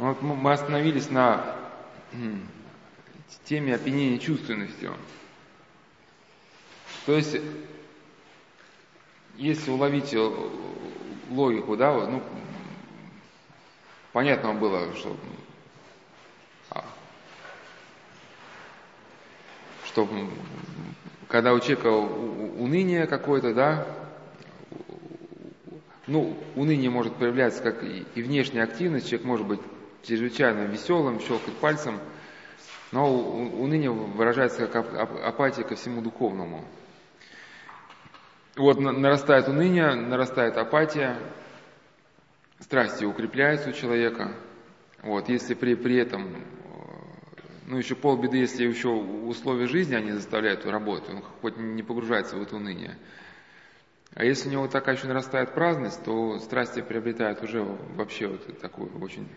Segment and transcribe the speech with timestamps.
[0.00, 1.44] Вот мы остановились на
[3.44, 4.96] теме опьянения чувственностью.
[7.04, 7.36] То есть,
[9.36, 10.16] если уловить
[11.28, 12.22] логику, да, ну,
[14.14, 15.14] понятно было, что,
[16.70, 16.82] а,
[19.84, 20.08] что
[21.28, 23.86] когда у человека уныние какое-то, да,
[26.06, 29.60] ну, уныние может проявляться как и внешняя активность, человек может быть
[30.02, 32.00] чрезвычайно веселым, щелкать пальцем,
[32.92, 36.64] но уныние выражается как апатия ко всему духовному.
[38.56, 41.16] Вот нарастает уныние, нарастает апатия,
[42.58, 44.32] страсти укрепляются у человека.
[45.02, 46.44] Вот, если при, при этом,
[47.66, 52.42] ну еще полбеды, если еще условия жизни они заставляют работать, он хоть не погружается в
[52.42, 52.98] это уныние.
[54.14, 58.90] А если у него такая еще нарастает праздность, то страсти приобретают уже вообще вот такую
[59.00, 59.28] очень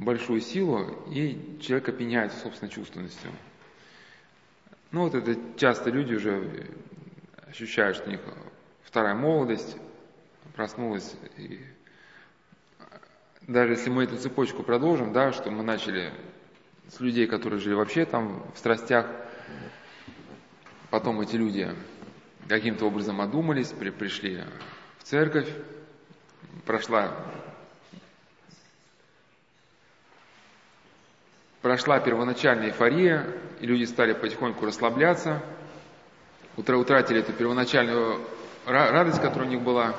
[0.00, 3.30] большую силу, и человек опьяняется собственной чувственностью.
[4.92, 6.66] Ну вот это часто люди уже
[7.48, 8.20] ощущают, что у них
[8.82, 9.76] вторая молодость
[10.56, 11.14] проснулась.
[11.36, 11.60] И
[13.42, 16.12] даже если мы эту цепочку продолжим, да, что мы начали
[16.88, 19.06] с людей, которые жили вообще там в страстях,
[20.88, 21.68] потом эти люди
[22.48, 24.42] каким-то образом одумались, при, пришли
[24.98, 25.48] в церковь,
[26.64, 27.14] прошла,
[31.62, 33.26] прошла первоначальная эйфория,
[33.60, 35.42] и люди стали потихоньку расслабляться,
[36.56, 38.20] утратили эту первоначальную
[38.66, 39.94] радость, которая у них была.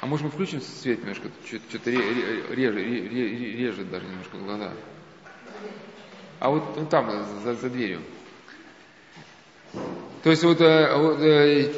[0.00, 1.28] А может мы включим свет немножко?
[1.46, 4.72] Что-то реже, режет даже немножко глаза.
[6.38, 7.10] А вот, вот там,
[7.42, 8.00] за, за дверью.
[10.22, 11.72] То есть вот, э, вот э,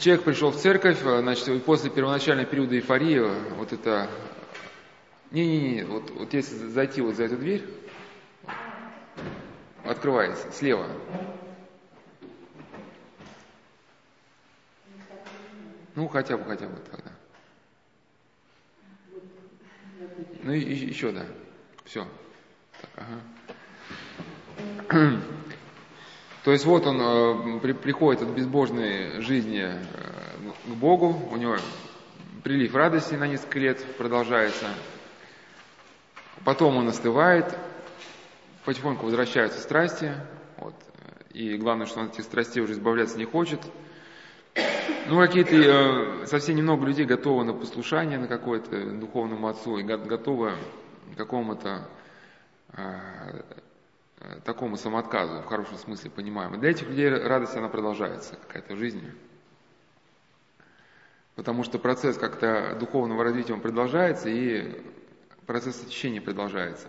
[0.00, 3.20] человек пришел в церковь, э, значит, после первоначального периода эйфории,
[3.56, 4.10] вот это...
[5.30, 7.62] Не-не-не, вот, вот если зайти вот за эту дверь,
[9.92, 10.88] открывается, слева.
[15.94, 17.12] Ну, хотя бы, хотя бы тогда.
[20.42, 21.24] Ну, и, еще, да.
[21.84, 22.06] Все.
[22.80, 23.20] Так, ага.
[26.44, 29.82] То есть вот он э, при, приходит от безбожной жизни э,
[30.66, 31.56] к Богу, у него
[32.42, 34.66] прилив радости на несколько лет продолжается,
[36.44, 37.56] потом он остывает,
[38.64, 40.12] потихоньку возвращаются страсти,
[40.56, 40.74] вот,
[41.30, 43.60] и главное, что он от этих страстей уже избавляться не хочет.
[45.08, 50.52] Ну, какие-то, э, совсем немного людей готовы на послушание, на какое-то духовному отцу, и готовы
[51.14, 51.88] к какому-то
[52.74, 53.42] э,
[54.44, 56.54] такому самоотказу, в хорошем смысле понимаем.
[56.54, 59.02] И для этих людей радость, она продолжается, какая-то жизнь.
[61.34, 64.82] Потому что процесс как-то духовного развития, он продолжается, и
[65.46, 66.88] процесс очищения продолжается.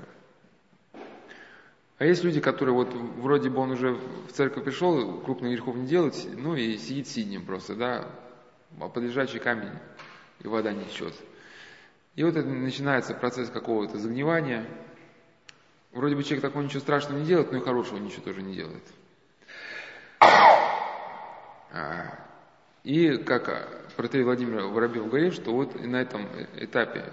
[2.03, 5.87] А есть люди, которые вот вроде бы он уже в церковь пришел, крупных грехов не
[5.87, 8.09] делать, ну и сидит сиднем просто, да,
[8.77, 9.71] а под лежачий камень,
[10.43, 11.13] и вода не течет.
[12.15, 14.65] И вот это начинается процесс какого-то загнивания,
[15.93, 18.83] Вроде бы человек такого ничего страшного не делает, но и хорошего ничего тоже не делает.
[21.71, 22.19] А,
[22.83, 26.27] и как протерей Владимир Воробьев говорит, что вот на этом
[26.57, 27.05] этапе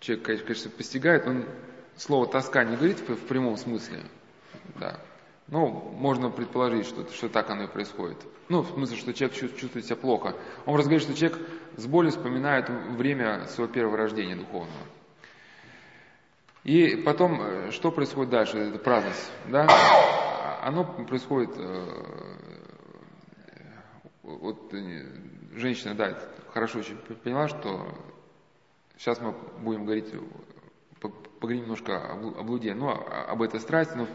[0.00, 1.44] человек, конечно, постигает, он
[1.98, 4.02] слово тоска не говорит в, прямом смысле,
[4.76, 5.00] да,
[5.48, 8.18] но можно предположить, что, что так оно и происходит.
[8.48, 10.34] Ну, в смысле, что человек чувствует себя плохо.
[10.64, 11.38] Он раз говорит, что человек
[11.76, 14.86] с болью вспоминает время своего первого рождения духовного.
[16.64, 18.58] И потом, э, что происходит дальше?
[18.58, 19.66] Это праздность, да?
[20.62, 22.38] Оно происходит, э,
[24.22, 25.06] вот э,
[25.54, 26.18] женщина, да,
[26.52, 27.88] хорошо очень поняла, что
[28.98, 30.12] сейчас мы будем говорить,
[31.40, 34.06] поговорим немножко о блуде, ну, об этой страсти, но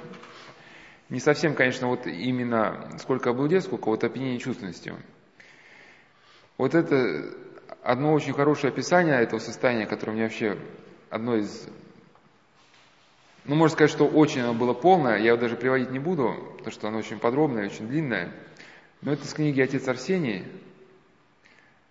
[1.09, 4.97] не совсем, конечно, вот именно сколько о блуде, сколько вот опьянения чувственностью.
[6.57, 7.33] Вот это
[7.81, 10.57] одно очень хорошее описание этого состояния, которое мне вообще
[11.09, 11.67] одно из
[13.45, 16.71] ну, можно сказать, что очень оно было полное, я его даже приводить не буду, потому
[16.71, 18.31] что оно очень подробное, очень длинное.
[19.01, 20.45] Но это из книги «Отец Арсений».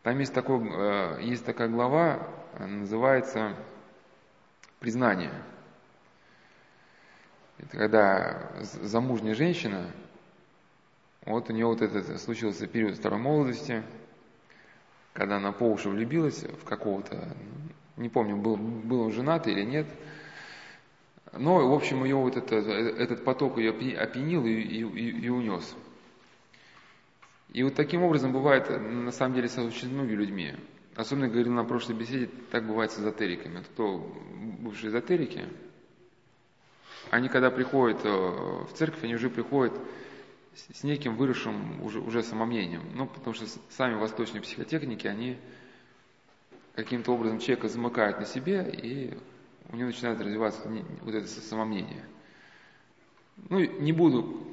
[0.03, 2.27] Там есть, такой, э, есть такая глава,
[2.59, 3.55] называется
[4.82, 5.32] «Признание».
[7.56, 9.90] Это когда замужняя женщина,
[11.25, 13.82] вот у нее вот этот случился период второй молодости,
[15.14, 17.34] когда она по уши влюбилась в какого-то,
[17.96, 19.87] не помню, был, был он женат или нет–
[21.32, 25.75] но, в общем, ее вот это, этот поток ее опьянил и, и, и унес.
[27.52, 30.55] И вот таким образом бывает, на самом деле, с очень многими людьми.
[30.97, 33.59] Особенно говорил на прошлой беседе, так бывает с эзотериками.
[33.59, 34.15] Вот кто
[34.61, 35.44] бывшие эзотерики,
[37.11, 39.73] они когда приходят э, в церковь, они уже приходят
[40.55, 42.83] с неким выросшим уже, уже самомнением.
[42.94, 45.39] Ну, потому что сами восточные психотехники, они
[46.75, 49.17] каким-то образом человека замыкают на себе, и
[49.71, 50.61] у него начинает развиваться
[51.03, 52.05] вот это самомнение.
[53.49, 54.52] Ну, не буду,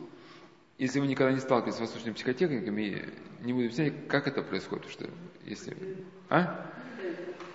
[0.80, 5.08] если вы никогда не сталкивались с восточными психотехниками, не буду объяснять, как это происходит, что
[5.44, 5.78] если...
[6.30, 6.66] А?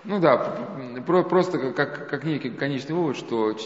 [0.03, 0.37] Ну да,
[1.05, 3.57] просто как, как некий конечный вывод, что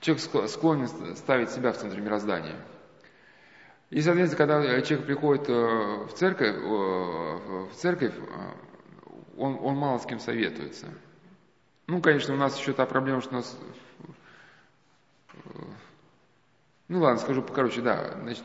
[0.00, 2.56] человек склонен ставить себя в центре мироздания.
[3.90, 8.14] И, соответственно, когда человек приходит э, в церковь, в церковь
[9.36, 10.86] он, он мало с кем советуется.
[11.86, 13.58] Ну, конечно, у нас еще та проблема, что у нас...
[16.92, 18.44] Ну ладно, скажу покороче, да, значит,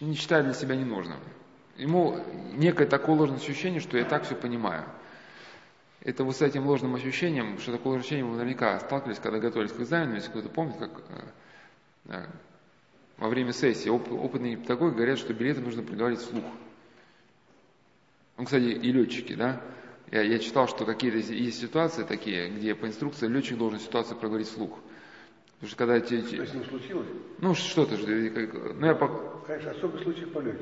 [0.00, 1.20] не считает для себя ненужным.
[1.76, 2.18] Ему
[2.54, 4.82] некое такое ложное ощущение, что я так все понимаю.
[6.00, 9.78] Это вот с этим ложным ощущением, что такое ощущение, вы наверняка сталкивались, когда готовились к
[9.78, 11.22] экзамену, если кто-то помнит, как э,
[12.06, 12.26] э,
[13.18, 16.44] во время сессии оп- опытные педагоги говорят, что билеты нужно проговорить вслух.
[18.36, 19.60] Ну, кстати, и летчики, да,
[20.10, 24.48] я, я читал, что какие-то есть ситуации такие, где по инструкции летчик должен ситуацию проговорить
[24.48, 24.76] вслух.
[25.64, 27.06] Потому что когда те, Что с ним случилось?
[27.38, 28.06] Ну, что-то же.
[28.78, 29.08] Ну, я по...
[29.46, 30.58] Конечно, особый случай полете.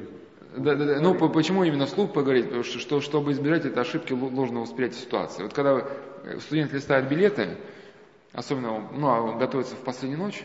[0.57, 1.01] Да, да, да.
[1.01, 2.45] Ну, по, почему именно вслух поговорить?
[2.45, 5.43] Потому что, что, чтобы избежать этой ошибки ложного восприятия ситуации.
[5.43, 5.85] Вот когда
[6.39, 7.57] студент листает билеты,
[8.33, 10.45] особенно, ну, а готовится в последнюю ночь,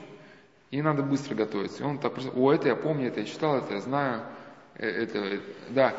[0.72, 1.84] и надо быстро готовиться.
[1.84, 4.24] И он так просто, о, это я помню, это я читал, это я знаю,
[4.76, 5.94] э, это, это да.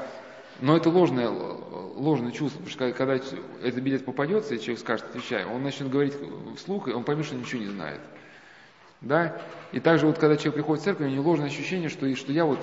[0.60, 5.44] Но это ложное, ложное чувство, потому что когда этот билет попадется, и человек скажет, отвечай,
[5.44, 6.14] он начнет говорить
[6.56, 8.00] вслух, и он поймет, что ничего не знает.
[9.00, 9.40] Да?
[9.72, 12.44] И также вот когда человек приходит в церковь, у него ложное ощущение, что, что я
[12.44, 12.62] вот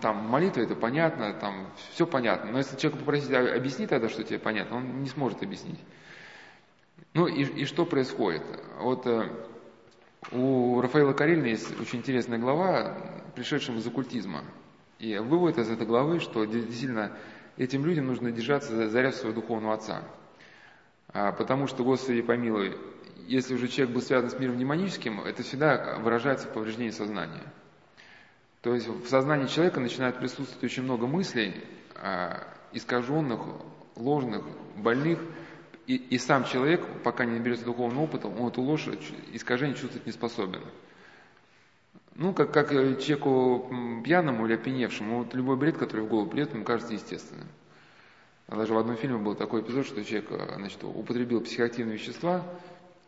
[0.00, 2.52] там молитва это понятно, там все понятно.
[2.52, 5.80] Но если человек попросить «А, объясни тогда, что тебе понятно, он не сможет объяснить.
[7.14, 8.42] Ну и, и что происходит?
[8.78, 9.28] Вот э,
[10.30, 12.96] у Рафаэла Карельна есть очень интересная глава,
[13.34, 14.44] пришедшим из оккультизма.
[15.00, 17.16] И вывод из этой главы, что действительно
[17.56, 20.02] этим людям нужно держаться за заряд своего духовного отца.
[21.12, 22.76] А, потому что, Господи, помилуй,
[23.30, 27.42] если уже человек был связан с миром демоническим, это всегда выражается в повреждении сознания.
[28.60, 31.54] То есть в сознании человека начинает присутствовать очень много мыслей,
[31.94, 32.42] а,
[32.72, 33.40] искаженных,
[33.94, 34.44] ложных,
[34.76, 35.20] больных,
[35.86, 38.88] и, и сам человек, пока не наберется духовного опыта, он эту ложь,
[39.32, 40.62] искажение чувствовать не способен.
[42.16, 43.72] Ну, как, как человеку
[44.04, 47.46] пьяному или опьяневшему, вот любой бред, который в голову придет, ему кажется естественным.
[48.48, 52.44] А даже в одном фильме был такой эпизод, что человек значит, употребил психоактивные вещества.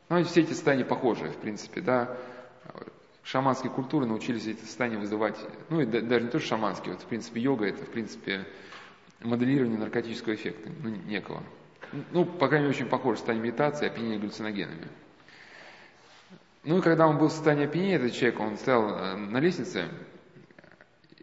[0.08, 2.16] Ну, все эти состояния похожи, в принципе, да.
[3.24, 5.36] Шаманские культуры научились эти состояния вызывать,
[5.70, 8.44] ну, и даже не то, что шаманские, вот, в принципе, йога– это, в принципе,
[9.20, 11.42] моделирование наркотического эффекта, ну, некого.
[12.10, 14.88] Ну, по крайней мере, очень похоже состояние медитации, опьянение галлюциногенами.
[16.64, 19.88] Ну и когда он был в состоянии опьянения, этот человек, он стоял э, на лестнице,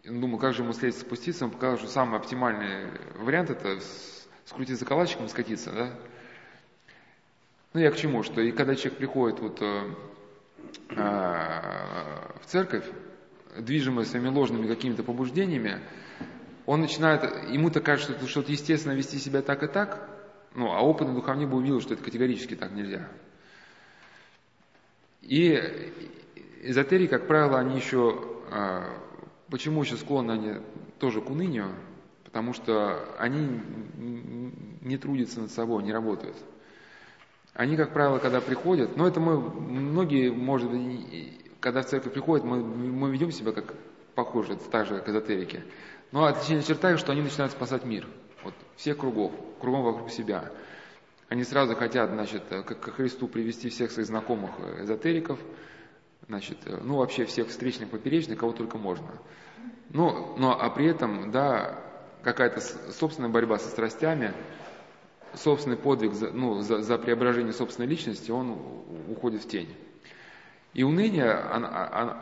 [0.06, 3.78] он думал, как же ему с лестницы спуститься, он показал, что самый оптимальный вариант это
[4.44, 5.90] скрутиться калачиком и скатиться, да.
[7.72, 9.94] Ну я к чему, что и когда человек приходит вот э,
[10.90, 10.94] э,
[12.42, 12.84] в церковь,
[13.56, 15.80] движимый своими ложными какими-то побуждениями,
[16.66, 20.08] он начинает, ему-то кажется, что что-то естественно вести себя так и так,
[20.54, 23.08] ну, а опытный духовник бы увидел, что это категорически так нельзя.
[25.22, 25.52] И
[26.62, 28.98] эзотерики, как правило, они еще, а,
[29.48, 30.54] почему еще склонны они
[30.98, 31.74] тоже к унынию?
[32.24, 33.60] Потому что они
[34.82, 36.36] не трудятся над собой, не работают.
[37.54, 42.44] Они, как правило, когда приходят, но это мы, многие, может быть, когда в церковь приходят,
[42.44, 43.74] мы, мы ведем себя как
[44.14, 45.64] похоже, так же, как эзотерики.
[46.12, 48.06] Но отличительная черта, что они начинают спасать мир.
[48.42, 50.50] Вот всех кругов, кругом вокруг себя.
[51.28, 55.38] Они сразу хотят, значит, к, к Христу привести всех своих знакомых э, эзотериков,
[56.26, 59.06] значит, э, ну вообще всех встречных, поперечных, кого только можно.
[59.90, 61.78] Ну, но, а при этом, да,
[62.22, 62.60] какая-то
[62.92, 64.32] собственная борьба со страстями,
[65.34, 68.58] собственный подвиг ну, за, за преображение собственной личности, он
[69.08, 69.68] уходит в тень.
[70.72, 71.68] И уныние, оно,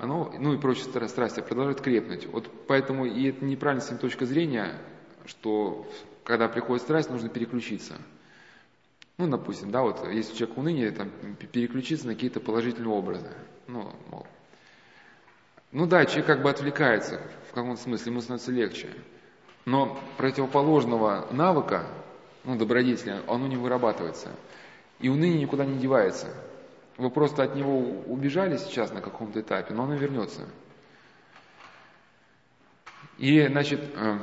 [0.00, 2.26] оно, ну и прочие страсти продолжают крепнуть.
[2.26, 4.80] Вот поэтому и это неправильная с точка зрения,
[5.26, 5.86] что
[6.24, 7.94] когда приходит страсть, нужно переключиться–
[9.18, 11.10] ну, допустим, да, вот если у человека уныние, там,
[11.52, 13.28] переключиться на какие-то положительные образы.
[13.66, 14.26] Ну, мол.
[15.72, 18.88] ну да, человек как бы отвлекается в каком-то смысле, ему становится легче.
[19.64, 21.84] Но противоположного навыка,
[22.48, 24.30] ну, добродетели, оно не вырабатывается.
[25.00, 26.34] И уныние никуда не девается.
[26.96, 30.48] Вы просто от него убежали сейчас на каком-то этапе, но оно вернется.
[33.18, 34.18] И, значит, э,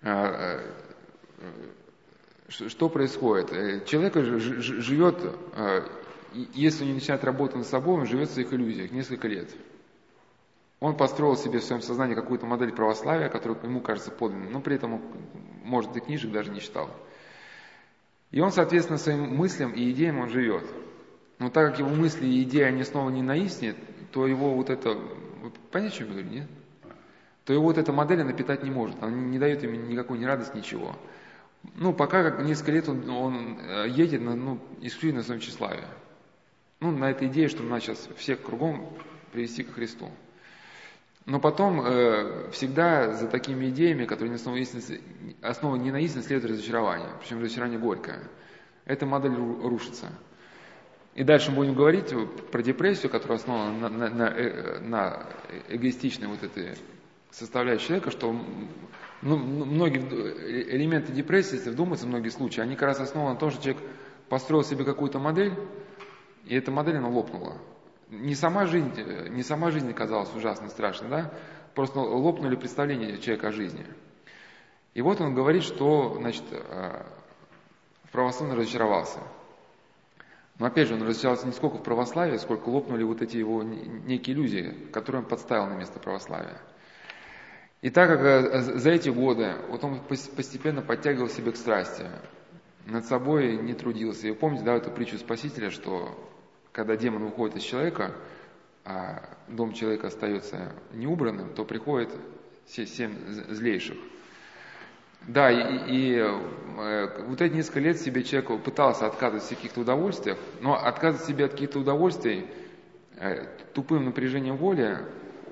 [0.00, 0.60] э,
[2.48, 3.84] что происходит?
[3.84, 5.20] Человек живет,
[6.54, 9.50] если не начинает работать над собой, он живет в своих иллюзиях несколько лет.
[10.80, 14.76] Он построил себе в своем сознании какую-то модель православия, которая ему кажется подлинной, но при
[14.76, 15.02] этом
[15.64, 16.88] может, и книжек даже не читал.
[18.30, 20.64] И он, соответственно, своим мыслям и идеям он живет.
[21.38, 23.74] Но так как его мысли и идеи, они снова не на истине,
[24.12, 24.90] то его вот это...
[24.90, 26.48] Вы понимаете, что я говорю, нет?
[27.44, 29.00] То его вот эта модель она питать не может.
[29.02, 30.96] Она не дает ему никакой ни радости, ничего.
[31.74, 35.84] Ну, пока как несколько лет он, он э, едет на, ну, исключительно на своем тщеславии.
[36.80, 38.88] Ну, на этой идее, что надо сейчас всех кругом
[39.32, 40.10] привести к Христу.
[41.26, 44.64] Но потом э, всегда за такими идеями, которые не основаны,
[45.42, 47.08] основаны не на истине, следует разочарование.
[47.20, 48.20] Причем разочарование горькое.
[48.84, 50.06] Эта модель рушится.
[51.16, 52.14] И дальше мы будем говорить
[52.52, 55.26] про депрессию, которая основана на, на, на, э, на
[55.68, 56.76] эгоистичной вот этой
[57.32, 58.32] составляющей человека, что
[59.22, 59.98] ну, многие
[60.76, 63.82] элементы депрессии, если вдуматься, многие случаи, они как раз основаны на том, что человек
[64.28, 65.54] построил себе какую-то модель,
[66.44, 67.56] и эта модель, она лопнула
[68.08, 68.92] не сама жизнь,
[69.30, 71.32] не сама жизнь казалась ужасно страшной, да?
[71.74, 73.86] Просто лопнули представления человека о жизни.
[74.94, 77.02] И вот он говорит, что, значит, э,
[78.04, 79.18] в православии разочаровался.
[80.58, 84.34] Но опять же, он разочаровался не сколько в православии, сколько лопнули вот эти его некие
[84.34, 86.58] иллюзии, которые он подставил на место православия.
[87.82, 92.06] И так как э, за эти годы вот он постепенно подтягивал себя к страсти,
[92.86, 94.28] над собой не трудился.
[94.28, 96.16] И помните, да, эту притчу Спасителя, что
[96.76, 98.12] когда демон уходит из человека,
[98.84, 102.10] а дом человека остается неубранным, то приходит
[102.66, 103.16] семь
[103.48, 103.96] злейших.
[105.22, 110.34] Да, и, и э, вот эти несколько лет себе человек пытался отказываться от каких-то удовольствий,
[110.60, 112.46] но отказывать себе от каких-то удовольствий
[113.16, 114.98] э, тупым напряжением воли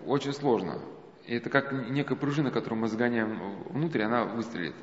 [0.05, 0.79] очень сложно.
[1.27, 4.75] И это как некая пружина, которую мы загоняем внутрь, она выстрелит.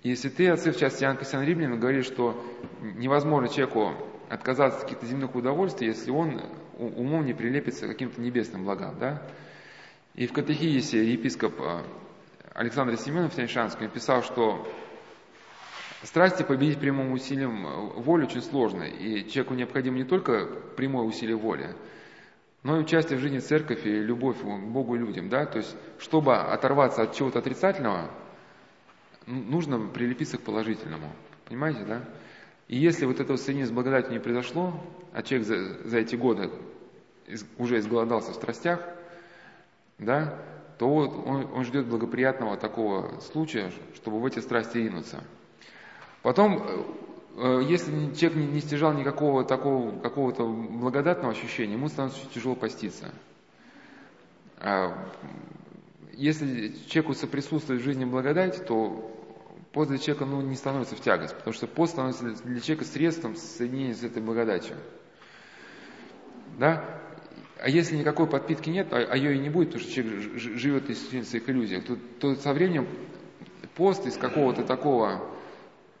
[0.00, 2.40] Если ты, отцы в части Иоанн Кассиан Римлян, говоришь, что
[2.80, 3.92] невозможно человеку
[4.28, 6.42] отказаться от каких-то земных удовольствий, если он
[6.78, 9.22] умом не прилепится к каким-то небесным благам, да?
[10.14, 11.84] И в катехиесе епископ а,
[12.54, 14.66] Александр Семенов Тяньшанский написал, что
[16.02, 21.36] страсти победить прямым усилием э, воли очень сложно, и человеку необходимо не только прямое усилие
[21.36, 21.74] воли,
[22.62, 25.46] но и участие в жизни церковь и любовь к Богу и людям, да?
[25.46, 28.10] То есть, чтобы оторваться от чего-то отрицательного,
[29.26, 31.12] нужно прилепиться к положительному.
[31.46, 32.02] Понимаете, да?
[32.68, 34.74] И если вот этого соединения с благодатью не произошло,
[35.12, 36.50] а человек за, за эти годы
[37.26, 38.80] из, уже изголодался в страстях,
[39.98, 40.38] да,
[40.78, 45.22] то вот он, он ждет благоприятного такого случая, чтобы в эти страсти ринуться.
[46.22, 46.60] Потом,
[47.36, 53.12] э, если человек не, не стяжал никакого такого какого-то благодатного ощущения, ему становится тяжело поститься.
[54.58, 55.08] А
[56.12, 59.15] если человеку соприсутствует в жизни благодать, то
[59.76, 63.36] пост для человека ну, не становится в тягость, потому что пост становится для человека средством
[63.36, 64.74] соединения с этой благодатью.
[66.58, 66.82] Да?
[67.60, 70.88] А если никакой подпитки нет, а, а ее и не будет, потому что человек живет
[70.88, 72.88] исключительно в своих иллюзиях, то, то со временем
[73.74, 75.30] пост из какого-то такого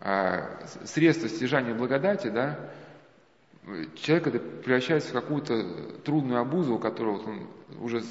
[0.00, 2.58] а, средства стяжания благодати, да,
[3.96, 7.46] человек это превращается в какую-то трудную обузу, которую вот он
[7.82, 8.02] уже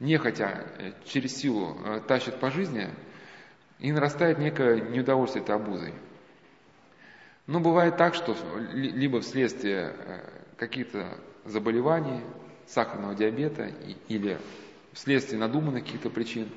[0.00, 2.88] нехотя э, через силу э, тащит по жизни–
[3.78, 5.94] и нарастает некое неудовольствие этой обузой.
[7.46, 8.36] Но бывает так, что
[8.72, 10.20] либо вследствие э,
[10.56, 12.20] каких-то заболеваний,
[12.66, 13.70] сахарного диабета
[14.08, 14.38] или
[14.92, 16.48] вследствие надуманных каких-то причин,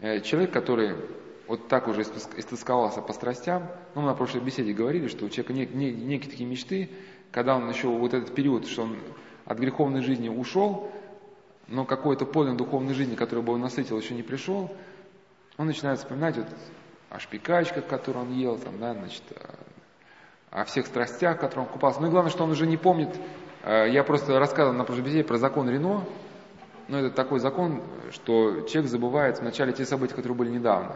[0.00, 0.96] э, человек, который
[1.46, 5.52] вот так уже истосковался по страстям, ну, мы на прошлой беседе говорили, что у человека
[5.52, 6.90] не, не, некие такие мечты,
[7.30, 8.96] когда он еще вот этот период, что он
[9.44, 10.90] от греховной жизни ушел,
[11.66, 14.74] но какой-то полен духовной жизни, который бы он насытил, еще не пришел,
[15.58, 16.46] он начинает вспоминать вот
[17.10, 19.22] о шпикачках, которые он ел, там, да, значит,
[20.50, 22.00] о всех страстях, в которых он купался.
[22.00, 23.14] Ну и главное, что он уже не помнит,
[23.64, 26.04] э, я просто рассказывал на прошлой беседе про закон Рено,
[26.86, 30.94] но это такой закон, что человек забывает вначале те события, которые были недавно.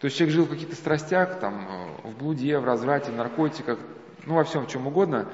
[0.00, 1.68] То есть человек жил в каких-то страстях, там,
[2.04, 3.78] э, в блуде, в разврате, в наркотиках,
[4.26, 5.28] ну, во всем, в чем угодно,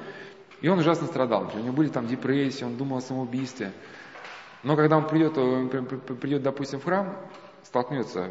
[0.61, 1.51] и он ужасно страдал.
[1.55, 3.71] У него были там депрессии, он думал о самоубийстве.
[4.61, 5.33] Но когда он придет,
[6.21, 7.17] придет, допустим, в храм,
[7.73, 8.29] столкнется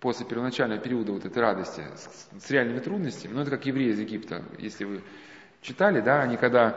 [0.00, 4.00] после первоначального периода вот этой радости с, с реальными трудностями, ну это как евреи из
[4.00, 5.02] Египта, если вы
[5.62, 6.76] читали, да, они когда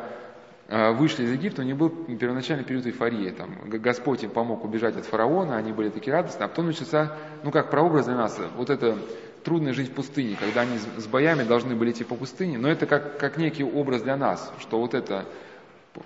[0.67, 4.97] э, вышли из Египта, у них был первоначальный период эйфории, там, Господь им помог убежать
[4.97, 8.69] от фараона, они были такие радостные, а потом начался, ну как прообраз для нас, вот
[8.69, 8.95] это
[9.43, 12.85] трудная жизнь в пустыне, когда они с боями должны были идти по пустыне, но это
[12.85, 15.25] как, как некий образ для нас, что вот это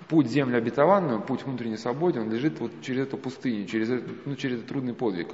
[0.08, 3.90] путь землю обетованную, путь внутренней свободы, он лежит вот через эту пустыню, через,
[4.24, 5.28] ну, через этот трудный подвиг.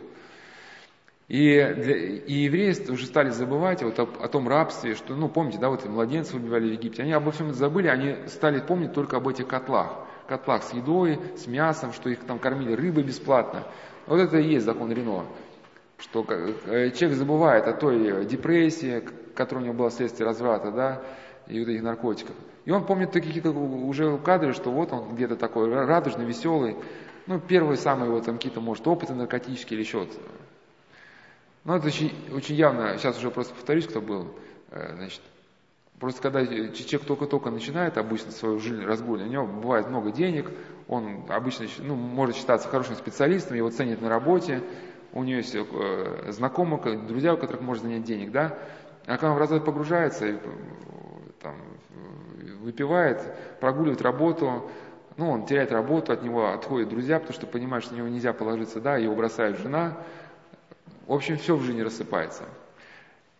[1.26, 5.58] И, для, и евреи уже стали забывать вот о, о том рабстве, что, ну, помните,
[5.58, 7.02] да, вот младенцев убивали в Египте.
[7.02, 10.06] Они обо всем это забыли, они стали помнить только об этих котлах.
[10.28, 13.64] Котлах с едой, с мясом, что их там кормили рыбой бесплатно.
[14.06, 15.24] Вот это и есть закон Рено.
[15.96, 19.02] Что э, человек забывает о той депрессии,
[19.34, 21.02] которая у него была вследствие разврата, да,
[21.46, 22.34] и вот этих наркотиков.
[22.66, 26.76] И он помнит какие-то уже кадры, что вот он где-то такой радужный, веселый.
[27.26, 30.06] Ну, первые самые вот там какие-то, может, опыты наркотические или еще
[31.64, 34.28] ну, это очень, очень явно, сейчас уже просто повторюсь, кто был,
[34.70, 35.22] э, значит,
[35.98, 40.50] просто когда человек только-только начинает обычно свою жизнь разгульную, у него бывает много денег,
[40.88, 44.62] он обычно ну, может считаться хорошим специалистом, его ценят на работе,
[45.12, 48.58] у него есть э, знакомые, друзья, у которых может занять денег, да,
[49.06, 50.38] а когда он в развод погружается, и,
[51.40, 51.54] там,
[52.60, 53.22] выпивает,
[53.60, 54.70] прогуливает работу,
[55.16, 58.32] ну, он теряет работу, от него отходят друзья, потому что понимает, что на него нельзя
[58.32, 59.98] положиться, да, его бросает жена,
[61.06, 62.44] в общем, все в жизни рассыпается.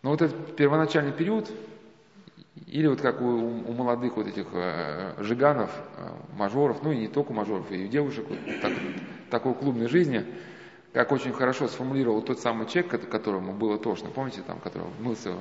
[0.01, 1.51] Но вот этот первоначальный период,
[2.67, 7.07] или вот как у, у молодых вот этих э, жиганов, э, мажоров, ну и не
[7.07, 8.73] только мажоров, и у девушек, вот, так,
[9.29, 10.25] такой клубной жизни,
[10.93, 15.33] как очень хорошо сформулировал тот самый человек, которому было тошно, помните, там, который мылся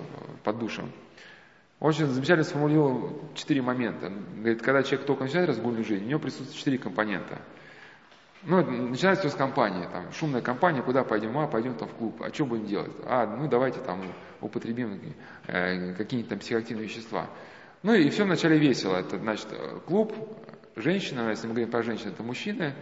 [0.42, 0.90] под душем.
[1.78, 4.10] Очень замечательно сформулировал четыре момента.
[4.36, 7.38] Говорит, когда человек только начинает разгульную жизнь, у него присутствует четыре компонента–
[8.46, 11.36] ну, начинается все с компании, там, шумная компания, куда пойдем?
[11.38, 12.22] А, пойдем там в клуб.
[12.22, 12.92] А что будем делать?
[13.06, 14.02] А, ну, давайте там
[14.40, 15.00] употребим
[15.46, 17.30] э, какие-нибудь там психоактивные вещества.
[17.82, 18.96] Ну, и все вначале весело.
[18.96, 19.48] Это, значит,
[19.86, 20.12] клуб,
[20.76, 22.74] женщина, если мы говорим про женщин, это мужчины.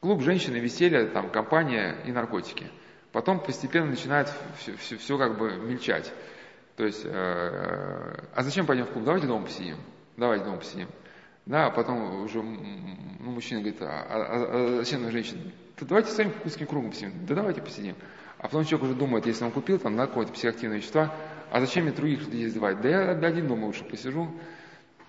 [0.00, 2.70] Клуб, женщины, веселье, там, компания и наркотики.
[3.12, 6.12] Потом постепенно начинает все, все, все как бы мельчать.
[6.76, 7.10] То есть, э,
[8.34, 9.04] а зачем пойдем в клуб?
[9.04, 9.76] Давайте дома посидим.
[10.16, 10.88] Давайте дома посидим.
[11.46, 15.40] Да, а потом уже ну, мужчина говорит, а, а, а зачем женщина?
[15.78, 17.12] Да давайте с вами узким кругом посидим.
[17.26, 17.96] Да давайте посидим.
[18.38, 21.08] А потом человек уже думает, если он купил там да, какое-то психоактивное вещество,
[21.50, 22.80] а зачем мне других людей издевать?
[22.80, 24.28] Да я один дома лучше посижу.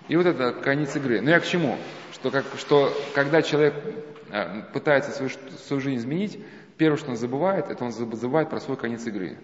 [0.07, 1.21] И вот это конец игры.
[1.21, 1.77] Но я к чему?
[2.11, 3.73] Что, как, что когда человек
[4.29, 5.31] э, пытается свою,
[5.65, 6.39] свою жизнь изменить,
[6.77, 9.37] первое, что он забывает, это он забывает про свой конец игры.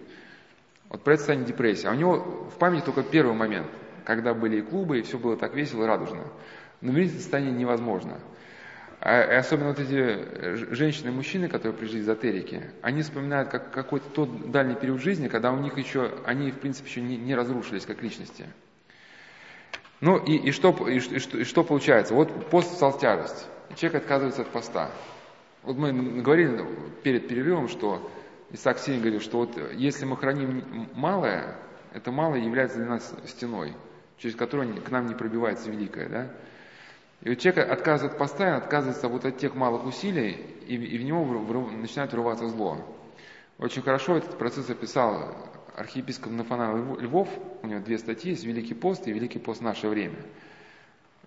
[0.88, 1.86] Вот про это состояние депрессии.
[1.86, 3.68] А у него в памяти только первый момент,
[4.04, 6.24] когда были и клубы, и все было так весело и радужно.
[6.80, 8.18] Но мириться состояние невозможно.
[9.00, 13.70] А, и особенно вот эти женщины и мужчины, которые пришли из эзотерики, они вспоминают как
[13.70, 17.34] какой-то тот дальний период жизни, когда у них еще, они в принципе еще не, не
[17.34, 18.46] разрушились как личности.
[20.00, 22.14] Ну и, и, что, и, что, и что получается?
[22.14, 23.46] Вот пост стал тяжесть.
[23.76, 24.90] Человек отказывается от поста.
[25.62, 26.64] Вот мы говорили
[27.02, 28.10] перед перерывом, что
[28.50, 31.56] Исаак Синь говорил, что вот если мы храним малое,
[31.92, 33.74] это малое является для нас стеной,
[34.18, 36.08] через которую к нам не пробивается великое.
[36.08, 36.30] Да?
[37.22, 40.32] И вот человек отказывает постоянно, отказывается вот от тех малых усилий,
[40.66, 42.78] и, и в него врыв, начинает врываться зло.
[43.58, 45.34] Очень хорошо этот процесс описал
[45.76, 47.28] архиепископ Нафанал Львов,
[47.62, 49.60] у него две статьи, есть «Великий пост» и «Великий пост.
[49.60, 50.16] Наше время».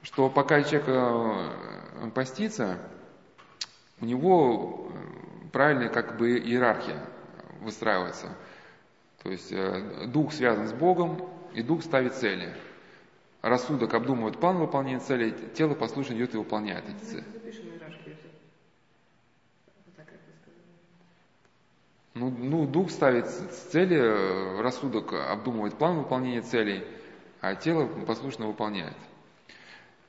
[0.01, 2.79] Что пока человек э, постится,
[4.01, 7.05] у него э, правильная как бы иерархия
[7.61, 8.35] выстраивается.
[9.21, 12.51] То есть э, дух связан с Богом, и дух ставит цели–
[13.43, 17.25] рассудок обдумывает план выполнения целей, тело послушно идет и выполняет эти цели.
[22.15, 26.83] Ну, ну, дух ставит цели, рассудок обдумывает план выполнения целей,
[27.41, 28.95] а тело послушно выполняет.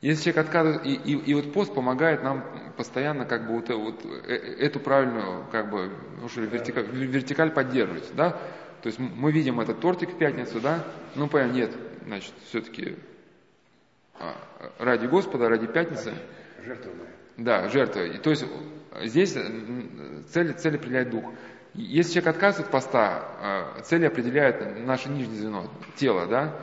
[0.01, 2.45] Если человек отказывает, и, и, и вот пост помогает нам
[2.77, 5.91] постоянно как бы вот, вот э, эту правильную как бы
[6.37, 8.33] вертикаль, вертикаль поддерживать, да?
[8.83, 10.85] То есть мы видим этот тортик в пятницу, да?
[11.15, 11.71] Ну, понятно, нет,
[12.07, 12.99] значит, все-таки
[14.79, 16.15] ради Господа, ради пятницы.
[16.65, 16.93] Жертва
[17.37, 18.01] Да, жертва.
[18.07, 18.45] И, то есть
[19.03, 21.25] здесь цель, цель определяет дух.
[21.75, 26.57] Если человек отказывает от поста, а, цель определяет наше нижнее звено, тело, да?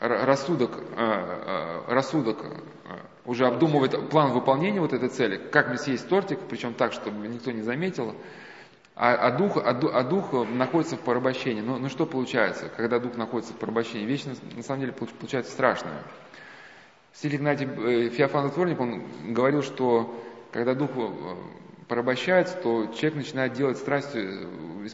[0.00, 2.38] Рассудок, а, рассудок
[3.24, 7.50] уже обдумывает план выполнения вот этой цели, как мне съесть тортик, причем так, чтобы никто
[7.52, 8.14] не заметил,
[8.94, 11.60] а, а, дух, а, а дух находится в порабощении.
[11.60, 14.04] Ну, ну что получается, когда дух находится в порабощении?
[14.06, 16.02] Вещь на, на самом деле получается страшная.
[17.18, 19.02] Стиль Игнатий э, Феофан Затворник, он
[19.32, 21.08] говорил, что когда дух э,
[21.88, 24.46] порабощается, то человек начинает делать страстью,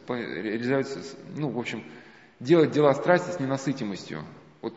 [0.09, 0.89] э, реализовать,
[1.37, 1.85] ну, в общем,
[2.41, 4.23] делать дела страсти с ненасытимостью.
[4.63, 4.73] Вот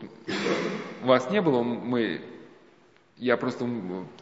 [1.00, 2.20] вас не было, мы,
[3.16, 3.66] я просто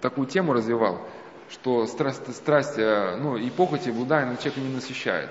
[0.01, 1.01] такую тему развивал,
[1.51, 5.31] что страсть, страсть ну, и похоти, блудание человека не насыщает.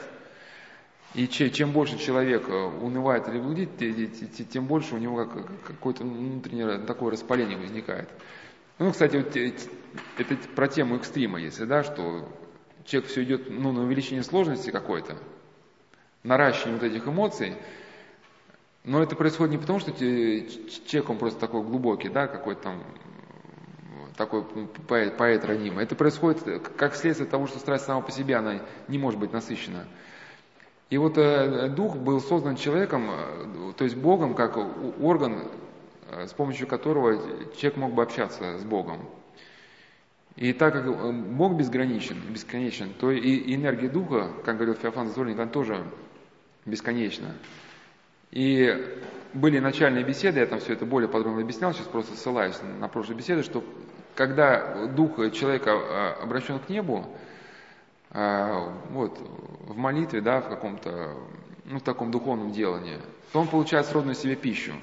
[1.16, 3.70] И чем больше человек э, унывает или блудит,
[4.50, 5.26] тем больше у него
[5.66, 8.10] какое-то внутреннее такое распаление возникает.
[8.80, 9.34] Ну, кстати, вот
[10.18, 12.28] это про тему экстрима, если, да, что
[12.84, 15.16] человек все идет ну, на увеличение сложности какой-то,
[16.24, 17.56] наращивание вот этих эмоций,
[18.84, 22.84] но это происходит не потому, что человек, он просто такой глубокий, да, какой-то там
[24.18, 24.44] такой
[24.88, 25.86] поэт, поэт ранимый.
[25.86, 26.44] Это происходит
[26.78, 29.88] как следствие того, что страсть сама по себе, она не может быть насыщена.
[30.90, 34.56] И вот э, дух был создан человеком, э, то есть Богом, как
[35.02, 35.48] орган,
[36.12, 37.18] э, с помощью которого
[37.58, 39.00] человек мог бы общаться с Богом.
[40.36, 45.48] И так как Бог безграничен, бесконечен, то и энергия Духа, как говорил Феофан Зазорник, она
[45.48, 45.82] тоже
[46.66, 47.34] бесконечна.
[48.32, 49.00] И
[49.34, 53.18] были начальные беседы, я там все это более подробно объяснял, сейчас просто ссылаюсь на прошлые
[53.18, 53.64] беседы, что
[54.14, 57.06] когда дух человека обращен к небу,
[58.92, 59.20] вот,
[59.68, 61.16] в молитве, да, в каком-то,
[61.66, 63.00] ну, в таком духовном делании,
[63.34, 64.74] то он получает сродную себе пищу.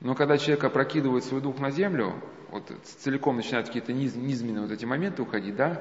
[0.00, 2.14] Но когда человек опрокидывает свой дух на землю,
[2.50, 5.80] вот целиком начинают какие-то низ, низменные вот эти моменты уходить, да,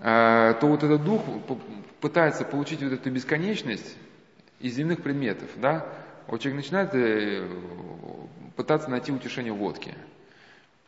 [0.00, 1.22] а, то вот этот дух
[2.00, 3.96] пытается получить вот эту бесконечность
[4.60, 5.86] из земных предметов, да,
[6.26, 7.46] вот человек начинает э,
[8.56, 9.94] пытаться найти утешение в водке.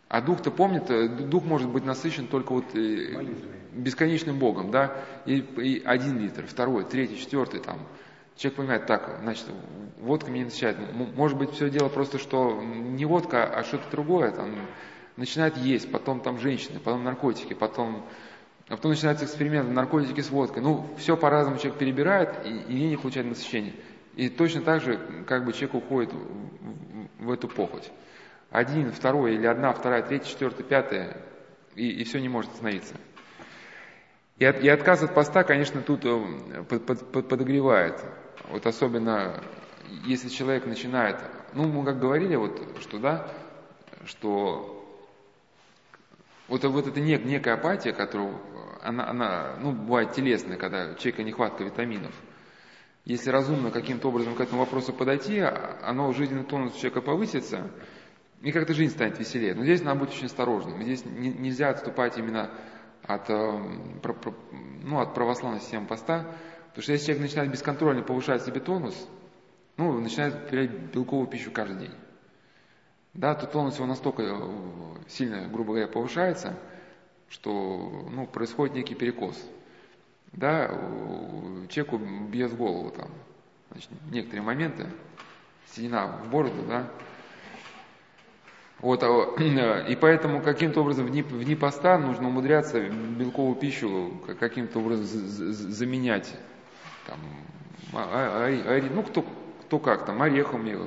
[0.08, 3.34] А дух-то помнит, э, дух может быть насыщен только вот э,
[3.72, 7.80] бесконечным Богом, да, и, и один литр, второй, третий, четвертый там.
[8.36, 9.46] Человек понимает, так, значит,
[10.00, 10.76] водка меня не насыщает.
[11.16, 14.32] Может быть, все дело просто, что не водка, а что-то другое.
[14.32, 14.56] Там,
[15.16, 18.04] начинает есть, потом там женщины, потом наркотики, потом,
[18.68, 20.62] а потом начинается эксперимент, наркотики с водкой.
[20.62, 23.74] Ну, все по-разному человек перебирает и, и не получает насыщение.
[24.16, 27.90] И точно так же, как бы человек уходит в, в эту похоть.
[28.54, 31.16] Один, второй, или одна, вторая, третья, четвертая, пятая,
[31.74, 32.94] и, и все не может остановиться.
[34.38, 38.00] И, от, и отказ от поста, конечно, тут э, под, под, под, подогревает.
[38.50, 39.42] Вот особенно,
[40.04, 41.16] если человек начинает,
[41.52, 43.28] ну, мы как говорили, вот, что, да,
[44.06, 44.88] что
[46.46, 48.34] вот, вот эта нек, некая апатия, которая,
[48.84, 52.14] она, она, ну, бывает телесная, когда у человека нехватка витаминов–
[53.04, 57.70] если разумно каким-то образом к этому вопросу подойти, оно жизненный тонус человека повысится,
[58.44, 59.54] и как-то жизнь станет веселее.
[59.54, 60.80] Но здесь надо быть очень осторожным.
[60.82, 62.50] Здесь не, нельзя отступать именно
[63.02, 63.78] от, э,
[64.82, 66.30] ну, от православной системы поста,
[66.68, 69.08] потому что если человек начинает бесконтрольно повышать себе тонус,
[69.76, 71.94] ну, начинает потреблять белковую пищу каждый день.
[73.14, 76.56] Да, то тонус его настолько э, сильно, грубо говоря, повышается,
[77.28, 79.36] что ну, происходит некий перекос
[80.36, 80.68] да,
[81.68, 83.10] человеку бьет в голову там,
[83.70, 84.86] значит, некоторые моменты,
[85.70, 86.90] седина в бороду, да,
[88.80, 94.78] вот, а, и поэтому каким-то образом в дни, в поста нужно умудряться белковую пищу каким-то
[94.78, 96.34] образом заменять,
[97.06, 97.18] там,
[97.92, 99.24] а, а, ну, кто,
[99.62, 100.78] кто как, там, орехами,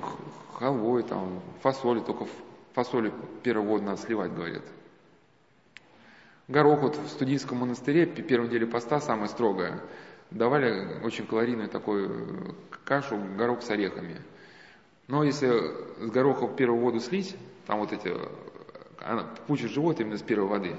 [0.53, 2.27] халвой, там, фасоли, только
[2.73, 3.11] фасоли
[3.43, 4.63] первого года надо сливать, говорят.
[6.47, 9.81] Горох вот в студийском монастыре, в первом деле поста, самое строгое,
[10.31, 14.21] давали очень калорийную такую кашу, горох с орехами.
[15.07, 15.49] Но если
[15.99, 17.35] с гороха первую воду слить,
[17.67, 18.11] там вот эти,
[18.99, 20.75] она пучит живот именно с первой воды.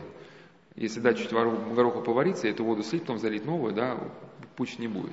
[0.74, 3.98] Если дать чуть гороха повариться, эту воду слить, потом залить новую, да,
[4.57, 5.12] пуч не будет.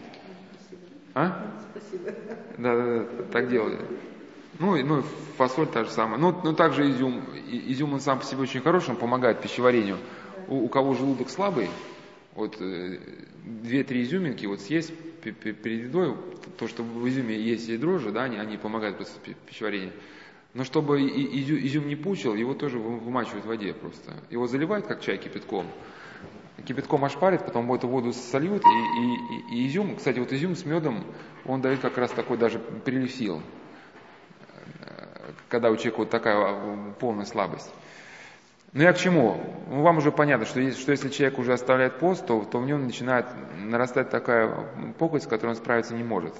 [1.13, 1.51] А?
[1.71, 2.11] Спасибо.
[2.57, 3.79] Да, да, да, так делали.
[4.59, 5.03] Ну, ну
[5.37, 6.17] фасоль та же самая.
[6.17, 7.21] Ну, ну также изюм.
[7.47, 9.97] Изюм он сам по себе очень хороший, он помогает пищеварению
[10.47, 11.69] у, у кого желудок слабый,
[12.35, 12.99] вот э,
[13.43, 16.15] две-три изюминки вот съесть перед едой,
[16.57, 19.91] то, что в изюме есть и дрожжи, да, они, они помогают просто пищеварению.
[20.55, 24.13] Но чтобы изюм не пучил, его тоже вымачивают в воде просто.
[24.29, 25.67] Его заливают, как чай, кипятком.
[26.65, 31.03] Кипятком ошпарят, потом эту воду сольют, и, и, и изюм, кстати, вот изюм с медом,
[31.43, 33.41] он дает как раз такой даже прилив сил,
[35.49, 37.69] когда у человека вот такая а, полная слабость.
[38.71, 39.37] Ну я к чему?
[39.69, 42.85] Ну, вам уже понятно, что, что если человек уже оставляет пост, то, то в нем
[42.85, 43.25] начинает
[43.57, 44.49] нарастать такая
[44.97, 46.33] похоть, с которой он справиться не может.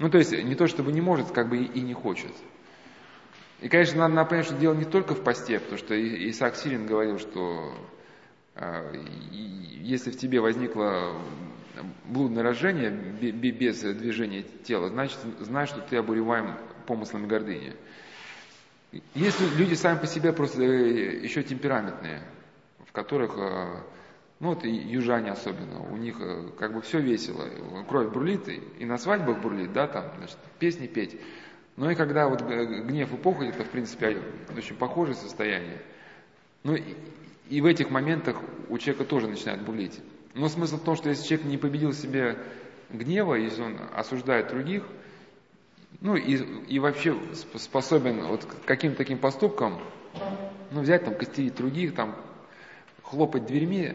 [0.00, 2.32] Ну то есть не то чтобы не может, как бы и, и не хочет.
[3.62, 5.94] И, конечно, надо, надо понять, что дело не только в посте, потому что
[6.30, 7.72] Исаак Сирин говорил, что
[8.56, 11.16] э, если в тебе возникло
[12.06, 17.74] блудное рождение без движения тела, значит, знай, что ты обуреваем помыслами гордыни.
[19.14, 22.20] Есть люди сами по себе просто э, еще темпераментные,
[22.84, 23.80] в которых, э,
[24.40, 27.48] ну вот южане особенно, у них э, как бы все весело,
[27.88, 31.16] кровь бурлит, и на свадьбах бурлит, да, там, значит, песни петь.
[31.76, 34.18] Но и когда вот гнев и похоть, это в принципе
[34.56, 35.80] очень похожее состояние.
[36.64, 36.76] Ну
[37.48, 38.36] и, в этих моментах
[38.68, 40.00] у человека тоже начинает бурлить.
[40.34, 42.38] Но смысл в том, что если человек не победил себе
[42.90, 44.84] гнева, если он осуждает других–
[46.00, 46.34] ну и,
[46.66, 47.16] и вообще
[47.56, 49.80] способен вот каким-то таким поступкам,
[50.70, 52.16] ну взять там, костерить других, там,
[53.02, 53.92] хлопать дверьми,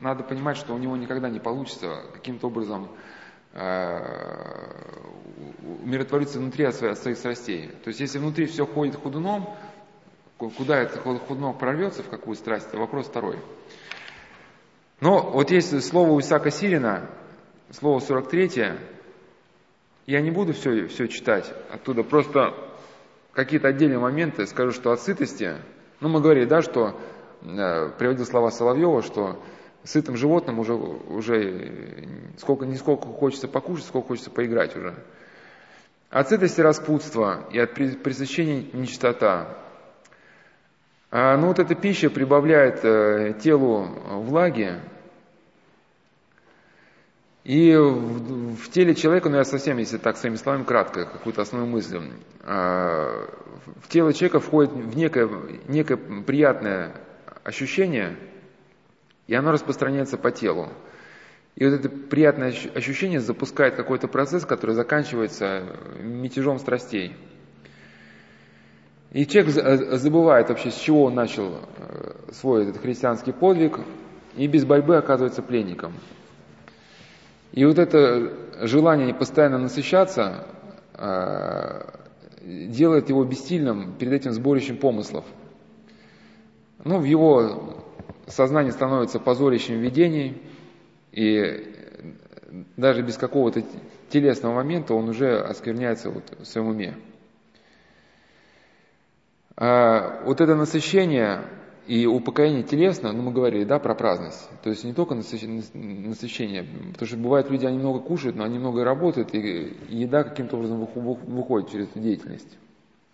[0.00, 2.88] надо понимать, что у него никогда не получится каким-то образом
[3.52, 4.00] э,
[5.82, 7.68] умиротвориться внутри от своих, страстей.
[7.84, 9.48] То есть если внутри все ходит ходуном,
[10.38, 13.38] куда это ходунок прорвется, в какую страсть, это вопрос второй.
[15.00, 17.10] Но вот есть слово у Исаака Сирина,
[17.70, 18.50] слово 43,
[20.06, 22.54] я не буду все, все читать оттуда, просто
[23.32, 25.56] какие-то отдельные моменты скажу, что от сытости,
[26.00, 26.98] ну мы говорили, да, что,
[27.42, 29.42] э, приводил слова Соловьева, что
[29.84, 34.94] сытым животным уже, уже сколько, не сколько хочется покушать, сколько хочется поиграть уже.
[36.10, 39.58] От сытости распутства и от пресыщения нечистота.
[41.10, 44.80] А, ну вот эта пища прибавляет э, телу влаги,
[47.46, 51.70] и в, в теле человека, ну я совсем, если так своими словами кратко, какую-то основную
[51.70, 52.00] мысль,
[52.42, 53.26] э,
[53.82, 55.30] в тело человека входит в некое,
[55.68, 56.96] некое приятное
[57.44, 58.16] ощущение,
[59.28, 60.72] и оно распространяется по телу.
[61.56, 65.64] И вот это приятное ощущение запускает какой-то процесс, который заканчивается
[65.98, 67.16] мятежом страстей.
[69.12, 69.52] И человек
[69.98, 73.80] забывает вообще, с чего он начал э, свой этот христианский подвиг,
[74.36, 75.94] и без борьбы оказывается пленником.
[77.52, 80.46] И вот это желание постоянно насыщаться
[80.92, 81.90] э,
[82.42, 85.24] делает его бессильным перед этим сборищем помыслов.
[86.84, 87.82] Ну, в его
[88.26, 90.42] сознании становится позорищем видений,
[91.16, 91.64] и
[92.76, 93.62] даже без какого-то
[94.10, 96.94] телесного момента он уже оскверняется вот в своем уме.
[99.56, 101.42] А вот это насыщение
[101.86, 104.46] и упокоение телесно, ну мы говорили, да, про праздность.
[104.62, 108.84] То есть не только насыщение, потому что бывает люди, они много кушают, но они много
[108.84, 112.58] работают, и еда каким-то образом выходит через эту деятельность.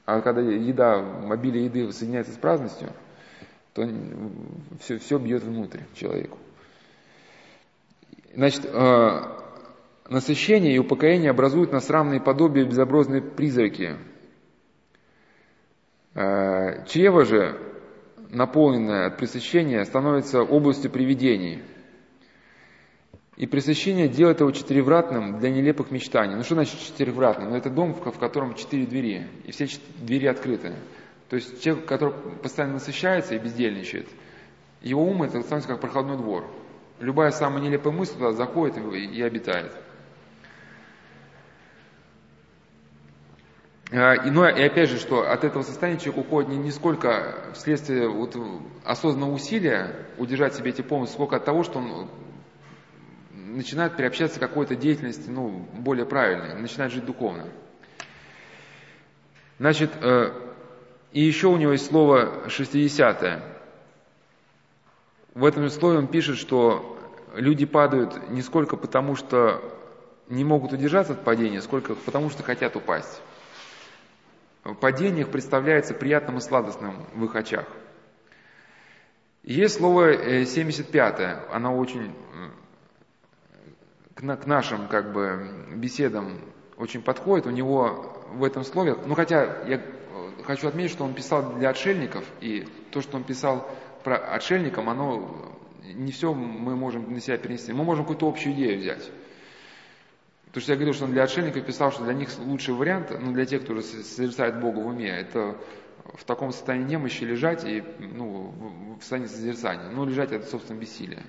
[0.07, 2.88] А когда еда, обилие еды соединяется с праздностью,
[3.75, 3.88] то
[4.81, 6.38] все, все бьет внутрь человеку.
[8.35, 9.21] Значит, э,
[10.09, 13.97] насыщение и упокоение образуют нас равные подобия безобразные призраки.
[16.14, 17.59] Э, чрево же,
[18.31, 21.62] наполненное от пресыщения, становится областью привидений.
[23.37, 26.35] И пресыщение делает его четыревратным для нелепых мечтаний.
[26.35, 27.51] Ну что значит четыревратным?
[27.51, 29.66] Ну это дом, в котором четыре двери, и все
[29.99, 30.75] двери открыты.
[31.29, 34.07] То есть человек, который постоянно насыщается и бездельничает,
[34.83, 36.45] его ум это становится как проходной двор.
[37.03, 39.73] Любая самая нелепая мысль туда заходит и обитает.
[43.91, 47.51] А, и, ну, и опять же, что от этого состояния человек уходит не, не сколько
[47.55, 48.37] вследствие вот
[48.85, 52.09] осознанного усилия удержать себе эти помыслы, сколько от того, что он
[53.33, 57.49] начинает приобщаться к какой-то деятельности ну, более правильной, начинает жить духовно.
[59.59, 60.31] Значит, э,
[61.11, 63.43] и еще у него есть слово 60
[65.35, 66.91] В этом слове он пишет, что
[67.35, 69.62] люди падают не сколько потому, что
[70.29, 73.21] не могут удержаться от падения, сколько потому, что хотят упасть.
[74.81, 77.66] Падение представляется приятным и сладостным в их очах.
[79.42, 82.14] Есть слово 75 э, оно очень
[84.14, 86.38] к нашим как бы беседам
[86.77, 87.47] очень подходит.
[87.47, 89.83] У него в этом слове, ну хотя я
[90.45, 93.68] хочу отметить, что он писал для отшельников, и то, что он писал
[94.05, 97.73] про отшельникам, оно не все мы можем на себя перенести.
[97.73, 99.11] Мы можем какую-то общую идею взять.
[100.47, 103.33] Потому что я говорил, что он для отшельников писал, что для них лучший вариант, ну,
[103.33, 105.57] для тех, кто созерцает Бога в уме, это
[106.14, 108.55] в таком состоянии немощи лежать и ну,
[108.99, 109.88] в состоянии созерцания.
[109.88, 111.23] Ну, лежать это, собственно, бессилие.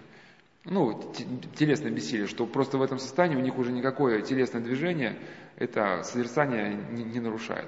[0.66, 1.14] Ну,
[1.56, 5.18] телесное бессилие, что просто в этом состоянии у них уже никакое телесное движение,
[5.56, 7.68] это созерцание не, не нарушает.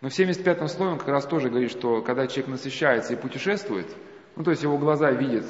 [0.00, 3.86] Но в 75-м слове он как раз тоже говорит, что когда человек насыщается и путешествует,
[4.36, 5.46] ну то есть его глаза видят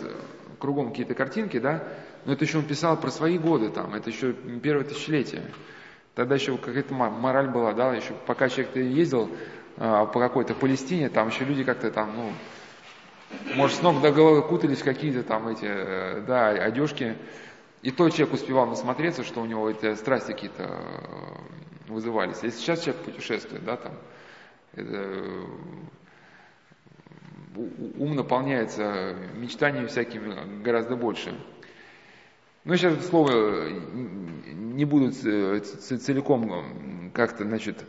[0.59, 1.85] кругом какие-то картинки, да,
[2.25, 5.43] но это еще он писал про свои годы там, это еще первое тысячелетие.
[6.15, 9.31] Тогда еще какая-то мораль была, да, еще пока человек ездил
[9.77, 12.33] а, по какой-то Палестине, там еще люди как-то там, ну,
[13.55, 17.17] может, с ног до головы кутались какие-то там эти, э, да, одежки.
[17.83, 22.43] И то человек успевал насмотреться, что у него эти страсти какие-то э, вызывались.
[22.43, 23.93] Если сейчас человек путешествует, да, там,
[24.75, 25.31] это,
[27.57, 31.35] ум наполняется мечтаниями всякими гораздо больше.
[32.65, 37.85] Но сейчас это слово не буду целиком как-то, значит,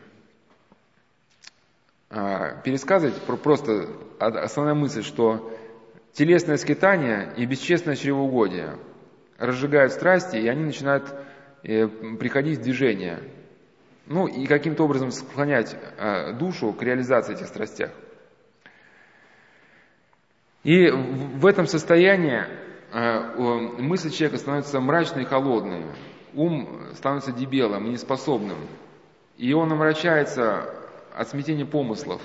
[2.10, 5.56] а, пересказывать, просто основная мысль, что
[6.14, 8.78] телесное скитание и бесчестное чревоугодие
[9.38, 11.14] разжигают страсти, и они начинают
[11.64, 13.20] э, приходить в движение–
[14.10, 17.92] ну и каким-то образом склонять э, душу к реализации этих страстях.
[20.70, 22.44] И в этом состоянии
[22.94, 25.84] э, мысль человека становится мрачной и холодной.
[26.36, 28.60] ум становится дебелым неспособным.
[29.36, 30.72] И он омрачается
[31.16, 32.22] от смятения помыслов.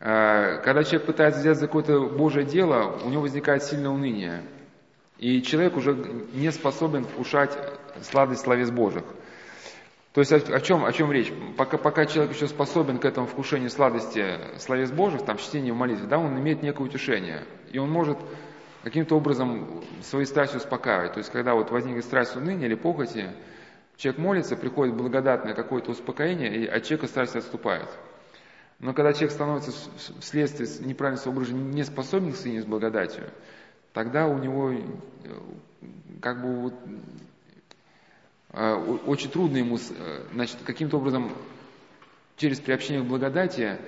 [0.00, 4.40] Э, когда человек пытается взять за какое-то Божье дело, у него возникает сильное уныние.
[5.18, 5.94] И человек уже
[6.32, 7.54] не способен вкушать
[8.00, 9.04] сладость словес Божьих.
[10.12, 11.32] То есть о, о, чем, о чем речь?
[11.56, 16.18] Пока, пока человек еще способен к этому вкушению сладости словес Божьих, там чтение молитвы, да,
[16.18, 17.44] он имеет некое утешение.
[17.70, 18.18] И он может
[18.82, 21.12] каким-то образом свои страсти успокаивать.
[21.12, 23.30] То есть когда вот возникнет страсть уныния или похоти,
[23.96, 27.88] человек молится, приходит благодатное какое-то успокоение, и от человека страсть отступает.
[28.78, 29.72] Но когда человек становится
[30.20, 33.24] вследствие неправильного образа не способен к соединению с благодатью,
[33.92, 34.78] тогда у него э,
[36.22, 36.74] как бы вот,
[39.06, 41.32] очень трудно ему э, значит, каким-то образом
[42.36, 43.78] через приобщение к благодати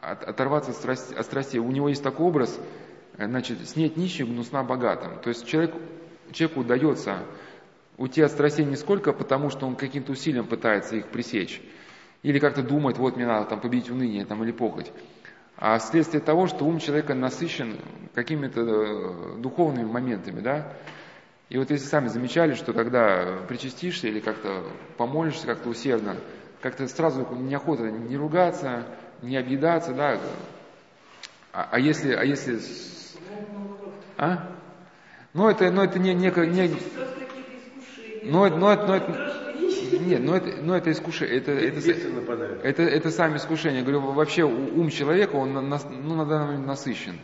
[0.00, 1.58] оторваться от страсти, от страсти.
[1.58, 2.58] У него есть такой образ–
[3.16, 5.18] Э, значит, снять нищим, гнусна богатым.
[5.20, 5.74] То есть человек,
[6.32, 7.18] человеку удается
[7.98, 11.60] уйти от страстей не сколько потому, что он каким-то усилием пытается их пресечь,
[12.22, 14.90] или как-то думает, вот мне надо там победить уныние там, или похоть,
[15.56, 17.78] а вследствие того, что ум человека насыщен
[18.14, 20.72] какими-то э, духовными моментами, да,
[21.52, 24.64] и вот если сами замечали, что когда причастишься или как-то
[24.96, 26.16] помолишься как-то усердно,
[26.62, 28.86] как-то сразу неохота не ругаться,
[29.20, 30.18] не объедаться, да,
[31.52, 32.58] а, а если, а если
[34.16, 34.48] а?
[35.34, 36.74] Ну это, ну это не, не, не
[38.24, 42.82] ну это, ну это, ну это, нет, ну это, ну это искушение, это, это, это,
[42.82, 43.80] это сами искушения.
[43.80, 47.18] Я говорю, вообще ум человека, он на, ну, на данный момент насыщен.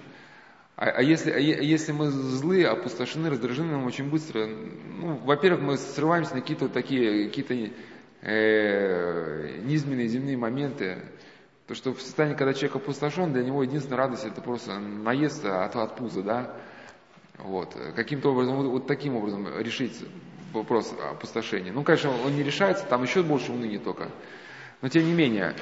[0.81, 5.77] А, а, если, а если мы злые, опустошены, раздражены, нам очень быстро, ну, во-первых, мы
[5.77, 7.75] срываемся на какие-то такие, какие-то
[8.23, 10.99] э, низменные земные моменты,
[11.67, 15.75] то, что в состоянии, когда человек опустошен, для него единственная радость это просто наесться от,
[15.75, 16.55] от пуза, да,
[17.39, 17.77] вот.
[17.97, 19.99] Каким-то образом, вот, вот таким образом решить
[20.53, 21.73] вопрос опустошения.
[21.73, 24.11] Ну, конечно, он не решается, там еще больше уныния только.
[24.81, 25.57] Но тем не менее,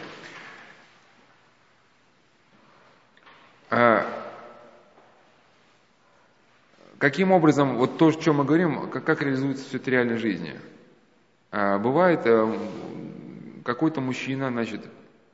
[3.70, 4.25] а,
[6.98, 10.16] каким образом, вот то, о чем мы говорим, как, как реализуется все это в реальной
[10.16, 10.58] жизни?
[11.50, 12.58] А, бывает, э,
[13.64, 14.84] какой-то мужчина, значит,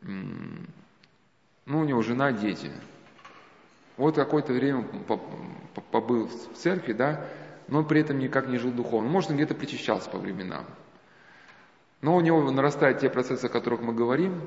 [0.03, 2.71] ну, у него жена, дети–
[3.97, 4.85] вот какое-то время
[5.91, 7.25] побыл в церкви, да,
[7.69, 9.09] но при этом никак не жил духовно.
[9.09, 10.65] Может, он где-то причащался по временам.
[12.01, 14.41] Но у него нарастают те процессы, о которых мы говорим,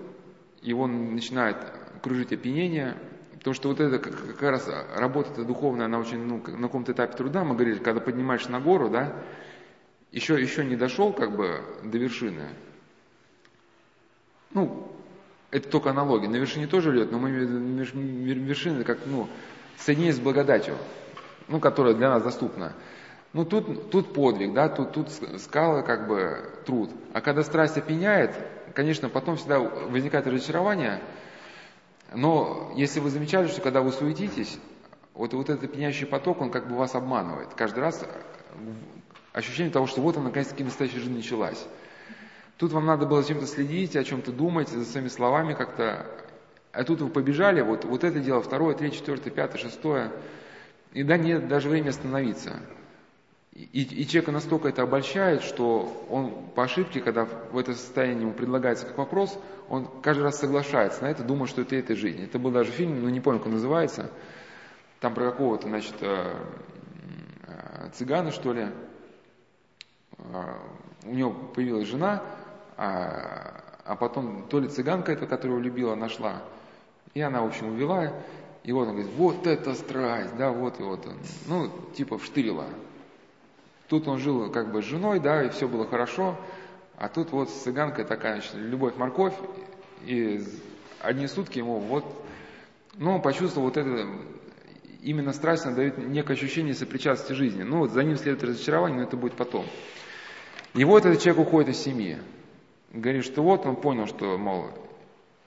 [0.61, 1.57] и он начинает
[2.01, 2.97] кружить опьянение,
[3.45, 7.43] потому что вот это как раз работа духовная, она очень, ну, на каком-то этапе труда,
[7.43, 9.21] мы говорили, когда поднимаешь на гору, да,
[10.11, 12.49] еще, еще не дошел как бы до вершины.
[14.49, 14.91] Ну,
[15.51, 16.27] это только аналогия.
[16.27, 19.29] На вершине тоже лед, но мы вершины как, ну,
[19.77, 20.75] соединение с благодатью,
[21.47, 22.73] ну, которая для нас доступна.
[23.33, 26.89] Ну, тут, тут подвиг, да, тут, тут скала, как бы, труд.
[27.13, 28.35] А когда страсть опьяняет,
[28.73, 30.99] конечно, потом всегда возникает разочарование,
[32.13, 34.59] но если вы замечали, что когда вы суетитесь,
[35.13, 37.53] вот, вот этот пьянящий поток, он как бы вас обманывает.
[37.55, 38.05] Каждый раз
[39.33, 41.65] ощущение того, что вот она наконец-таки настоящая жизнь началась.
[42.57, 46.05] Тут вам надо было чем-то следить, о чем-то думать, за своими словами как-то.
[46.71, 50.11] А тут вы побежали, вот, вот это дело, второе, третье, четвертое, пятое, шестое.
[50.93, 52.59] И да нет даже времени остановиться.
[53.55, 58.33] И, и человека настолько это обольщает, что он по ошибке, когда в это состояние ему
[58.33, 59.39] предлагается как вопрос,
[59.69, 62.25] он каждый раз соглашается на это, думая, что это этой жизни.
[62.25, 64.11] Это был даже фильм, ну не помню, как он называется,
[64.99, 66.33] там про какого-то, значит, э,
[67.47, 68.67] э, цыгана, что ли.
[70.17, 70.55] Э,
[71.05, 72.23] у него появилась жена,
[72.75, 76.41] а, а потом то ли цыганка эта, которую любила, нашла,
[77.13, 78.11] и она, в общем, увела,
[78.63, 82.65] и вот он говорит, вот это страсть, да, вот и вот он, ну, типа вштырила.
[83.87, 86.37] Тут он жил как бы с женой, да, и все было хорошо,
[86.97, 89.33] а тут вот с цыганкой такая, значит, любовь-морковь,
[90.05, 90.43] и
[91.01, 92.05] одни сутки ему вот,
[92.95, 94.07] ну, он почувствовал вот это,
[95.01, 97.63] именно страсть, дает некое ощущение сопричастности жизни.
[97.63, 99.65] Ну, вот за ним следует разочарование, но это будет потом.
[100.73, 102.17] И вот этот человек уходит из семьи
[102.95, 104.67] говорит, что вот он понял, что, мол,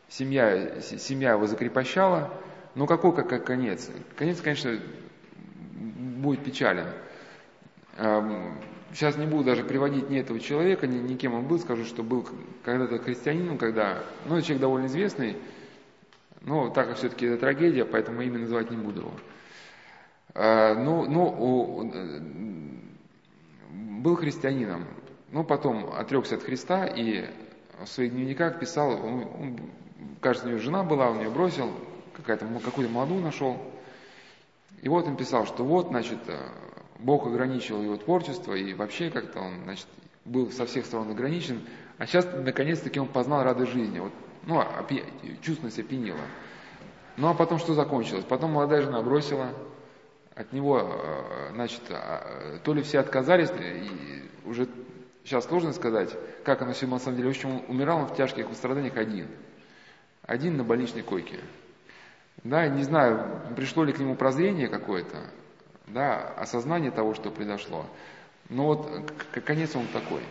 [0.09, 2.33] семья, семья его закрепощала,
[2.75, 3.91] но какой как, конец?
[4.17, 4.79] Конец, конечно,
[5.75, 6.87] будет печален.
[7.99, 12.03] Сейчас не буду даже приводить ни этого человека, ни, ни кем он был, скажу, что
[12.03, 12.27] был
[12.65, 15.37] когда-то христианином, когда, ну, человек довольно известный,
[16.41, 19.13] но так как все-таки это трагедия, поэтому имя называть не буду его.
[20.35, 21.93] А, ну, ну,
[24.01, 24.87] был христианином,
[25.33, 27.29] но потом отрекся от Христа и
[27.83, 29.61] в своих дневниках писал, он, он,
[30.21, 31.73] кажется, у него жена была, он ее бросил,
[32.15, 33.59] какая-то, какую-то молодую нашел.
[34.83, 36.37] И вот он писал, что вот, значит, э,
[36.99, 39.87] Бог ограничил его творчество, и вообще как-то он, значит,
[40.25, 41.63] был со всех сторон ограничен,
[41.99, 43.99] а сейчас, наконец-таки, он познал радость жизни.
[43.99, 44.13] Вот,
[44.47, 45.05] ну, опи...
[45.43, 46.21] чувственность опьянила.
[47.17, 48.25] Ну, а потом что закончилось?
[48.29, 49.53] Потом молодая жена бросила,
[50.35, 54.69] от него, э, значит, а, то ли все отказались, и уже
[55.25, 57.29] сейчас сложно сказать, как оно все на самом деле.
[57.29, 59.27] В общем, умирал он в тяжких страданиях один.
[60.23, 61.41] Один на больничной койке.
[62.45, 65.17] Да, не знаю, пришло ли к нему прозрение какое-то,
[65.93, 67.87] да, осознание того, что произошло.
[68.49, 69.13] Но вот
[69.45, 70.23] конец он такой.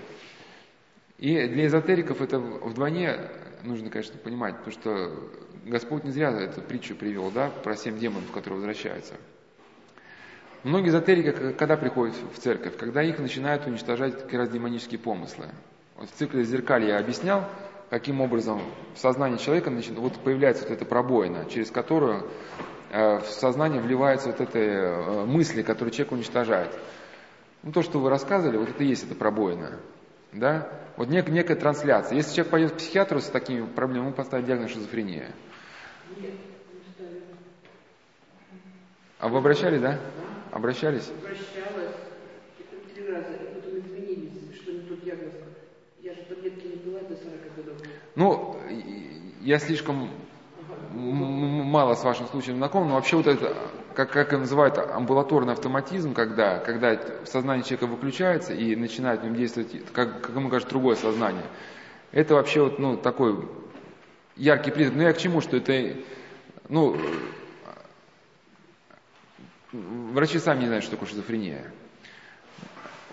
[1.18, 3.30] И для эзотериков это вдвойне
[3.64, 5.30] нужно, конечно, понимать, потому что
[5.66, 9.16] Господь не зря эту притчу привел, да, про семь демонов, которые возвращаются.
[10.64, 15.46] Многие эзотерики, когда приходят в церковь, когда их начинают уничтожать как раз демонические помыслы.
[15.96, 17.46] Вот в цикле зеркалья я объяснял,
[17.90, 18.62] каким образом
[18.96, 22.30] в сознании человека начинает, вот появляется вот эта пробоина, через которую
[22.90, 26.78] в сознание вливаются вот эти э, мысли, которые человек уничтожает.
[27.64, 29.80] Ну, то, что вы рассказывали, вот это и есть эта пробоина.
[30.32, 30.70] Да?
[30.96, 32.16] Вот нек, некая трансляция.
[32.16, 35.34] Если человек пойдет к психиатру с такими проблемами, ему поставят диагноз шизофрения.
[39.20, 40.00] А вы обращались, да?
[40.52, 41.10] Обращались?
[41.10, 41.96] Обращалась.
[42.60, 43.34] Это три раза.
[43.34, 45.34] И потом извинились, что не тот диагноз.
[46.02, 47.78] Я же таблетки не пила до 40 годов.
[48.16, 48.58] Ну,
[49.42, 50.10] я слишком
[50.98, 53.56] мало с вашим случаем знаком, но вообще вот это,
[53.94, 59.72] как, как называют, амбулаторный автоматизм, когда, когда сознание человека выключается и начинает в нем действовать,
[59.94, 61.46] как, как ему кажется, другое сознание.
[62.12, 63.48] Это вообще вот, ну, такой
[64.36, 64.98] яркий признак.
[64.98, 65.98] Но я к чему, что это,
[66.70, 66.98] ну,
[69.72, 71.72] врачи сами не знают, что такое шизофрения.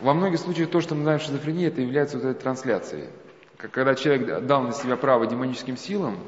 [0.01, 3.09] Во многих случаях то, что мы знаем шизофренией, это является вот этой трансляцией.
[3.57, 6.19] Когда человек дал на себя право демоническим силам,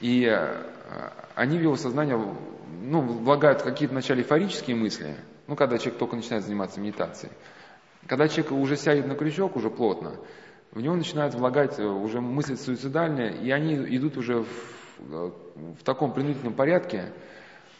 [0.00, 0.26] и
[1.34, 2.18] они в его сознание
[2.82, 5.16] ну, влагают какие-то вначале эйфорические мысли,
[5.46, 7.32] ну, когда человек только начинает заниматься медитацией.
[8.06, 10.12] Когда человек уже сядет на крючок, уже плотно,
[10.72, 14.46] в него начинают влагать э, уже мысли суицидальные, и они идут уже в,
[15.00, 15.30] э,
[15.78, 17.12] в таком принудительном порядке,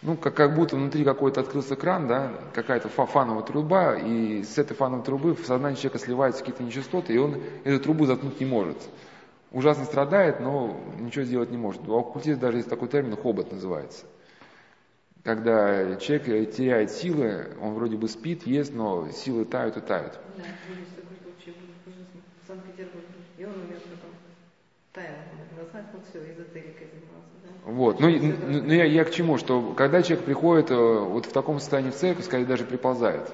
[0.02, 4.74] ну, как, как будто внутри какой-то открылся кран, да, какая-то фановая труба, и с этой
[4.74, 8.76] фановой трубы в сознание человека сливаются какие-то нечистоты, и он эту трубу заткнуть не может.
[9.52, 11.86] Ужасно страдает, но ничего сделать не может.
[11.86, 14.06] У оккультиста даже есть такой термин, хобот называется.
[15.22, 20.18] Когда человек теряет силы, он вроде бы спит, ест, но силы тают и тают.
[20.36, 21.56] Да, есть такой случай
[22.42, 23.06] в Санкт-Петербурге.
[23.36, 24.10] И он умер потом.
[24.92, 25.14] Таял.
[25.56, 27.32] Назад, вот все, эзотерикой занимался.
[27.64, 28.00] Вот.
[28.00, 31.60] Ну, ну, ну я, я к чему, что когда человек приходит э, вот в таком
[31.60, 33.30] состоянии в церковь, скорее даже приползает,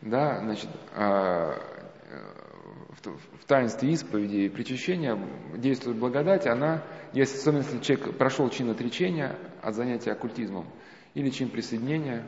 [0.00, 1.60] да, значит, а,
[2.08, 5.18] э, в таинстве исповеди и причащения
[5.56, 6.82] действует благодать, она,
[7.12, 10.66] если, особенно если человек прошел чин отречения от занятия оккультизмом
[11.14, 12.24] или чин присоединения,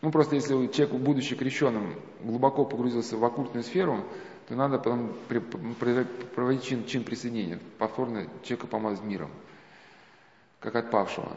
[0.00, 4.04] ну просто если человек, будучи крещенным, глубоко погрузился в оккультную сферу,
[4.48, 5.12] то надо потом
[6.34, 9.30] проводить чин, чин присоединения, повторно человека помазать миром
[10.60, 11.36] как отпавшего.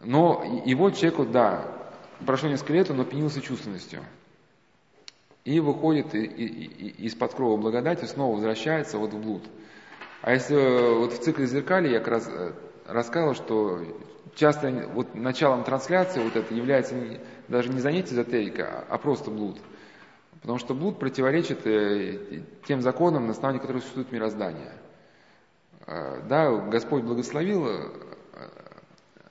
[0.00, 1.66] Но его человеку, да,
[2.24, 4.02] прошло несколько лет, он опьянился чувственностью.
[5.44, 9.42] И выходит из-под крова благодати, снова возвращается вот в блуд.
[10.22, 12.52] А если э, вот в цикле зеркали я как раз э,
[12.86, 13.80] рассказывал, что
[14.36, 16.94] часто вот началом трансляции вот это является
[17.48, 19.58] даже не занятие эзотерика, а просто блуд.
[20.40, 24.72] Потому что блуд противоречит э, тем законам, на основании которых существует мироздание.
[25.84, 27.66] Да, Господь благословил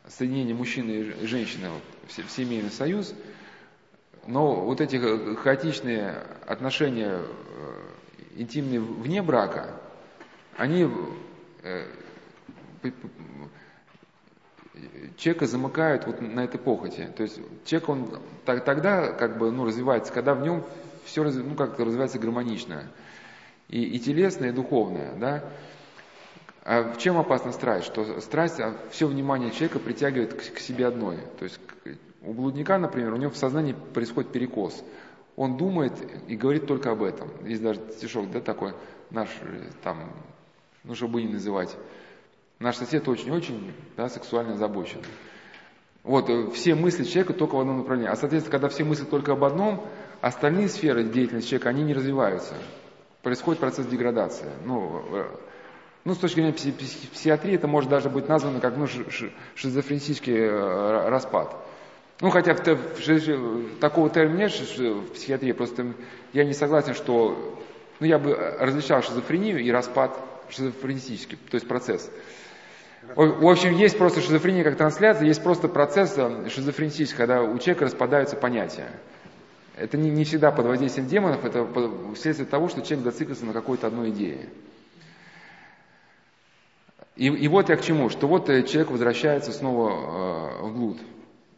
[0.05, 1.69] соединение мужчины и женщины
[2.05, 3.15] в семейный союз,
[4.27, 4.97] но вот эти
[5.35, 7.81] хаотичные отношения э,
[8.35, 9.75] интимные вне брака,
[10.57, 10.87] они
[11.63, 11.85] э,
[15.17, 17.09] человека замыкают вот на этой похоти.
[17.15, 20.63] То есть человек, он тогда как бы ну, развивается, когда в нем
[21.05, 22.91] все ну, как-то развивается гармонично.
[23.69, 25.15] И, и телесное, и духовное.
[25.15, 25.43] Да?
[26.63, 27.87] А в чем опасна страсть?
[27.87, 31.17] Что страсть, а все внимание человека притягивает к, к себе одной.
[31.39, 31.59] То есть
[32.21, 34.83] у блудника, например, у него в сознании происходит перекос.
[35.35, 35.93] Он думает
[36.27, 37.29] и говорит только об этом.
[37.45, 38.73] Есть даже стишок, да, такой
[39.09, 39.29] наш,
[39.83, 40.11] там,
[40.83, 41.75] ну, чтобы не называть.
[42.59, 44.99] Наш сосед очень-очень да, сексуально озабочен.
[46.03, 48.11] Вот, э, все мысли человека только в одном направлении.
[48.11, 49.87] А, соответственно, когда все мысли только об одном,
[50.19, 52.55] остальные сферы деятельности человека, они не развиваются.
[53.23, 54.49] Происходит процесс деградации.
[54.65, 55.25] Ну, э,
[56.03, 58.87] ну, с точки зрения психиатрии это может даже быть названо как ну,
[59.55, 61.55] шизофренический э, распад.
[62.21, 65.93] Ну, хотя в, такого термина нет в психиатрии, просто
[66.33, 67.57] я не согласен, что...
[67.99, 70.17] Ну, я бы различал шизофрению и распад
[70.49, 72.09] шизофренический, то есть процесс.
[73.15, 77.85] В общем, есть просто шизофрения как трансляция, есть просто процесс э, шизофренический, когда у человека
[77.85, 78.91] распадаются понятия.
[79.75, 81.67] это не, не всегда под воздействием демонов, это
[82.13, 84.49] вследствие того, что человек зациклился на какой-то одной идее.
[87.15, 90.97] И, и вот я к чему, что вот э, человек возвращается снова э, в блуд.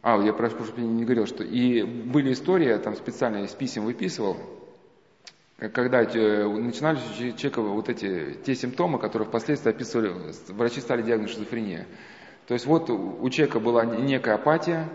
[0.06, 4.36] А, я прошу прощения, не говорил, что и были истории, там специально из писем выписывал,
[5.56, 10.12] когда э, начинались у человека вот эти, те симптомы, которые впоследствии описывали,
[10.48, 11.86] врачи стали диагноз шизофрения.
[12.46, 14.90] То есть вот у человека была некая апатия,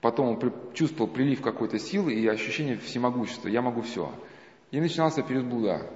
[0.00, 4.14] потом он чувствовал прилив какой-то силы и ощущение всемогущества, я могу все.
[4.70, 5.90] И начинался период блуда,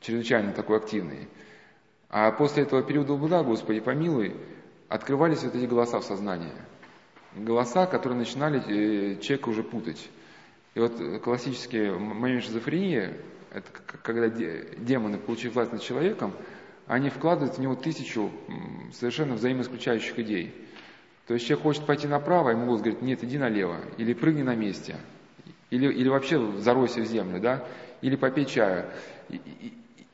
[0.00, 1.26] чрезвычайно такой активный.
[2.08, 4.36] А после этого периода блуда, Господи, помилуй,
[4.92, 6.52] открывались вот эти голоса в сознании.
[7.34, 10.10] Голоса, которые начинали э, человека уже путать.
[10.74, 13.14] И вот классические момент шизофрении,
[13.50, 13.70] это
[14.02, 16.34] когда демоны, получив власть над человеком,
[16.86, 18.30] они вкладывают в него тысячу
[18.92, 20.54] совершенно взаимоисключающих идей.
[21.26, 24.54] То есть человек хочет пойти направо, ему голос говорит, нет, иди налево, или прыгни на
[24.54, 24.96] месте,
[25.70, 27.66] или, или вообще заройся в землю, да,
[28.02, 28.90] или попей чая.
[29.30, 29.72] И,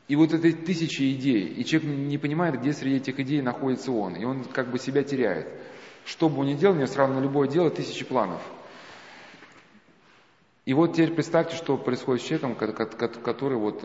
[0.09, 4.17] и, вот этой тысячи идей, и человек не понимает, где среди этих идей находится он,
[4.17, 5.49] и он как бы себя теряет.
[6.05, 8.41] Что бы он ни делал, у него сразу на любое дело тысячи планов–
[10.69, 13.83] и вот теперь представьте, что происходит с человеком, который вот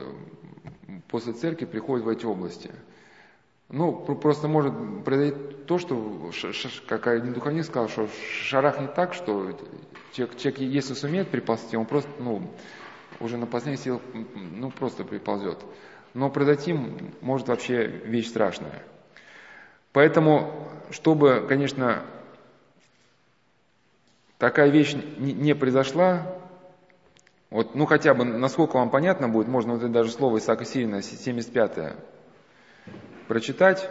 [1.07, 2.71] после церкви приходит в эти области.
[3.69, 4.73] Ну, просто может
[5.05, 6.29] произойти то, что,
[6.85, 9.57] как один духовник сказал, что шарахнет так, что
[10.11, 12.51] человек, человек, если сумеет приползти, он просто, ну,
[13.21, 14.01] уже на последних силах,
[14.35, 15.59] ну, просто приползет.
[16.13, 16.73] Но произойти
[17.21, 18.83] может вообще вещь страшная.
[19.91, 22.03] Поэтому, чтобы, конечно,
[24.37, 26.39] такая вещь не произошла,
[27.49, 30.95] вот, ну хотя бы, насколько вам понятно будет, можно вот это даже слово Исаака Сирина,
[30.97, 31.95] 75-е,
[33.27, 33.87] прочитать.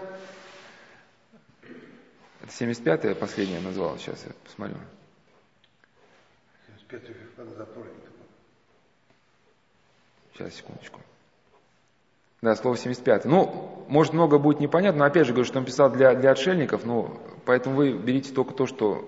[2.42, 4.78] Это 75-е последнее назвал, сейчас я посмотрю.
[6.90, 7.16] 75-е
[10.34, 11.00] Сейчас, секундочку.
[12.42, 13.24] Да, слово 75.
[13.24, 16.84] Ну, может, много будет непонятно, но опять же говорю, что он писал для, для отшельников,
[16.84, 19.04] ну, поэтому вы берите только то, что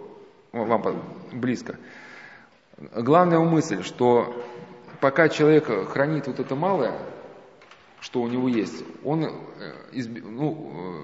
[0.52, 1.76] вам близко.
[2.78, 4.40] Главная мысль, что
[5.00, 6.96] пока человек хранит вот это малое,
[7.98, 9.32] что у него есть, он э,
[10.22, 11.02] ну,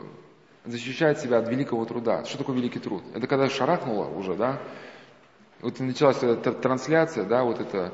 [0.66, 2.24] э, защищает себя от великого труда.
[2.26, 3.02] Что такое великий труд?
[3.12, 4.60] Это когда шарахнуло уже, да?
[5.62, 7.92] Вот началась эта трансляция, да, вот это.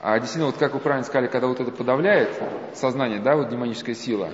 [0.00, 2.30] А действительно, вот как вы правильно сказали, когда вот это подавляет
[2.74, 4.30] сознание, да, вот демоническая сила,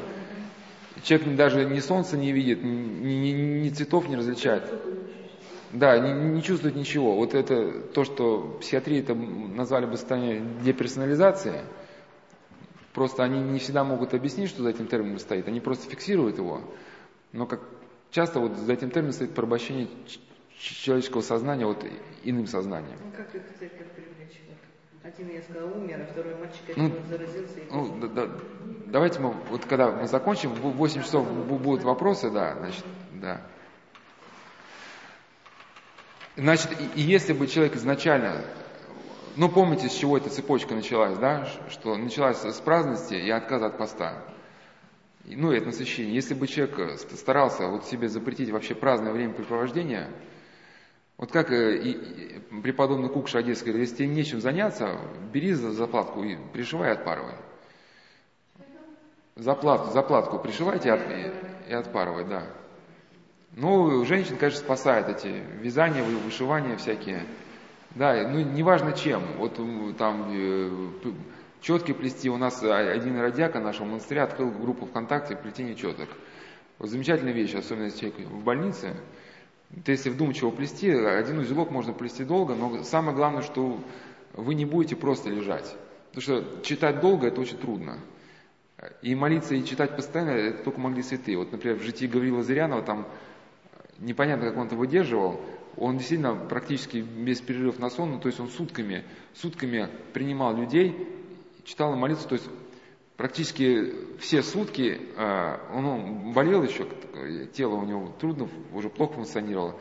[1.03, 3.33] человек даже ни солнца не видит, ни, ни,
[3.65, 4.63] ни цветов не различает.
[5.73, 7.17] Да, не, не чувствует ничего.
[7.17, 11.63] Вот это то, что психиатрии это назвали бы состояние деперсонализации.
[12.95, 15.49] Просто они не всегда могут объяснить, что за этим термином стоит.
[15.49, 16.61] Они просто фиксируют его.
[17.33, 17.61] Но как
[18.13, 19.89] часто вот за этим термином стоит порабощение
[20.59, 21.85] человеческого сознания вот
[22.23, 22.99] иным сознанием.
[23.05, 24.16] Ну как это привлечь?
[25.07, 27.61] Один, я сказал, умер, а второй мальчик ну, заразился.
[27.61, 28.33] И ну, да, да,
[28.87, 33.41] давайте мы, вот когда мы закончим, в 8 часов будут вопросы, да, значит, да.
[36.35, 38.45] Значит, и, и если бы человек изначально,
[39.37, 43.79] ну помните, с чего эта цепочка началась, да, что началась с праздности и отказа от
[43.79, 44.25] поста,
[45.25, 46.15] ну и от насыщения.
[46.15, 50.11] Если бы человек старался вот себе запретить вообще праздное времяпрепровождение,
[51.19, 54.99] вот как э, и, и преподобный Кукша Одесский говорит, если тебе нечем заняться,
[55.33, 57.35] бери за заплатку и пришивай отпарывай.
[59.35, 62.47] Заплатку, заплатку пришивайте от, и, и отпарывай, да.
[63.53, 65.29] Ну, женщин, конечно, спасает эти
[65.61, 67.23] вязания, вышивания всякие.
[67.95, 69.23] Да, ну, неважно чем.
[69.39, 69.59] Вот
[69.97, 70.89] там э,
[71.63, 72.29] четки плести.
[72.29, 76.11] У нас один радиака нашего монастыря открыл группу ВКонтакте плетение четок.
[76.79, 78.95] Вот замечательная вещь, особенно если человек в больнице.
[79.85, 83.81] То если вдумчиво плести, один узелок можно плести долго, но самое главное, что
[84.33, 85.77] вы не будете просто лежать.
[86.13, 87.99] Потому что читать долго это очень трудно.
[89.03, 91.39] И молиться и читать постоянно, это только могли святые.
[91.39, 93.07] Вот, например, в житии Гаврила Зырянова там
[93.99, 95.41] непонятно, как он это выдерживал,
[95.77, 99.05] он действительно практически без перерывов на сон, ну, то есть он сутками,
[99.35, 100.95] сутками принимал людей,
[101.65, 102.49] читал молитву, то есть
[103.17, 106.87] практически все сутки, э, он болел еще,
[107.53, 109.77] тело у него трудно, уже плохо функционировало,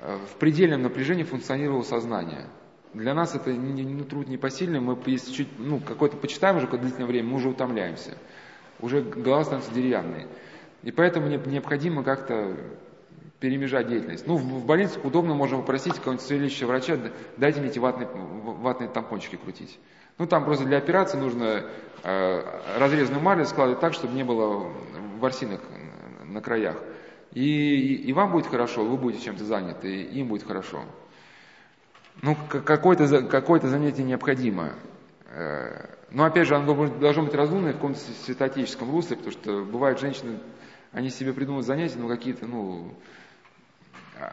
[0.00, 2.46] в предельном напряжении функционировало сознание.
[2.94, 6.86] Для нас это не, не труд непосильный, мы если чуть, ну, какое-то почитаем уже какое-то
[6.86, 8.16] длительное время, мы уже утомляемся.
[8.80, 10.26] Уже голова становится деревянной.
[10.82, 12.56] И поэтому необходимо как-то
[13.38, 14.26] перемежать деятельность.
[14.26, 16.98] Ну, в, в больнице удобно можно попросить какого-нибудь целящего врача,
[17.36, 19.78] дайте мне эти ватные, ватные тампончики крутить.
[20.20, 21.64] Ну, там просто для операции нужно
[22.02, 24.70] э, разрезанную марлю складывать так, чтобы не было
[25.18, 25.62] ворсинок
[26.26, 26.76] на краях.
[27.32, 30.84] И, и, и вам будет хорошо, вы будете чем-то заняты, и им будет хорошо.
[32.20, 34.74] ну, какое-то какое занятие необходимо.
[35.30, 40.00] Э, но опять же, оно должно быть разумное в каком-то святоотеческом русле, потому что бывают
[40.00, 40.38] женщины,
[40.92, 42.92] они себе придумывают занятия, но какие-то, ну,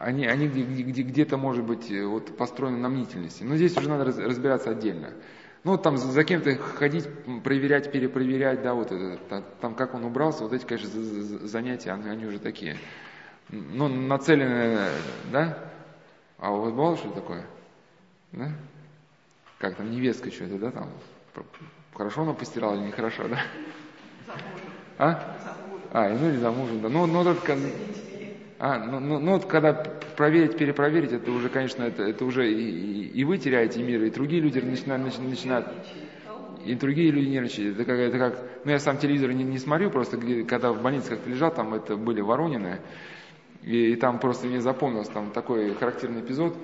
[0.00, 3.42] они, они где-то, может быть, вот построены на мнительности.
[3.42, 5.14] Но здесь уже надо разбираться отдельно.
[5.68, 7.06] Ну, там за кем-то ходить,
[7.44, 10.88] проверять, перепроверять, да, вот это, там как он убрался, вот эти, конечно,
[11.46, 12.78] занятия, они, они уже такие.
[13.50, 14.88] Ну, нацеленные,
[15.30, 15.58] да?
[16.38, 17.44] А у вас бывало что такое?
[18.32, 18.50] Да?
[19.58, 20.88] Как там, невестка что-то, да, там?
[21.92, 23.38] Хорошо она постирала или нехорошо, да?
[24.96, 25.36] А?
[25.92, 26.88] А, ну или за мужем, да.
[26.88, 27.46] Ну, ну, вот,
[28.58, 33.06] а, ну, ну, ну вот когда проверить, перепроверить, это уже, конечно, это, это уже и,
[33.08, 35.66] и вы теряете мир, и другие люди начинают, начинают
[36.64, 37.76] и другие люди нервничают.
[37.76, 40.82] Это как, это как, ну я сам телевизор не, не смотрю, просто где, когда в
[40.82, 42.80] больнице как-то лежал, там это были Воронины,
[43.62, 46.56] и, и там просто мне запомнился там такой характерный эпизод,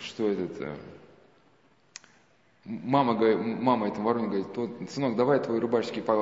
[0.00, 0.74] что этот, э,
[2.64, 6.12] мама, мама этому Вороне говорит, сынок, давай твои рубашки, по,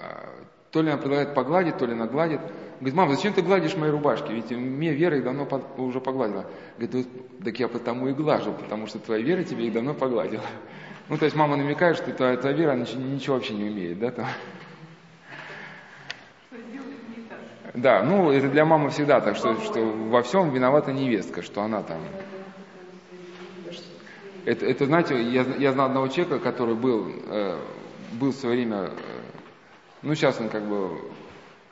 [0.00, 2.40] а, то ли она предлагает погладить, то ли нагладит.
[2.84, 4.30] Говорит, мама, зачем ты гладишь мои рубашки?
[4.30, 6.44] Ведь мне Вера их давно под, уже погладила.
[6.76, 7.08] Говорит,
[7.42, 10.44] так я потому и глажу, потому что твоя Вера тебе их давно погладила.
[11.08, 14.10] Ну, то есть мама намекает, что твоя, твоя Вера ничего, ничего вообще не умеет, да?
[14.10, 14.26] Там.
[17.72, 21.82] Да, ну это для мамы всегда так, что, что во всем виновата невестка, что она
[21.82, 22.00] там.
[24.44, 27.58] Это, это знаете, я, я знал одного человека, который был, э,
[28.12, 28.90] был в свое время, э,
[30.02, 31.00] ну сейчас он как бы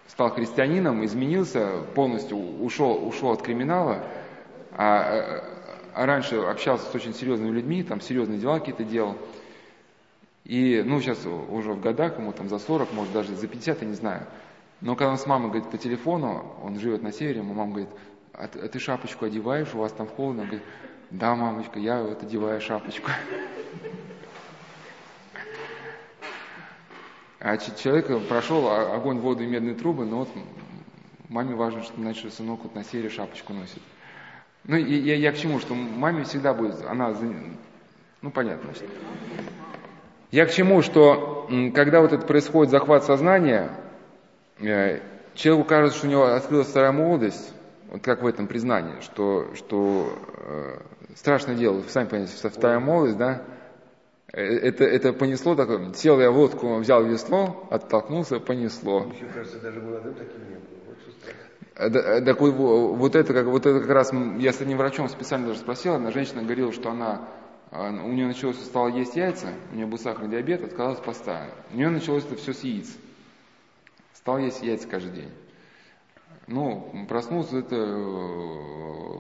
[0.09, 4.05] стал христианином, изменился, полностью ушел, ушел от криминала,
[4.73, 5.45] а, э,
[5.95, 9.17] а раньше общался с очень серьезными людьми, там серьезные дела какие-то делал.
[10.45, 13.89] И, ну, сейчас уже в годах, ему там за 40, может даже за 50, я
[13.89, 14.27] не знаю.
[14.81, 17.91] Но когда он с мамой говорит по телефону, он живет на севере, ему мама говорит,
[18.33, 20.43] а а ты шапочку одеваешь, у вас там холодно?
[20.43, 20.67] Он говорит,
[21.11, 23.11] да, мамочка, я вот одеваю шапочку.
[27.45, 30.29] А человек прошел огонь, воду и медные трубы, но вот
[31.29, 33.83] маме важно, что, значит, сынок вот на севере шапочку носит.
[34.65, 37.15] Ну, я, я к чему, что маме всегда будет, она,
[38.21, 38.73] ну, понятно.
[38.73, 38.89] Значит.
[40.31, 43.77] Я к чему, что когда вот это происходит захват сознания,
[44.63, 45.01] Э,
[45.35, 47.53] человеку кажется, что у него открылась вторая молодость,
[47.91, 50.79] вот как в этом признании, что, что э,
[51.17, 53.43] страшное дело, вы сами понимаете, вторая молодость, да,
[54.33, 59.01] это, это понесло такое, сел я в лодку, взял весло, оттолкнулся, понесло.
[59.01, 60.73] Мне кажется, даже молодым таким не было.
[61.79, 62.55] Вот так вот,
[62.97, 66.11] вот, это, как, вот это как раз, я с одним врачом специально даже спросил, одна
[66.11, 67.29] женщина говорила, что она,
[67.71, 71.49] у нее началось, стало есть яйца, у нее был сахарный диабет, отказалась поста.
[71.73, 72.95] У нее началось это все с яиц.
[74.15, 75.31] Стал есть яйца каждый день.
[76.47, 79.19] Ну, проснулся, это э,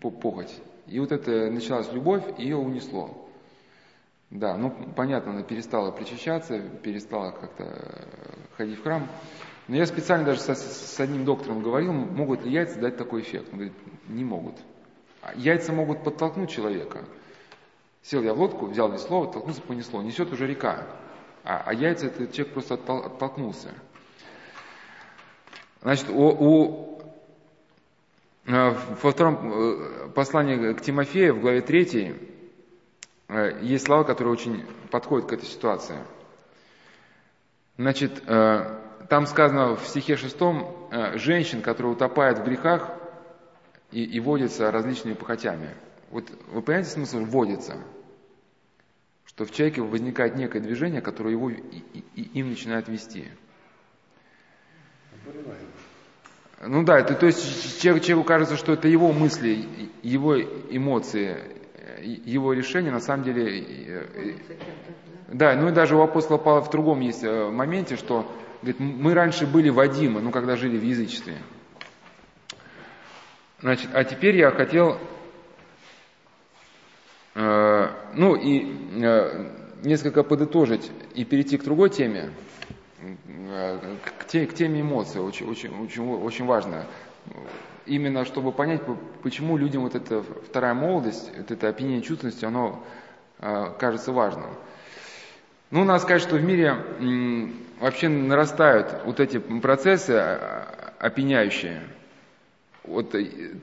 [0.00, 0.54] похоть.
[0.86, 3.25] И вот это началась любовь, и ее унесло.
[4.30, 8.08] Да, ну, понятно, она перестала причащаться, перестала как-то
[8.56, 9.08] ходить в храм.
[9.68, 13.48] Но я специально даже со, с одним доктором говорил, могут ли яйца дать такой эффект.
[13.52, 13.74] Он говорит,
[14.08, 14.56] не могут.
[15.22, 17.04] А яйца могут подтолкнуть человека.
[18.02, 20.02] Сел я в лодку, взял весло, оттолкнулся, понесло.
[20.02, 20.86] Несет уже река.
[21.42, 23.70] А, а яйца, этот человек просто оттолкнулся.
[25.82, 27.02] Значит, у, у,
[28.46, 32.14] э, во втором э, послании к Тимофею, в главе 3, э,
[33.28, 35.98] есть слова, которые очень подходят к этой ситуации.
[37.76, 40.36] Значит, там сказано в стихе 6,
[41.14, 42.90] женщин, которые утопают в грехах
[43.90, 45.74] и, и водятся различными похотями.
[46.10, 47.78] Вот вы понимаете смысл «водится»?
[49.24, 51.58] Что в человеке возникает некое движение, которое его и,
[52.14, 53.28] и, им начинает вести.
[56.62, 59.68] Ну да, это, то есть человеку кажется, что это его мысли,
[60.02, 61.55] его эмоции,
[62.02, 63.64] его решения, на самом деле...
[63.88, 64.34] Э,
[65.28, 68.30] да, ну и даже у апостола Павла в другом есть э, моменте, что
[68.62, 71.36] говорит, мы раньше были Вадимы, ну когда жили в язычестве.
[73.60, 74.98] Значит, а теперь я хотел,
[77.34, 79.50] э, ну и э,
[79.82, 82.30] несколько подытожить и перейти к другой теме
[84.18, 86.86] к, те, к теме эмоций, очень, очень, очень, очень важно.
[87.86, 88.82] Именно чтобы понять,
[89.22, 92.84] почему людям вот эта вторая молодость, вот это опьянение чувственностью, оно
[93.38, 94.50] э, кажется важным.
[95.70, 96.76] Ну, надо сказать, что в мире
[97.80, 101.82] вообще нарастают вот эти процессы а, опьяняющие.
[102.84, 103.58] Вот, э,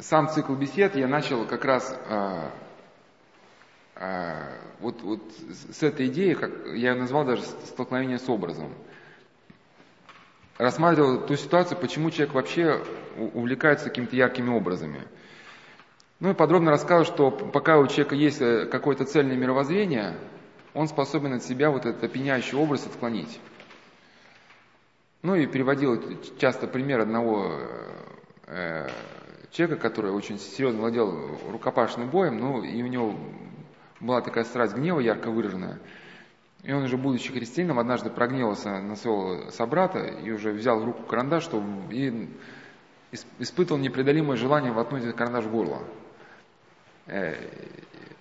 [0.00, 2.50] сам цикл бесед я начал как раз а,
[4.80, 5.20] вот, вот
[5.70, 8.72] с этой идеей, как я назвал даже столкновение с образом.
[10.58, 12.82] рассматривал ту ситуацию, почему человек вообще
[13.16, 15.02] увлекается какими-то яркими образами.
[16.18, 20.16] Ну и подробно рассказывал, что пока у человека есть э, какое-то цельное мировоззрение,
[20.72, 23.40] он способен от себя вот этот опьяняющий образ отклонить.
[25.22, 26.00] Ну и переводил
[26.38, 27.60] часто пример одного
[28.46, 28.88] э,
[29.50, 33.16] человека, который очень серьезно владел рукопашным боем, ну и у него
[34.02, 35.78] была такая страсть гнева ярко выраженная.
[36.62, 41.02] И он уже, будучи христианином, однажды прогневался на своего собрата и уже взял в руку
[41.04, 42.28] карандаш, что и
[43.10, 45.82] ис- испытывал непреодолимое желание воткнуть этот карандаш в горло.
[47.06, 47.34] Э,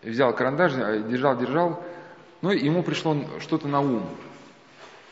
[0.01, 1.83] взял карандаш, э, держал, держал,
[2.41, 4.03] ну ему пришло что-то на ум.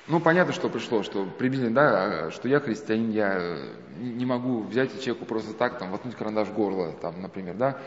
[0.08, 4.96] Ну, понятно, что пришло, что приблизительно, да, что я христианин, я э, не могу взять
[4.96, 7.78] и человеку просто так, там, воткнуть карандаш в горло, там, например, да.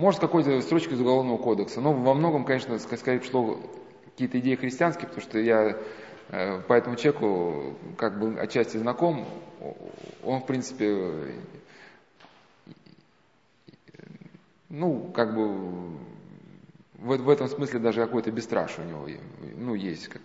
[0.00, 3.60] Может, какой-то строчкой из Уголовного кодекса, но во многом, конечно, скорее пришло
[4.06, 5.76] какие-то идеи христианские, потому что я
[6.30, 9.26] э, по этому человеку как бы отчасти знаком,
[10.24, 11.34] он, в принципе,
[14.70, 15.48] ну, как бы
[16.94, 19.20] в, в этом смысле даже какое-то бесстрашие у него,
[19.58, 20.22] ну, есть, как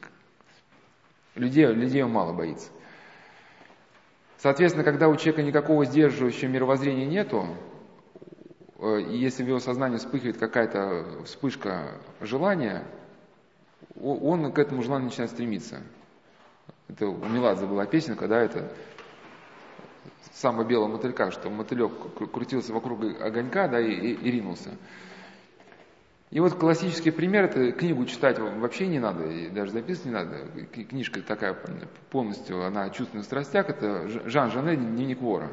[1.36, 2.70] людей, людей он мало боится.
[4.38, 7.46] Соответственно, когда у человека никакого сдерживающего мировоззрения нету,
[8.80, 12.84] если в его сознании вспыхивает какая-то вспышка желания,
[14.02, 15.82] он к этому желанию начинает стремиться.
[16.90, 18.72] Это у Меладзе была песня, когда это
[20.34, 24.72] самого белого мотылька, что мотылек кру- крутился вокруг огонька, да, и, и- и ринулся.
[26.32, 30.48] И вот классический пример, это книгу читать вообще не надо, и даже записывать не надо.
[30.90, 31.56] Книжка такая
[32.12, 35.50] полностью, она о чувственных страстях, это Жан Жанне «Дневник вора».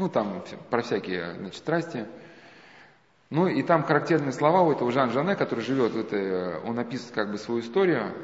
[0.00, 2.06] Ну, там про всякие, значит, страсти.
[3.28, 7.14] Ну, и там характерные слова у этого Жан Жанне, который живет, в этой, он описывает
[7.14, 8.14] как бы свою историю,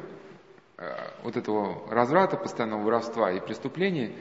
[0.78, 0.90] э,
[1.22, 4.16] вот этого разврата, постоянного воровства и преступлений.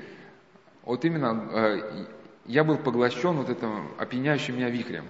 [0.84, 2.06] Вот именно э,
[2.44, 5.06] я был поглощен вот этим опьяняющим меня вихрем.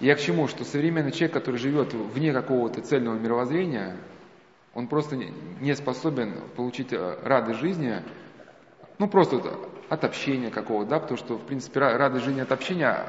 [0.00, 0.48] Я к чему?
[0.48, 3.96] Что современный человек, который живет вне какого-то цельного мировоззрения,
[4.74, 8.02] он просто не- способен получить э, радость жизни,
[8.98, 9.40] ну просто
[9.88, 13.06] от общения какого-то, да, потому что, в принципе, ра- радость жизни от общения,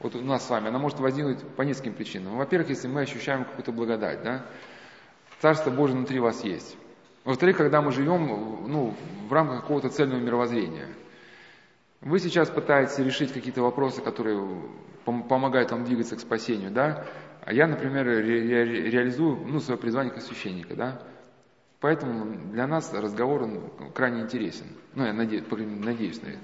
[0.00, 2.36] вот у нас с вами, она может возникнуть по нескольким причинам.
[2.36, 4.42] Во-первых, если мы ощущаем какую-то благодать, да,
[5.40, 6.76] Царство Божие внутри вас есть.
[7.24, 8.26] Во-вторых, когда мы живем
[8.66, 8.94] ну,
[9.28, 10.86] в рамках какого-то цельного мировоззрения.
[12.00, 14.38] Вы сейчас пытаетесь решить какие-то вопросы, которые
[15.04, 17.04] пом- помогают вам двигаться к спасению, да?
[17.44, 21.02] А я, например, ре- ре- реализую ну, свое призвание как священника, да?
[21.80, 24.66] Поэтому для нас разговор он крайне интересен.
[24.94, 26.38] Ну, я надеюсь, надеюсь на это.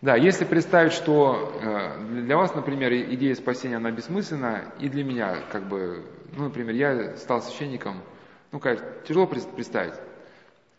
[0.00, 5.36] Да, если представить, что э, для вас, например, идея спасения, она бессмысленна, и для меня,
[5.52, 6.04] как бы,
[6.36, 8.02] ну, например, я стал священником,
[8.50, 9.94] ну, конечно, тяжело представить.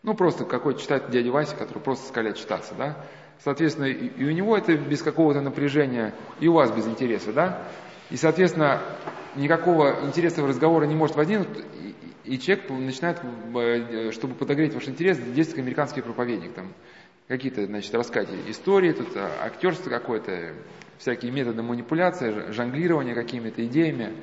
[0.02, 2.98] Ну, просто какой-то читать дядя Вася, который просто скалят читаться, да.
[3.42, 7.62] Соответственно, и у него это без какого-то напряжения, и у вас без интереса, да.
[8.10, 8.82] И, соответственно,
[9.36, 11.64] никакого интересного разговора не может возникнуть,
[12.24, 13.20] и, человек начинает,
[13.54, 16.72] э, чтобы подогреть ваш интерес, действует как американский проповедник, там,
[17.28, 20.54] какие-то, значит, рассказать истории, тут а, актерство какое-то,
[20.98, 24.14] всякие методы манипуляции, ж- жонглирования какими-то идеями.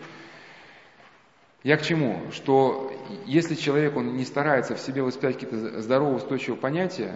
[1.63, 2.31] Я к чему?
[2.31, 2.91] Что
[3.25, 7.15] если человек, он не старается в себе воспитать какие-то здоровые, устойчивые понятия,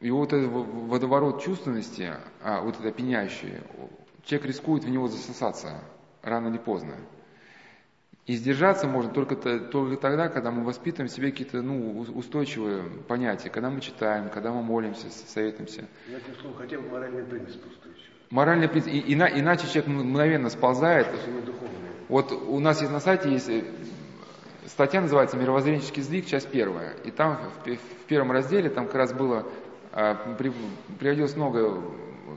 [0.00, 3.62] и вот этот водоворот чувственности, а, вот это опьяняющее,
[4.24, 5.80] человек рискует в него засосаться
[6.22, 6.94] рано или поздно.
[8.26, 12.82] И сдержаться можно только, только тогда, когда мы воспитываем в себе какие-то ну, ус- устойчивые
[13.06, 15.84] понятия, когда мы читаем, когда мы молимся, советуемся.
[16.08, 18.08] Я тебе слово хотя бы моральный принцип устойчивый.
[18.30, 21.06] Моральный принцип, и- ина- иначе человек мгновенно сползает.
[22.08, 23.62] Вот у нас есть на сайте есть э,
[24.68, 26.94] статья называется «Мировоззренческий сдвиг», часть первая.
[27.04, 29.46] И там в, в первом разделе там как раз было,
[29.92, 30.52] а, при-
[30.98, 31.78] приводилось много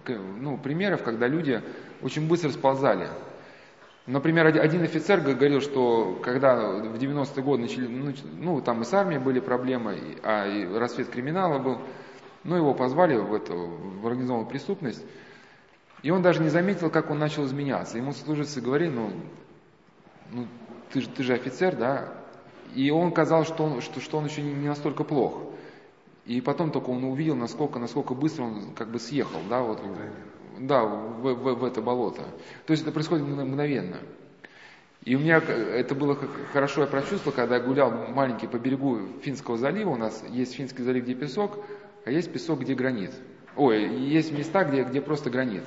[0.06, 1.62] э, ну, примеров, когда люди
[2.02, 3.08] очень быстро сползали.
[4.08, 8.86] Например, оди- один офицер говорил, что когда в 90-е годы начали, ну, ну, там и
[8.86, 11.80] с армией были проблемы, а и рассвет криминала был,
[12.46, 13.56] ну, его позвали в эту
[14.02, 15.04] в организованную преступность,
[16.04, 17.98] и он даже не заметил, как он начал изменяться.
[17.98, 19.12] Ему служители говорили, ну,
[20.32, 20.48] ну
[20.94, 22.14] ты, же, ты же офицер, да?
[22.76, 25.42] И он казалось, что он, что, что он еще не, не настолько плох.
[26.26, 30.37] И потом только он увидел, насколько, насколько быстро он как бы съехал, да, вот, в-
[30.60, 32.24] да, в, в- в это болото.
[32.66, 33.98] То есть это происходит мгно- мгновенно.
[35.04, 39.00] И у меня это было х- хорошо, я прочувствовал, когда я гулял маленький по берегу
[39.22, 41.64] Финского залива, у нас есть Финский залив, где песок,
[42.06, 43.12] а есть песок, где гранит.
[43.56, 45.64] Ой, есть места, где, где просто гранит.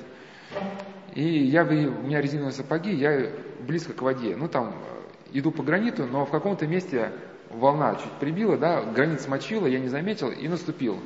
[1.15, 3.31] И я, у меня резиновые сапоги, я
[3.67, 4.35] близко к воде.
[4.35, 7.11] Ну, там, э, иду по граниту, но в каком-то месте
[7.49, 10.99] волна чуть прибила, да, границ смочила, я не заметил и наступил.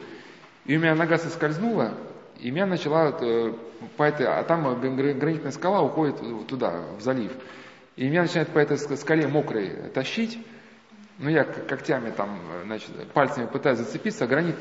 [0.66, 1.94] И у меня нога соскользнула,
[2.40, 3.54] и меня начала э,
[3.98, 6.16] по этой, а там гранитная скала уходит
[6.48, 7.32] туда, в залив.
[7.96, 10.38] И меня начинает по этой скале мокрой тащить.
[11.18, 14.58] Ну, я когтями там, значит, пальцами пытаюсь зацепиться, а гранит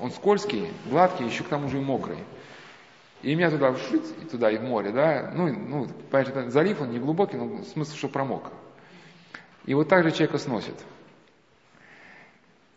[0.00, 2.18] он скользкий, гладкий, еще к тому же и мокрый.
[3.22, 5.32] И меня туда вшить, и туда, и в море, да.
[5.34, 8.52] Ну, ну понимаешь, залив, он не глубокий, но смысл, что промок.
[9.64, 10.76] И вот так же человека сносит.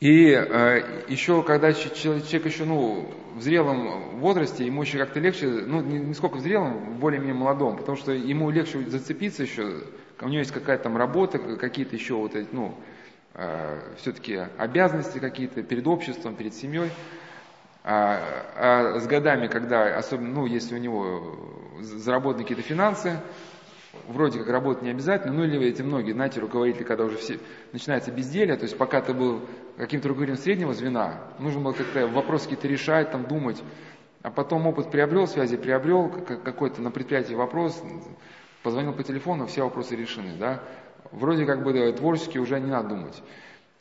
[0.01, 5.79] И э, еще, когда человек еще, ну, в зрелом возрасте, ему еще как-то легче, ну,
[5.79, 9.83] не, не сколько в зрелом, более-менее молодом, потому что ему легче зацепиться еще,
[10.19, 12.73] у него есть какая-то там работа, какие-то еще вот эти, ну,
[13.35, 16.89] э, все-таки обязанности какие-то перед обществом, перед семьей.
[17.83, 18.19] А,
[18.55, 23.19] а с годами, когда, особенно, ну, если у него заработаны какие-то финансы,
[24.07, 27.39] вроде как работать не обязательно, ну или эти многие, знаете, руководители, когда уже все,
[27.71, 29.41] начинается безделие, то есть пока ты был
[29.77, 33.61] каким-то руководителем среднего звена, нужно было как-то вопросы какие-то решать, там думать,
[34.21, 37.81] а потом опыт приобрел, связи приобрел, какой-то на предприятии вопрос,
[38.63, 40.61] позвонил по телефону, все вопросы решены, да,
[41.11, 43.21] вроде как бы да, творчески уже не надо думать.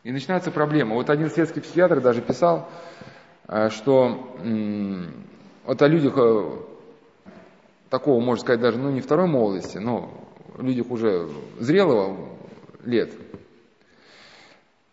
[0.03, 0.95] И начинается проблема.
[0.95, 2.71] Вот один светский психиатр даже писал,
[3.49, 4.33] э, что
[5.65, 6.57] вот о людях э,
[7.91, 10.11] такого, можно сказать, даже, ну, не второй молодости, но
[10.59, 11.29] людях уже
[11.59, 12.17] зрелого
[12.85, 13.13] лет.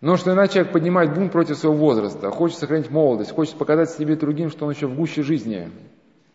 [0.02, 4.16] Но что иначе человек поднимает бунт против своего возраста, хочет сохранить молодость, хочет показать себе
[4.16, 5.72] другим, что он еще в гуще жизни,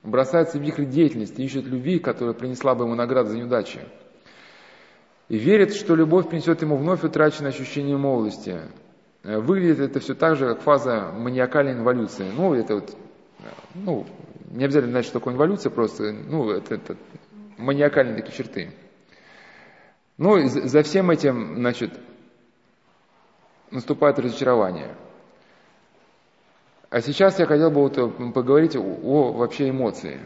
[0.03, 3.81] бросается в вихрь деятельности, ищет любви, которая принесла бы ему награду за неудачи.
[5.29, 8.61] И верит, что любовь принесет ему вновь утраченное ощущение молодости.
[9.23, 12.27] Выглядит это все так же, как фаза маниакальной инволюции.
[12.37, 12.97] Ну, это вот,
[13.75, 14.05] ну,
[14.53, 16.97] не обязательно знать, что такое инволюция, просто, ну, это, это
[17.57, 18.73] маниакальные такие черты.
[20.19, 21.99] Ну, за всем этим, значит,
[23.71, 24.95] наступает разочарование.
[26.91, 30.21] А сейчас я хотел бы вот поговорить о, о вообще эмоции.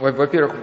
[0.00, 0.56] Во-первых,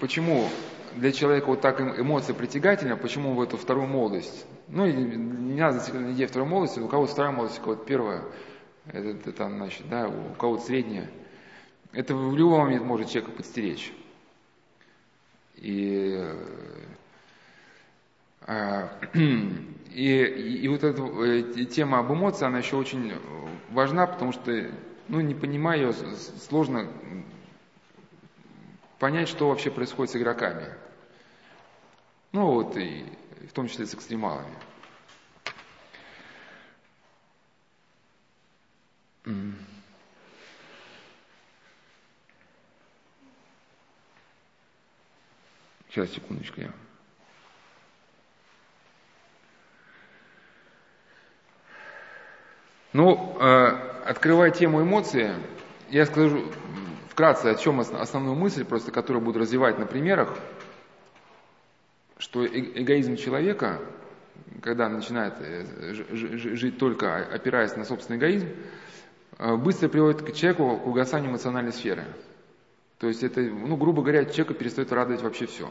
[0.00, 0.48] почему
[0.96, 4.44] для человека вот так эмоция притягательна, почему в эту вторую молодость?
[4.66, 5.78] Ну, не надо
[6.12, 8.24] идее второй молодости, у кого-то вторая молодость, у кого-то первая–
[8.92, 11.10] это, это значит, да, у кого-то среднее,
[11.92, 13.92] это в любой момент может человека подстеречь.
[15.56, 16.24] И,
[18.42, 20.22] а, и,
[20.62, 23.12] и вот эта э, тема об эмоции, она еще очень
[23.70, 24.70] важна, потому что,
[25.08, 26.88] ну, не понимая ее, сложно
[28.98, 30.66] понять, что вообще происходит с игроками.
[32.32, 33.04] Ну, вот, и
[33.48, 34.54] в том числе с экстремалами.
[45.88, 46.70] Сейчас, секундочку, я.
[52.92, 53.66] Ну, э,
[54.06, 55.34] открывая тему эмоции,
[55.90, 56.50] я скажу
[57.08, 60.36] вкратце, о чем основную мысль, просто которую буду развивать на примерах,
[62.18, 63.80] что э эгоизм человека,
[64.62, 68.48] когда начинает э, жить только опираясь на собственный эгоизм,
[69.40, 72.04] быстро приводит к человеку к угасанию эмоциональной сферы.
[72.98, 75.70] То есть это, ну, грубо говоря, человека перестает радовать вообще все.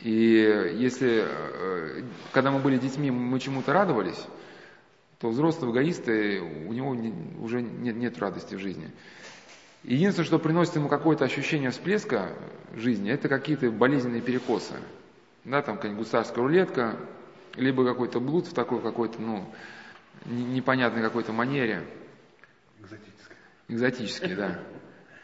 [0.00, 2.02] И если, э,
[2.32, 4.22] когда мы были детьми, мы чему-то радовались,
[5.18, 6.94] то взрослые эгоисты, у него
[7.42, 8.90] уже нет, нет радости в жизни.
[9.82, 12.36] Единственное, что приносит ему какое-то ощущение всплеска
[12.74, 14.74] жизни, это какие-то болезненные перекосы.
[15.44, 16.98] Да, там какая-нибудь гусарская рулетка,
[17.54, 19.46] либо какой-то блуд в такой какой-то, ну,
[20.24, 21.86] непонятной какой-то манере.
[22.80, 23.36] Экзотической.
[23.68, 24.60] Экзотической, да.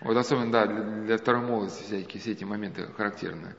[0.00, 3.54] Вот особенно, да, для, для второй молодости всякие все эти моменты характерны.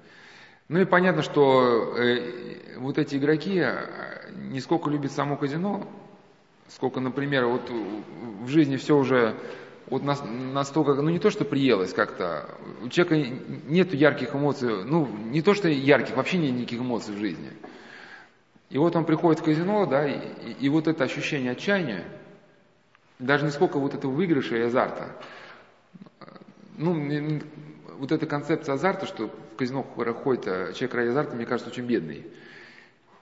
[0.70, 5.88] Ну и понятно, что э, вот эти игроки э, не сколько любят само казино,
[6.70, 9.36] сколько, например, вот в жизни все уже
[9.88, 12.50] вот настолько, ну не то, что приелось как-то,
[12.82, 17.18] у человека нет ярких эмоций, ну не то, что ярких, вообще нет никаких эмоций в
[17.18, 17.52] жизни.
[18.72, 22.06] И вот он приходит в казино, да, и, и вот это ощущение отчаяния,
[23.20, 25.12] даже не сколько вот этого выигрыша и азарта,
[26.78, 27.42] ну,
[28.00, 31.86] вот эта концепция азарта, что в казино ходит а человек ради азарта, мне кажется, очень
[31.86, 32.26] бедный.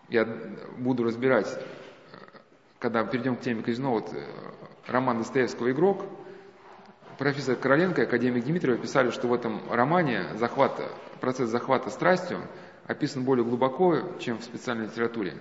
[0.07, 0.25] Я
[0.77, 1.47] буду разбирать,
[2.77, 4.23] когда перейдем к теме казино, вот э,
[4.85, 6.05] роман Достоевского «Игрок»,
[7.17, 10.79] профессор Короленко и академик Дмитриев писали, что в этом романе захват,
[11.19, 12.39] процесс захвата страстью–
[12.89, 15.37] описан более глубоко, чем в специальной литературе.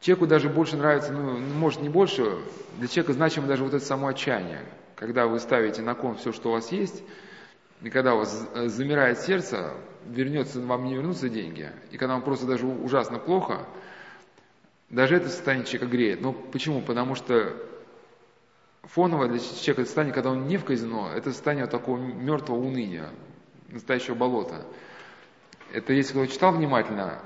[0.00, 2.38] Человеку даже больше нравится, ну, может не больше,
[2.78, 4.62] для человека значимо даже вот это само отчаяние.
[4.94, 7.02] Когда вы ставите на кон все, что у вас есть,
[7.82, 9.74] и когда у вас замирает сердце,
[10.06, 13.66] вернется вам не вернутся деньги, и когда вам просто даже ужасно плохо,
[14.88, 16.22] даже это состояние человека греет.
[16.22, 16.80] Ну, почему?
[16.80, 17.54] Потому что
[18.84, 23.10] фоновое для человека состояние, когда он не в казино, это состояние такого мертвого уныния,
[23.68, 24.64] настоящего болота.
[25.72, 27.18] Это, если кто читал внимательно,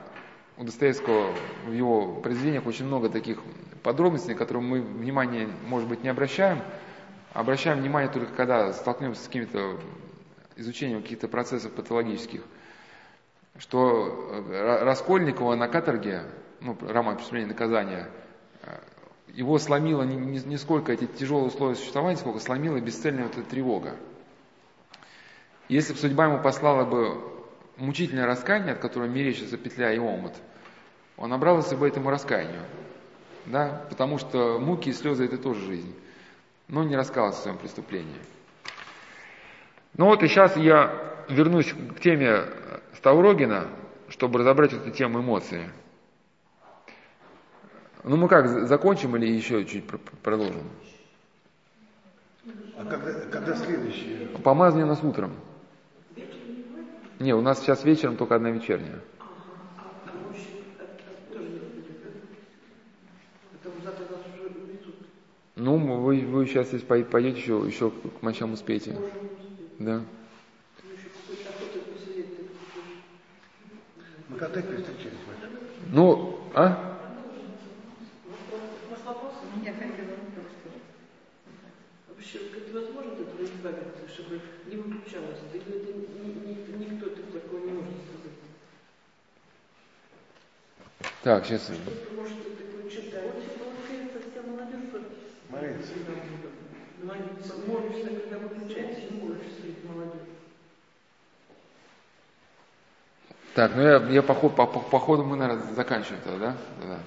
[0.56, 1.34] у Достоевского
[1.66, 3.38] в его произведениях очень много таких
[3.82, 6.62] подробностей, на которые мы внимание, может быть, не обращаем,
[7.32, 9.78] обращаем внимание только когда столкнемся с каким-то
[10.56, 12.42] изучением каких-то процессов патологических,
[13.58, 14.44] что
[14.82, 16.24] Раскольникова на каторге,
[16.60, 18.08] ну, роман «Преступление и наказание»,
[19.28, 23.96] его сломило не, не сколько эти тяжелые условия существования, сколько сломила бесцельная вот эта тревога.
[25.68, 27.39] Если бы судьба ему послала бы
[27.80, 30.34] мучительное раскаяние, от которого мерещится петля и омут,
[31.16, 32.62] он обрадовался бы этому раскаянию.
[33.46, 33.84] Да?
[33.88, 35.94] Потому что муки и слезы– это тоже жизнь.
[36.68, 38.20] Но не раскался в своем преступлении.
[39.96, 40.94] Ну вот и сейчас я
[41.28, 42.44] вернусь к теме
[42.94, 43.66] Ставрогина,
[44.08, 45.68] чтобы разобрать эту тему эмоций.
[48.04, 49.84] Ну мы как, закончим или еще чуть
[50.22, 50.70] продолжим?
[52.78, 54.28] А когда, когда следующее?
[54.42, 55.32] Помазание нас утром.
[57.20, 58.98] Не, у нас сейчас вечером только одна вечерняя.
[65.54, 68.96] Ну, вы, вы сейчас, если пойдете, еще, еще к мочам успеете.
[69.78, 70.02] Да.
[74.30, 75.18] Мы когда встречались,
[75.92, 76.96] Ну, а?
[82.08, 83.12] Вообще, как возможно
[83.42, 84.40] избавиться, чтобы
[84.70, 85.38] не выключалось?
[85.52, 88.36] Или это ни- ни- никто такого не может сказать?
[91.22, 91.62] Так, сейчас.
[91.62, 93.22] Кто может это прочитать?
[93.22, 94.80] Получается, вся молодежь.
[97.02, 100.26] Молиться, молишься, когда выключается, не можешь среди молодежи.
[103.54, 106.86] Так, ну я, я по, по, по ходу мы, наверное, заканчиваем тогда, да?
[106.86, 106.98] Да,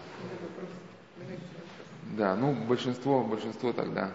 [2.18, 4.12] да ну большинство, большинство тогда.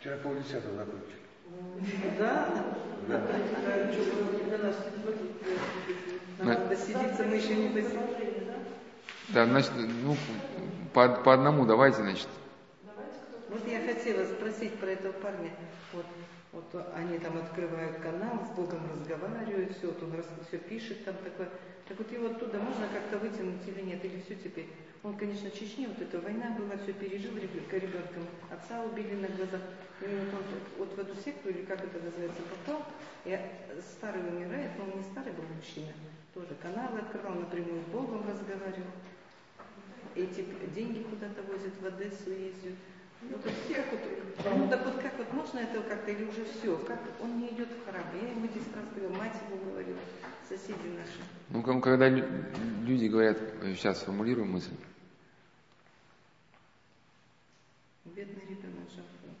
[0.00, 1.27] Вчера полдесятого закончили.
[2.18, 2.48] Да?
[3.08, 3.22] Да.
[6.68, 8.48] Досидеться, мы еще не досидели.
[9.28, 9.72] Да, значит,
[10.02, 10.16] ну,
[10.92, 12.28] по, по одному давайте, значит.
[13.48, 15.50] Вот я хотела спросить про этого парня.
[15.92, 16.04] Вот,
[16.52, 20.12] вот они там открывают канал, с Богом разговаривают, все, вот он
[20.48, 21.48] все пишет там такое.
[21.86, 24.68] Так вот его оттуда можно как-то вытянуть или нет, или все теперь.
[25.02, 29.28] Он, конечно, в Чечне, вот эта война была, все пережил ребенка, ребенком, отца убили на
[29.28, 29.60] глазах.
[30.00, 30.44] И вот он
[30.78, 32.84] вот в эту секту, или как это называется, попал,
[33.24, 33.38] и
[33.80, 35.92] старый умирает, но он не старый был мужчина,
[36.34, 38.90] тоже каналы открывал, напрямую с Богом разговаривал.
[40.14, 40.44] Эти
[40.74, 42.74] деньги куда-то возят, в Одессу ездят.
[43.22, 46.76] Ну, так как вот, ну, так вот как вот можно этого как-то или уже все?
[46.86, 48.04] Как он не идет в храм?
[48.22, 49.98] Я ему здесь раз говорила, мать его говорила,
[50.48, 51.20] соседи наши.
[51.50, 52.24] Ну, когда лю-
[52.86, 54.74] люди говорят, э, сейчас сформулирую мысль,
[58.04, 59.34] Бедный ребенок жалко.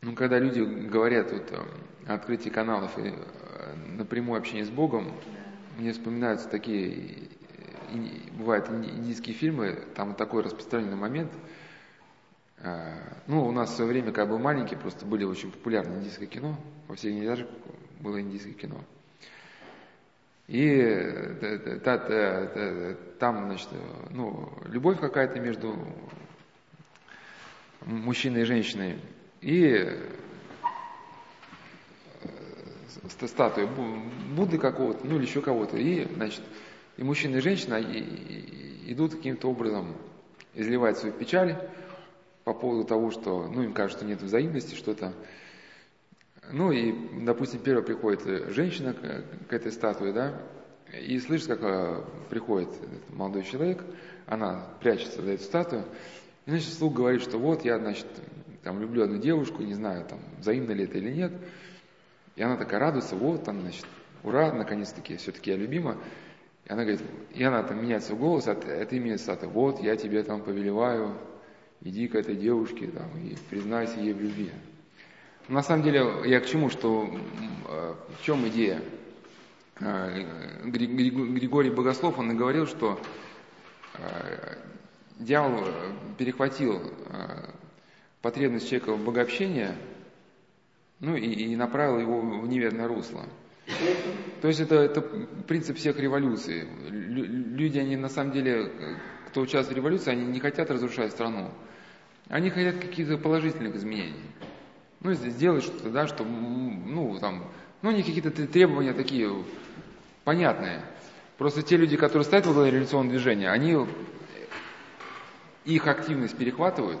[0.00, 1.62] ну, когда люди говорят вот, э,
[2.08, 5.12] о открытии каналов и э, напрямую общение с Богом,
[5.78, 7.28] мне вспоминаются такие,
[7.92, 11.32] ини- бывают инди- индийские фильмы, там такой распространенный момент.
[12.58, 16.26] Э, Ну, у нас в свое время, когда был маленький, просто были очень популярны индийское
[16.26, 16.56] кино,
[16.88, 17.46] во всех этажах
[18.00, 18.80] было индийское кино.
[20.48, 23.68] И э, та- та- та- там, значит,
[24.10, 25.76] ну, любовь какая-то между
[27.86, 28.98] мужчиной и женщиной.
[29.40, 30.08] И э,
[33.08, 34.02] ст- статуя Бу-
[34.34, 35.76] Будды какого-то, ну или еще кого-то.
[35.76, 36.42] И, значит,
[36.96, 37.80] и мужчина и женщина
[38.86, 39.96] идут каким-то образом
[40.54, 41.56] изливать свою печаль
[42.44, 45.12] по поводу того, что, ну, им кажется, что нет взаимности, что-то.
[46.50, 46.92] Ну и,
[47.24, 50.40] допустим, первая приходит женщина к, этой статуе, да,
[50.92, 52.68] и слышит, как э, приходит
[53.08, 53.82] молодой человек,
[54.26, 55.84] она прячется за эту статую,
[56.44, 58.06] и, значит, вслух говорит, что вот я, значит,
[58.62, 61.32] там люблю одну девушку, не знаю, там, взаимно ли это или нет.
[62.36, 63.86] И она такая радуется, вот там, значит,
[64.22, 65.98] ура, наконец-таки, все-таки я любима.
[66.72, 67.02] Она говорит,
[67.36, 71.14] она там меняет свой голос от, от имени статуи, вот я тебе там повелеваю,
[71.82, 74.50] иди к этой девушке там, и признайся ей в любви.
[75.48, 77.14] На самом деле, я к чему, что
[77.68, 78.80] э, в чем идея?
[79.80, 80.24] Э,
[80.64, 82.98] Гри- Гри- Григорий Богослов, он и говорил, что
[83.98, 84.56] э,
[85.18, 85.66] дьявол
[86.16, 86.80] перехватил
[88.22, 89.68] потребность человека в богообщении,
[91.00, 93.24] ну и, и направил его в неверное русло.
[94.40, 95.00] То есть это, это
[95.46, 96.66] принцип всех революций.
[96.90, 98.70] Лю- Люди, они на самом деле,
[99.28, 101.50] кто участвует в революции, они не хотят разрушать страну.
[102.28, 104.14] Они хотят каких-то положительных изменений.
[105.00, 107.50] ну, сделать что-то, да, что, ну, там,
[107.82, 109.30] ну, не какие-то требования такие
[110.24, 110.80] понятные.
[111.38, 113.76] Просто те люди, которые стоят во главе революционного движения, они
[115.64, 117.00] их активность перехватывают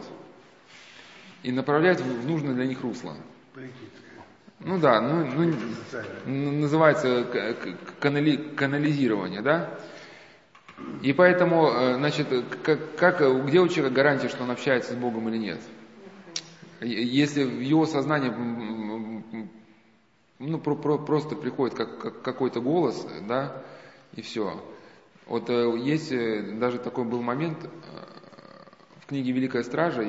[1.42, 3.14] и направляют в нужное для них русло.
[3.54, 4.01] Политическое,
[4.64, 5.52] Ну да, ну, ну,
[5.84, 6.22] социальное.
[6.24, 7.24] н- называется
[8.00, 9.68] канали- канализирование, да?
[11.02, 12.28] И поэтому, э, значит,
[12.62, 15.60] как, как, где у человека гарантия, что он общается с Богом или нет?
[16.80, 18.32] Если в его сознание
[20.38, 23.62] ну, про- про- просто приходит как, как- какой-то голос, да,
[24.14, 24.60] и все.
[25.26, 27.58] Вот э, есть э, даже такой был момент
[29.00, 30.02] в книге «Великая стража»,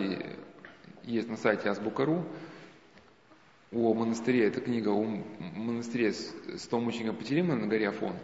[1.04, 2.24] есть на сайте Азбука.ру,
[3.74, 5.05] о монастыре, это книга о
[5.55, 8.15] монастыре с, с том мучеником Патерима на горе Афон.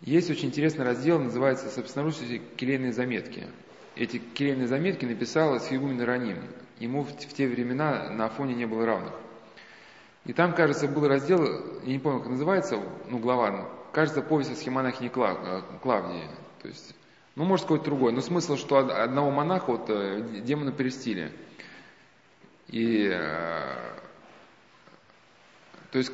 [0.00, 3.46] Есть очень интересный раздел, называется собственноручные келейные заметки.
[3.96, 6.38] Эти келейные заметки написал Сигумен Раним.
[6.78, 9.14] Ему в, в те времена на Афоне не было равных.
[10.26, 11.44] И там, кажется, был раздел,
[11.84, 16.28] я не помню, как называется, ну, глава, кажется, повесть о схемонахине э, Клавдии.
[16.62, 16.94] То есть,
[17.36, 18.12] ну, может, какой-то другой.
[18.12, 21.30] Но смысл, что од- одного монаха вот э, демона перестили.
[22.68, 23.94] И э,
[25.94, 26.10] то есть,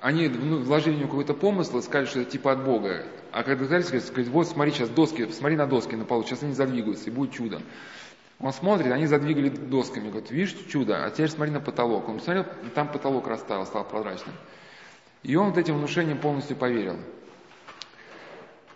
[0.00, 3.04] они вложили в него какой-то помысл и сказали, что это типа от Бога.
[3.32, 6.52] А когда сказали, сказали, вот смотри, сейчас доски, смотри на доски на полу, сейчас они
[6.52, 7.60] задвигаются, и будет чудо.
[8.38, 12.08] Он смотрит, они задвигали досками, говорит, видишь чудо, а теперь смотри на потолок.
[12.08, 14.36] Он посмотрел, там потолок растаял, стал прозрачным.
[15.24, 16.98] И он вот этим внушением полностью поверил.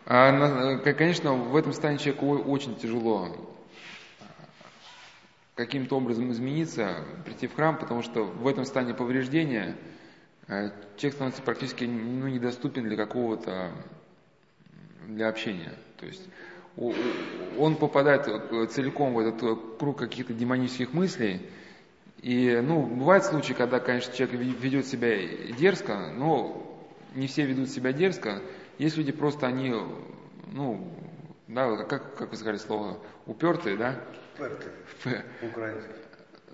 [0.06, 3.55] А, э, конечно, в этом состоянии человеку очень тяжело
[5.56, 9.74] каким-то образом измениться, прийти в храм, потому что в этом состоянии повреждения
[10.48, 13.72] э, человек становится практически ну, недоступен для какого-то,
[15.08, 15.72] для общения.
[15.98, 16.22] То есть
[17.58, 21.40] он попадает э, целиком в этот круг каких-то демонических мыслей,
[22.20, 25.16] и, ну, бывают случаи, когда, конечно, человек ве- ведет себя
[25.58, 26.78] дерзко, но
[27.14, 28.42] не все ведут себя дерзко.
[28.78, 29.74] Есть люди просто, они,
[30.52, 30.86] ну,
[31.48, 34.00] да, как, как вы сказали слово, упертые, да?
[34.36, 34.70] Перты,
[35.42, 35.92] украинский.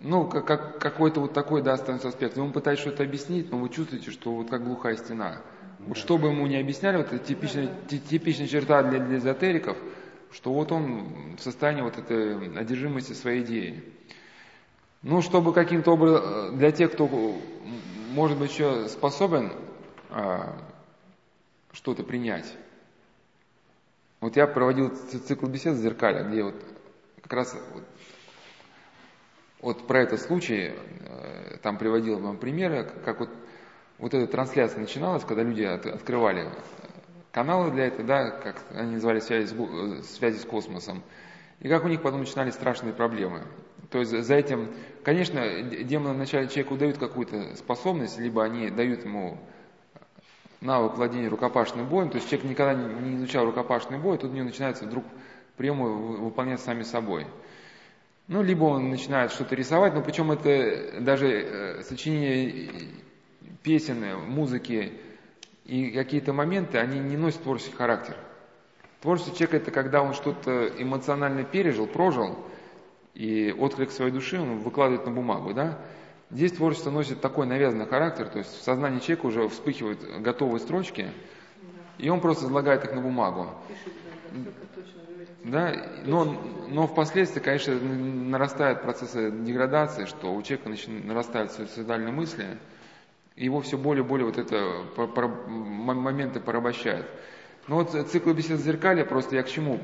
[0.01, 2.37] Ну, как, как- какой-то вот такой, да, становится аспект.
[2.37, 5.41] Он пытается что-то объяснить, но вы чувствуете, что вот как глухая стена.
[5.79, 9.77] Вот что бы ему ни объясняли, вот это типичная, ти- типичная черта для, для эзотериков,
[10.33, 13.83] что вот он в состоянии вот этой одержимости своей идеей.
[15.03, 17.09] Ну, чтобы каким-то образом, э, для тех, кто,
[18.13, 19.53] может быть, еще способен
[20.11, 20.57] а,
[21.73, 22.55] что-то принять.
[24.23, 26.55] Вот я проводил цикл бесед в зеркале, где вот
[27.23, 27.83] как раз вот,
[29.61, 30.71] вот про этот случай,
[31.01, 33.31] э, там приводил вам примеры, как вот,
[33.99, 36.49] вот эта трансляция начиналась, когда люди от- открывали
[37.33, 41.03] каналы для этого, да, как они называли связи с, э, связи с космосом,
[41.59, 43.43] и как у них потом начинались страшные проблемы.
[43.91, 49.41] То есть за этим, конечно, демоны вначале человеку дают какую-то способность, либо они дают ему
[50.63, 54.47] навык владения рукопашным боем, то есть человек никогда не изучал рукопашный бой, тут у него
[54.47, 55.05] начинаются вдруг
[55.57, 57.27] приемы вы- выполнять сами собой.
[58.29, 62.71] Ну, либо он начинает что-то рисовать, но причем это даже э, сочинение
[63.63, 64.93] песен, музыки
[65.65, 68.17] и какие-то моменты, они не носят творческий характер.
[69.01, 72.39] Творчество человека это когда он что-то эмоционально пережил, прожил,
[73.15, 75.79] и отклик своей души он выкладывает на бумагу, да?
[76.33, 81.11] Здесь творчество носит такой навязанный характер, то есть в сознании человека уже вспыхивают готовые строчки,
[81.99, 83.51] и он просто излагает их на бумагу.
[85.45, 85.75] Да,
[86.07, 86.25] но,
[86.69, 90.71] но впоследствии, конечно, нарастают процессы деградации, что у человека
[91.05, 92.57] нарастают суицидальные мысли,
[93.37, 94.85] и его все более и более вот это
[95.47, 97.07] моменты порабощают.
[97.69, 99.79] Ну вот цикл бесед в зеркале, просто я к чему?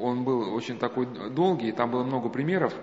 [0.00, 2.74] Он был очень такой долгий, там было много примеров,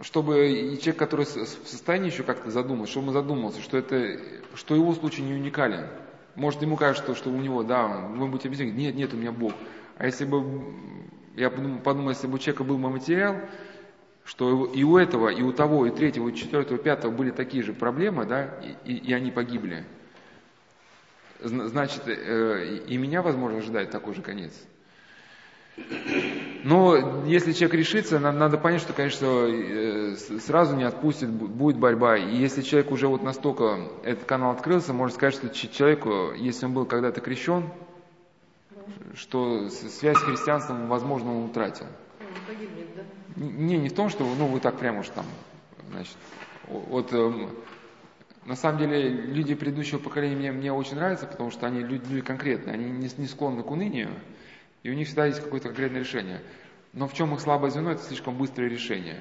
[0.00, 1.28] чтобы и человек, который в
[1.68, 4.18] состоянии еще как-то задуматься, чтобы он задумался, что это,
[4.54, 5.86] что его случай не уникален.
[6.34, 9.52] Может, ему кажется, что, у него, да, вы будете объяснять, нет, нет, у меня Бог.
[9.96, 10.44] А если бы,
[11.34, 13.36] я подумал, подумал, если бы у человека был бы материал,
[14.24, 17.62] что и у этого, и у того, и третьего, и четвертого, и пятого были такие
[17.62, 19.84] же проблемы, да, и, и- и они погибли.
[21.40, 24.52] Зна- Значит, э, и меня, возможно, ожидает такой же конец.
[26.64, 31.76] Но если человек решится, на- надо понять, что, конечно, э, сразу не отпустит, бу- будет
[31.78, 32.16] борьба.
[32.16, 36.72] И если человек уже вот настолько, этот канал открылся, можно сказать, что человеку, если он
[36.72, 37.70] был когда-то крещен,
[39.14, 41.86] что связь с христианством, возможно, он утратил.
[42.48, 43.02] Погибнет, да?
[43.36, 45.24] Не, не в том, что ну, вы так прямо уж там,
[45.90, 46.16] значит,
[46.68, 47.50] вот эм,
[48.44, 52.22] на самом деле люди предыдущего поколения мне, мне очень нравятся, потому что они люди, люди
[52.22, 54.10] конкретные, они не, не склонны к унынию,
[54.86, 56.40] и у них всегда есть какое-то конкретное решение.
[56.92, 59.20] Но в чем их слабое звено, это слишком быстрое решение.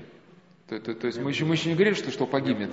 [0.70, 2.70] То, то, то есть мы еще, мы еще не говорили, что, что погибнет.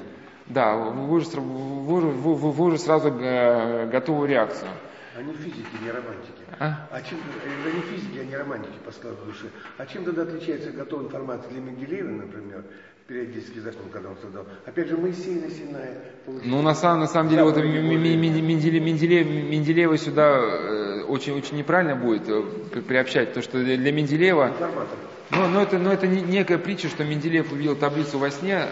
[0.46, 4.70] Да, вы уже, вы, уже- вы, уже сразу э, готовую реакцию.
[5.16, 6.42] Они физики, не романтики.
[6.58, 6.88] А?
[6.90, 9.50] А чем, э, они физики, а не романтики по складу души.
[9.78, 12.64] А чем тогда отличается готовая информация для Менделеева, например,
[13.12, 14.46] периодический закон, когда он создал?
[14.64, 16.48] Опять же, Моисей на Синае получил.
[16.50, 17.68] Ну, на самом, на самом деле, вот Божьи.
[17.68, 23.62] М- Менделе- Менделеев, Менделеева сюда э, очень, очень неправильно будет э, при- приобщать, потому что
[23.62, 24.98] для Менделеева, Информатор.
[25.30, 28.66] ну, ну, это, ну, это не- некая притча, что Менделеев увидел таблицу во сне,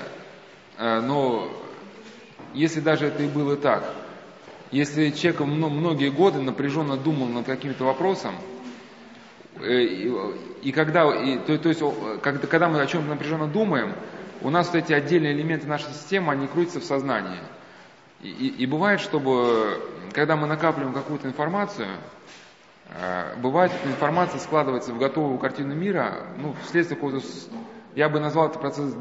[0.78, 1.50] э, но
[2.54, 3.84] если даже это и было так,
[4.70, 8.34] если человек мно- многие годы напряженно думал над каким-то вопросом,
[9.62, 10.10] и,
[10.62, 11.82] и когда, и, то, то есть,
[12.22, 13.92] когда, когда мы о чем-то напряженно думаем,
[14.42, 17.40] у нас вот эти отдельные элементы нашей системы, они крутятся в сознании.
[18.22, 19.80] И, и- и бывает, чтобы,
[20.12, 21.88] когда мы накапливаем какую-то информацию,
[22.90, 27.24] э, бывает, эта информация складывается в готовую картину мира, ну, вследствие какого-то,
[27.94, 28.94] я бы назвал это процесс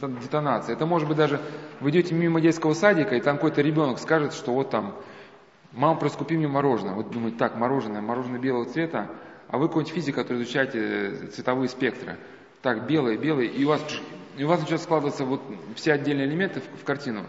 [0.00, 0.72] детонации.
[0.72, 1.40] Это может быть даже,
[1.80, 4.94] вы идете мимо детского садика, и там какой-то ребенок скажет, что вот там,
[5.72, 6.94] мама, просто купи мне мороженое.
[6.94, 9.06] Вот думаете, так, мороженое, мороженое белого цвета,
[9.48, 12.16] а вы какой-нибудь физик, который изучаете цветовые спектры.
[12.62, 13.80] Так, белое, белое, и у вас,
[14.36, 15.42] и у вас начинают складываться вот
[15.74, 17.26] все отдельные элементы в, в картину.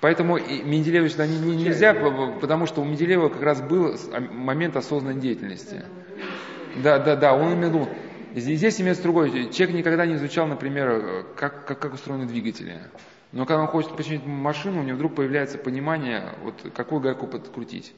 [0.00, 1.94] Поэтому Менделеева сюда не- не- нельзя,
[2.40, 5.84] потому что у Менделеева как раз был а, момент осознанной деятельности.
[6.82, 7.88] Да, да, да, он имел.
[8.34, 9.30] Здесь, здесь имеется другое.
[9.50, 12.78] Человек никогда не изучал, например, как, как, как устроены двигатели.
[13.32, 17.94] Но когда он хочет починить машину, у него вдруг появляется понимание, вот какую гайку подкрутить.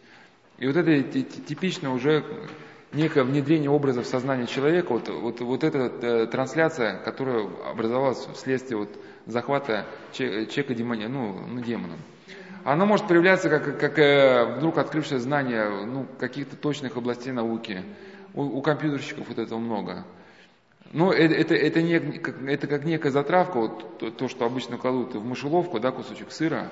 [0.58, 2.24] И вот это ти- ти- типично уже
[2.92, 8.78] некое внедрение образа в сознание человека, вот, вот, вот эта э, трансляция, которая образовалась вследствие
[8.78, 8.88] вот
[9.26, 11.98] захвата че- человека демони- ну, ну, демоном.
[12.64, 17.82] Она может проявляться как, как э, вдруг открывшее знание ну, каких-то точных областей науки.
[18.34, 20.04] У, у компьютерщиков вот этого много.
[20.92, 25.14] Но это, это, это, не, это как некая затравка, вот то, то, что обычно кладут
[25.14, 26.68] в мышеловку, да, кусочек сыра.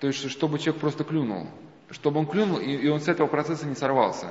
[0.00, 1.46] То есть, чтобы человек просто клюнул.
[1.90, 4.28] Чтобы он клюнул, и, и он с этого процесса не сорвался.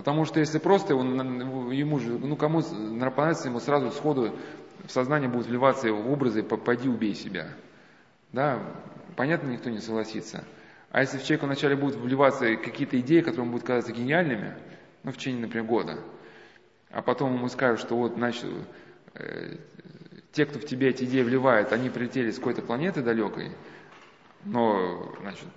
[0.00, 4.34] Потому что если просто на- ему же, ну кому понравится, ему сразу сходу
[4.86, 7.48] в сознание будут вливаться его образы «по- «пойди убей себя».
[8.32, 8.62] Да,
[9.14, 10.42] понятно, никто не согласится.
[10.90, 14.54] А если в человека вначале будут вливаться какие-то идеи, которые ему будут казаться гениальными,
[15.02, 15.98] ну, в течение, например, года,
[16.90, 18.46] а потом ему скажут, что вот, значит,
[19.16, 19.58] э,
[20.32, 23.52] те, кто в тебе эти идеи вливает, они прилетели с какой-то планеты далекой,
[24.46, 25.48] но, значит,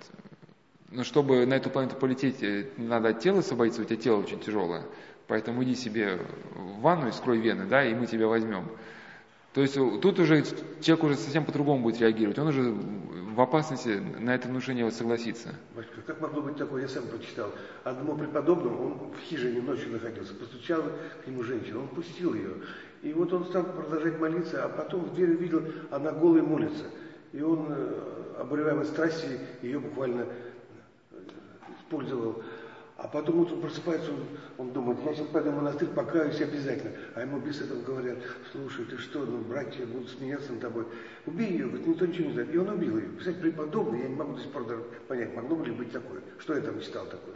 [1.02, 4.82] чтобы на эту планету полететь, э, надо от тела освободиться, у тебя тело очень тяжелое,
[5.26, 6.18] поэтому иди себе
[6.54, 8.68] в ванну и скрой вены, да, и мы тебя возьмем.
[9.52, 10.44] То есть э, тут уже
[10.80, 12.74] человек уже совсем по-другому будет реагировать, он уже
[13.34, 15.54] в опасности на это внушение согласится.
[15.74, 17.50] Батюшка, как могло быть такое, я сам прочитал.
[17.82, 20.92] Одному преподобному, он в хижине ночью находился, постучала
[21.24, 22.50] к нему женщина, он пустил ее.
[23.02, 26.84] И вот он стал продолжать молиться, а потом в дверь увидел, она голая молится.
[27.32, 30.26] И он, э, обуреваемый страсти, ее буквально
[31.94, 32.42] использовал.
[32.96, 36.92] А потом утром просыпается, он, он думает, я сейчас пойду в монастырь, покаюсь обязательно.
[37.16, 38.18] А ему без этого говорят,
[38.52, 40.84] слушай, ты что, ну, братья будут смеяться над тобой.
[41.26, 42.54] Убей ее, говорит, никто ничего не знает.
[42.54, 43.08] И он убил ее.
[43.18, 46.20] Кстати, преподобный, я не могу до сих пор даже понять, могло бы ли быть такое.
[46.38, 47.34] Что я там читал такое.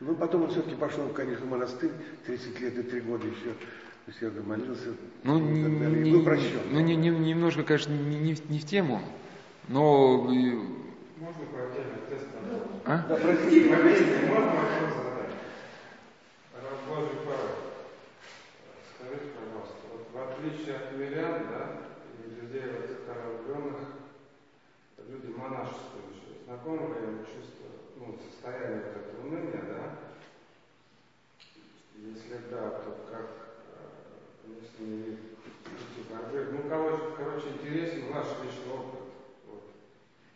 [0.00, 1.92] Но потом он все-таки пошел, конечно, в монастырь,
[2.26, 3.54] 30 лет и 3 года еще
[4.08, 4.90] усердно молился.
[5.22, 6.00] Ну, и не- так далее.
[6.00, 6.60] И не- был прощен.
[6.72, 9.00] ну не- не- немножко, конечно, не, не в- не в тему,
[9.68, 10.24] но...
[10.24, 12.05] Можно отдельным тестам?
[12.88, 12.98] А?
[13.08, 15.34] Да, простите, Если можно вопрос задать.
[16.88, 17.74] Божий порой.
[18.94, 21.82] Скажите, пожалуйста, вот в отличие от мирян, да,
[22.14, 23.88] и людей высокорожденных,
[24.98, 29.82] люди монашествующие, знакомы ли им чувство, ну, состояние вот этого уныния, да?
[31.96, 33.30] Если да, то как,
[33.74, 36.52] э, если не идти борьбы?
[36.52, 39.00] Ну, короче, короче, интересен ваш личный опыт
[39.44, 39.72] вот,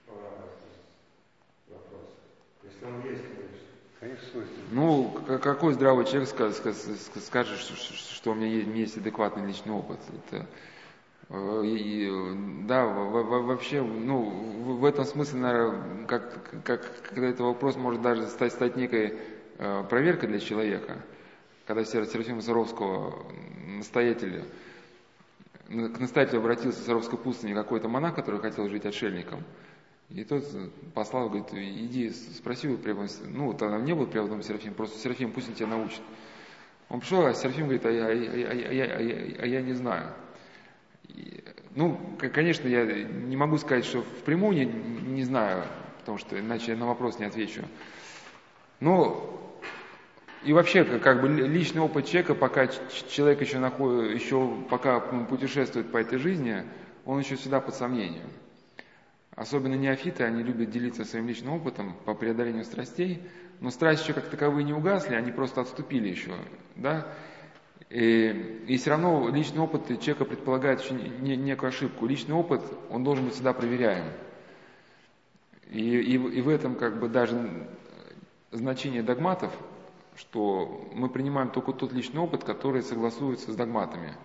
[0.04, 0.50] по вопросу.
[1.68, 1.80] Если он есть, конечно.
[1.80, 1.98] Конечно,
[2.60, 2.69] свойственно.
[4.70, 5.10] Ну,
[5.42, 9.98] какой здравый человек ска- ска- ска- скажет, что, у меня есть, адекватный личный опыт?
[10.30, 10.46] Это,
[11.28, 14.22] э, и- да, во- во- вообще, ну,
[14.78, 19.18] в, этом смысле, наверное, как, как, когда этот вопрос может даже стать, стать некой
[19.58, 20.96] э, проверкой для человека,
[21.66, 23.26] когда Сер- Серафима Саровского,
[23.66, 24.44] настоятель,
[25.68, 29.44] к настоятелю обратился в Саровской пустыне какой-то монах, который хотел жить отшельником,
[30.10, 30.44] и тот
[30.94, 35.48] послал, говорит, иди спроси у преподобного, ну, тогда не был преподобным Серафим, просто Серафим, пусть
[35.48, 36.02] он тебя научит.
[36.88, 39.62] Он пришел, а Серафим говорит, а я, а я, а я, а я- а я
[39.62, 40.08] не знаю.
[41.08, 41.44] И,
[41.76, 42.00] ну,
[42.32, 45.64] конечно, я не могу сказать, что впрямую не, не знаю,
[46.00, 47.62] потому что иначе я на вопрос не отвечу.
[48.80, 49.36] Но
[50.42, 52.66] и вообще, как, бы ли- личный опыт человека, пока
[53.10, 56.64] человек еще находит, еще пока путешествует по этой жизни,
[57.04, 58.28] он еще всегда под сомнением.
[59.40, 63.22] Особенно неофиты, они любят делиться своим личным опытом по преодолению страстей,
[63.60, 66.32] но страсти еще как таковые не угасли, они просто отступили еще,
[66.76, 67.10] да,
[67.88, 72.04] и, и все равно личный опыт человека предполагает еще не, некую ошибку.
[72.04, 72.60] Личный опыт,
[72.90, 74.12] он должен быть всегда проверяем.
[75.70, 77.66] И, и, и в этом как бы даже
[78.50, 79.54] значение догматов,
[80.16, 84.18] что мы принимаем только тот личный опыт, который согласуется с догматами.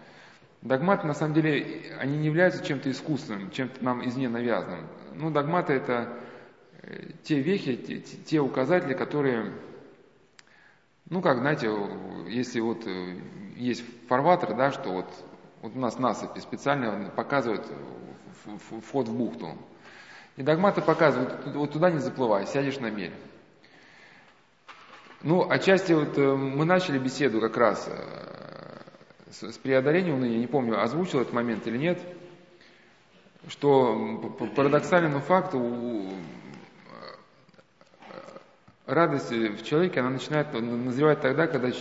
[0.65, 4.87] Догматы, на самом деле, они не являются чем-то искусственным, чем-то нам извне навязанным.
[5.13, 6.17] Ну, догматы– это
[6.81, 9.53] э, те вехи, те, те указатели, которые,
[11.07, 11.69] ну, как, знаете,
[12.29, 13.15] если вот э,
[13.55, 15.05] есть фарватер, да, что вот,
[15.61, 17.71] вот у нас насыпи специально показывают
[18.87, 19.55] вход в бухту.
[20.35, 23.13] И догматы показывают, вот туда не заплывай, сядешь на мель.
[25.21, 27.87] Ну, отчасти вот э, мы начали беседу как раз
[29.31, 31.99] с, с преодолением уныния, не помню, озвучил этот момент или нет,
[33.47, 36.09] что парадоксальный но факт, у,
[38.85, 41.71] радость в человеке, она начинает назревать тогда, когда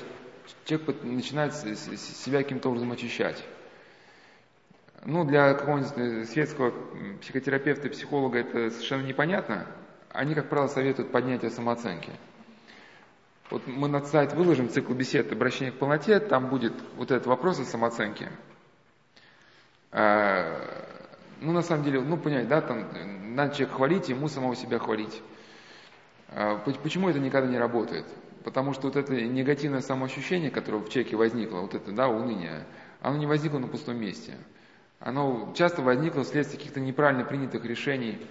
[0.65, 3.43] человек начинает себя каким-то образом очищать.
[5.05, 6.73] Ну, для какого-нибудь светского
[7.21, 9.67] психотерапевта психолога это совершенно непонятно.
[10.11, 12.11] Они, как правило, советуют поднятие самооценки.
[13.51, 17.61] Вот мы на сайт выложим цикл бесед «Обращение к полноте», там будет вот этот вопрос
[17.61, 18.31] о самооценке.
[19.93, 20.61] А,
[21.41, 22.89] ну, на самом деле, ну, понять, да, там,
[23.35, 25.23] надо человека хвалить, ему самого себя хвалить.
[26.29, 28.07] А, почему это никогда не работает?
[28.45, 32.67] Потому что вот это негативное самоощущение, которое в человеке возникло, вот это, да, уныние,
[33.01, 34.37] оно не возникло на пустом месте.
[35.01, 38.27] Оно часто возникло вследствие каких-то неправильно принятых решений.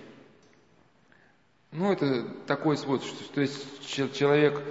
[1.72, 4.62] Ну, это такой свойство, что, то есть человек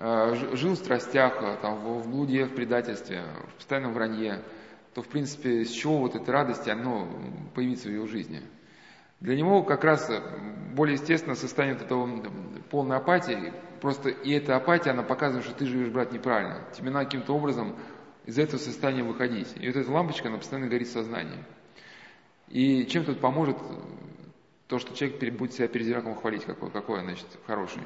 [0.00, 4.42] жил в страстях, э, там, в блуде, в предательстве, в постоянном вранье,
[4.94, 7.06] то, в принципе, с чего вот эта радость, оно
[7.54, 8.42] появится в его жизни?
[9.20, 10.20] Для него как раз э,
[10.74, 12.22] более естественно состояние вот этого
[12.70, 13.52] полной апатии,
[13.82, 16.64] просто и эта апатия, она показывает, что ты живешь, брат, неправильно.
[16.72, 17.76] Тебе надо каким-то образом
[18.24, 19.54] из этого состояния выходить.
[19.60, 21.44] И вот эта лампочка, она постоянно горит в сознании.
[22.48, 23.58] И чем тут поможет
[24.66, 27.82] то, что человек будет себя перед зеркалом хвалить, какой, какой значит, хороший.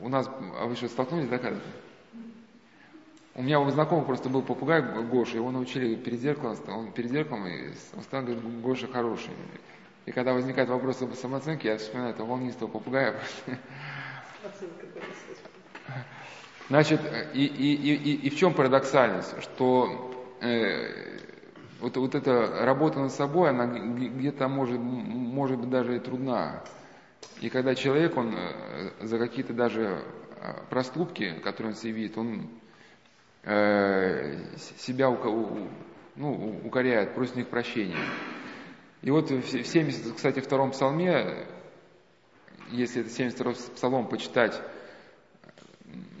[0.00, 1.64] У нас, а вы что, столкнулись, да, когда-то?
[3.34, 7.46] У меня у знакомого просто был попугай Гоша, его научили перед зеркалом, он перед зеркалом,
[7.46, 9.30] и он стал говорит, Гоша хороший.
[10.06, 13.20] И когда возникает вопрос об самооценке, я вспоминаю этого волнистого попугая.
[16.68, 17.00] Значит,
[17.34, 19.40] и, и, и, и в чем парадоксальность?
[19.42, 20.10] Что
[20.40, 21.18] э,
[21.80, 26.62] вот, вот эта работа над собой, она где-то может, может быть даже и трудна.
[27.40, 30.02] И когда человек, он э, за какие-то даже
[30.40, 32.48] э, проступки, которые он себе видит, он
[33.42, 34.38] э,
[34.78, 35.08] себя
[36.16, 37.98] ну, укоряет, просит них прощения.
[39.02, 41.46] И вот в 70, кстати, втором псалме,
[42.70, 44.60] если это 72 псалом почитать,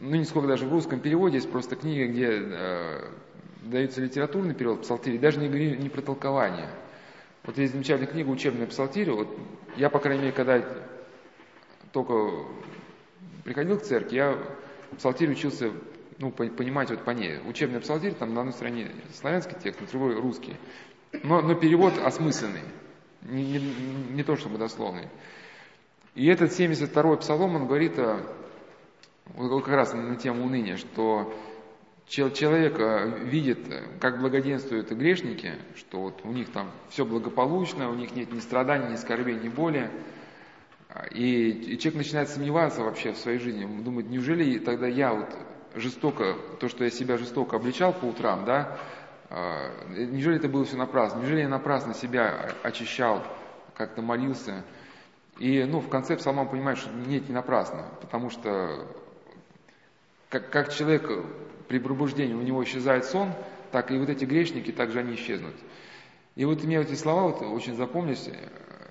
[0.00, 3.10] ну, не сколько даже в русском переводе, есть просто книга, где э,
[3.62, 6.68] дается литературный перевод псалтири, даже не, не про толкование.
[7.44, 9.10] Вот есть замечательная книга «Учебная псалтирь».
[9.10, 9.28] Вот
[9.76, 10.62] я, по крайней мере, когда
[11.96, 12.46] только
[13.42, 14.38] приходил к церкви, я
[14.98, 15.72] псалтирь учился
[16.18, 17.38] ну, понимать вот по ней.
[17.48, 20.56] Учебный псалтирь, там на одной стороне славянский текст, на другой русский.
[21.22, 22.64] Но, но перевод осмысленный,
[23.22, 23.60] не, не,
[24.10, 25.08] не то чтобы дословный.
[26.14, 28.20] И этот 72-й псалом, он говорит о,
[29.34, 31.34] как раз на тему уныния, что
[32.08, 32.78] человек
[33.24, 33.60] видит,
[34.00, 38.92] как благоденствуют грешники, что вот у них там все благополучно, у них нет ни страданий,
[38.92, 39.90] ни скорбей, ни боли,
[41.12, 43.64] и, и человек начинает сомневаться вообще в своей жизни.
[43.82, 45.36] Думает, неужели тогда я вот
[45.74, 48.78] жестоко, то, что я себя жестоко обличал по утрам, да,
[49.28, 51.18] а, неужели это было все напрасно?
[51.18, 53.22] Неужели я напрасно себя очищал,
[53.74, 54.64] как-то молился?
[55.38, 58.86] И ну, в конце псалма понимает, что нет, не напрасно, потому что
[60.30, 61.10] как, как человек
[61.68, 63.32] при пробуждении у него исчезает сон,
[63.70, 65.54] так и вот эти грешники, также они исчезнут.
[66.36, 68.30] И вот мне эти слова вот очень запомнились,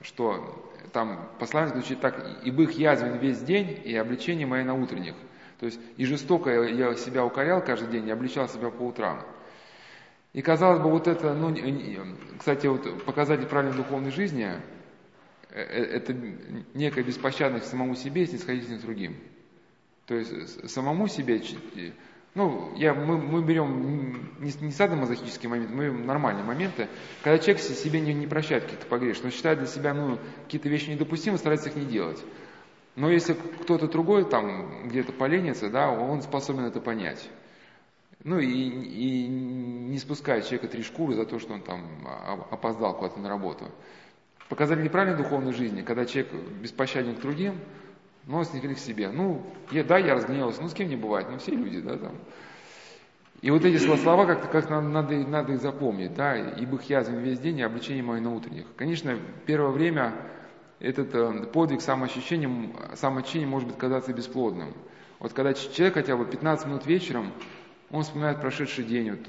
[0.02, 0.65] что
[0.96, 5.16] там послание звучит так, «И их язвен весь день, и обличение мое на утренних».
[5.60, 9.22] То есть и жестоко я себя укорял каждый день, и обличал себя по утрам.
[10.32, 11.54] И казалось бы, вот это, ну,
[12.38, 14.46] кстати, вот показатель правильной духовной жизни,
[15.50, 16.16] э, э, это
[16.74, 19.18] некая беспощадность самому себе и снисходительность к другим.
[20.06, 21.42] То есть самому себе
[22.36, 26.90] ну, я, мы, мы берем не, не садомазохические моменты, мы берем нормальные моменты,
[27.24, 30.90] когда человек себе не, не прощает каких-то погрешек, но считает для себя ну, какие-то вещи
[30.90, 32.22] недопустимы, старается их не делать.
[32.98, 37.30] Но если кто-то другой там где-то поленится, да, он способен это понять.
[38.24, 42.06] ну и, и не спускает человека три шкуры за то, что он там
[42.52, 43.72] опоздал куда-то на работу.
[44.50, 47.60] Показатель неправильной духовной жизни, когда человек беспощаден к другим,
[48.28, 49.10] но снисходит к себе.
[49.10, 49.42] Ну,
[49.72, 52.16] я, да, я разгневался, ну с кем не бывает, ну все люди, да, там.
[53.42, 57.40] И вот эти слова как-то как надо, надо их запомнить, да, ибо их язвен весь
[57.40, 58.66] день, и обличение мое на утренних.
[58.76, 60.16] Конечно, первое время
[60.80, 64.74] этот э, подвиг самоощущения, самоощущения может быть казаться бесплодным.
[65.20, 67.32] Вот когда человек хотя бы 15 минут вечером,
[67.92, 69.20] он вспоминает прошедший день, вот,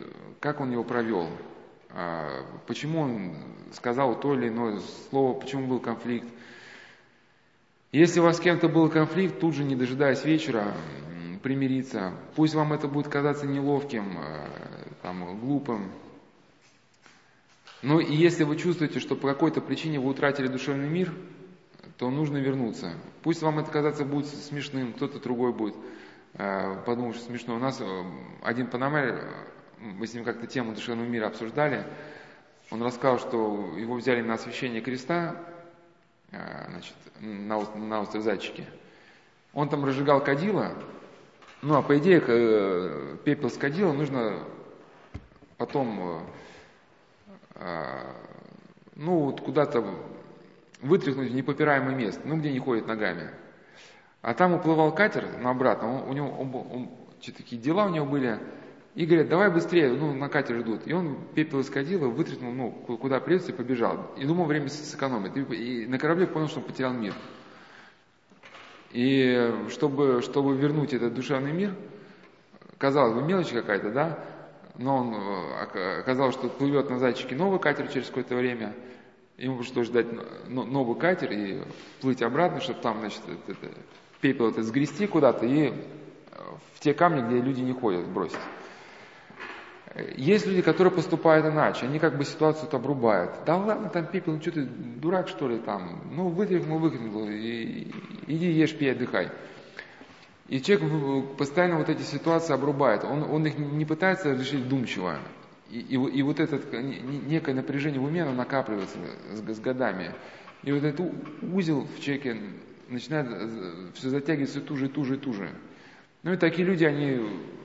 [0.40, 1.28] как он его провел,
[1.90, 3.36] а, почему он
[3.73, 6.28] сказал то или иное слово, почему был конфликт.
[7.93, 10.75] Если у вас с кем-то был конфликт, тут же, не дожидаясь вечера,
[11.43, 12.13] примириться.
[12.35, 14.49] Пусть вам это будет казаться неловким, э,
[15.03, 15.93] там, глупым.
[17.83, 21.15] Но и если вы чувствуете, что по какой-то причине вы утратили душевный мир,
[21.99, 22.95] то нужно вернуться.
[23.23, 25.77] Пусть вам это казаться будет смешным, кто-то другой будет
[26.35, 27.55] э, подумать, что смешно.
[27.55, 28.03] У нас э,
[28.43, 29.33] один панамер,
[29.79, 31.87] мы с ним как-то тему душевного мира обсуждали,
[32.71, 35.37] он рассказал, что его взяли на освещение креста,
[36.31, 38.66] значит, на, на остров Зайчики.
[39.53, 40.73] Он там разжигал кадила,
[41.62, 44.44] ну, а по идее, э, пепел с кадила нужно
[45.57, 46.23] потом,
[47.55, 48.03] э,
[48.94, 49.85] ну, вот куда-то
[50.82, 53.31] вытряхнуть в непопираемое место, ну, где не ходит ногами.
[54.23, 56.90] А там уплывал катер, ну, обратно, у него, он, он,
[57.20, 58.39] такие дела у него были,
[58.97, 60.86] и говорят, давай быстрее, ну, на катер ждут.
[60.86, 64.14] И он пепел из кадила вытряхнул, ну, куда придется, и побежал.
[64.16, 65.36] И думал, время сэкономить.
[65.36, 67.12] И, на корабле понял, что он потерял мир.
[68.93, 71.74] И чтобы, чтобы вернуть этот душевный мир,
[72.78, 74.18] казалось бы, мелочь какая-то, да,
[74.78, 78.74] но он э, оказалось, что плывет на зайчике новый катер через какое-то время,
[79.36, 80.06] ему пришлось ждать
[80.48, 81.60] новый катер и
[82.01, 83.68] плыть обратно, чтобы там, значит, это,
[84.23, 85.74] пепел это сгрести куда-то и
[86.74, 88.39] в те камни, где люди не ходят, бросить.
[90.16, 93.32] Есть люди, которые поступают иначе, они как бы ситуацию обрубают.
[93.47, 96.02] Да ладно, там пепел, ну что ты, дурак что ли там?
[96.12, 97.90] Ну вытряхнул, выкинул, и,
[98.27, 99.31] иди ешь, пей, отдыхай.
[100.48, 103.05] И человек постоянно вот эти ситуации обрубает.
[103.05, 105.18] Он, он их не пытается решить вдумчиво.
[105.70, 108.98] И, и, и вот это некое напряжение в уме, оно накапливается
[109.32, 110.12] с, с годами.
[110.62, 111.10] И вот этот
[111.43, 112.36] узел в человеке
[112.89, 113.28] начинает
[113.94, 115.51] все затягиваться туже, туже, туже.
[116.27, 117.20] Ну и такие люди, они,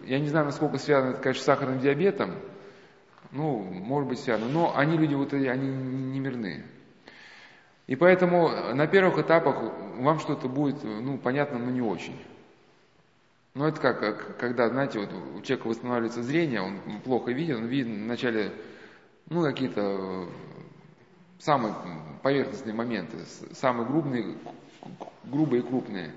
[0.06, 2.36] я не знаю, насколько связаны, конечно, с сахарным диабетом,
[3.32, 6.64] ну, может быть, связано, но они люди, вот они не мирны.
[7.88, 9.64] И поэтому на первых этапах
[9.98, 12.24] вам что-то будет, ну, понятно, но не очень.
[13.56, 17.88] Ну, это как, когда, знаете, вот у человека восстанавливается зрение, он плохо видит, он видит
[17.88, 18.52] вначале,
[19.28, 20.28] ну, какие-то
[21.40, 21.74] самые
[22.22, 23.18] поверхностные моменты,
[23.54, 24.36] самые грубые,
[25.24, 26.12] грубые и крупные.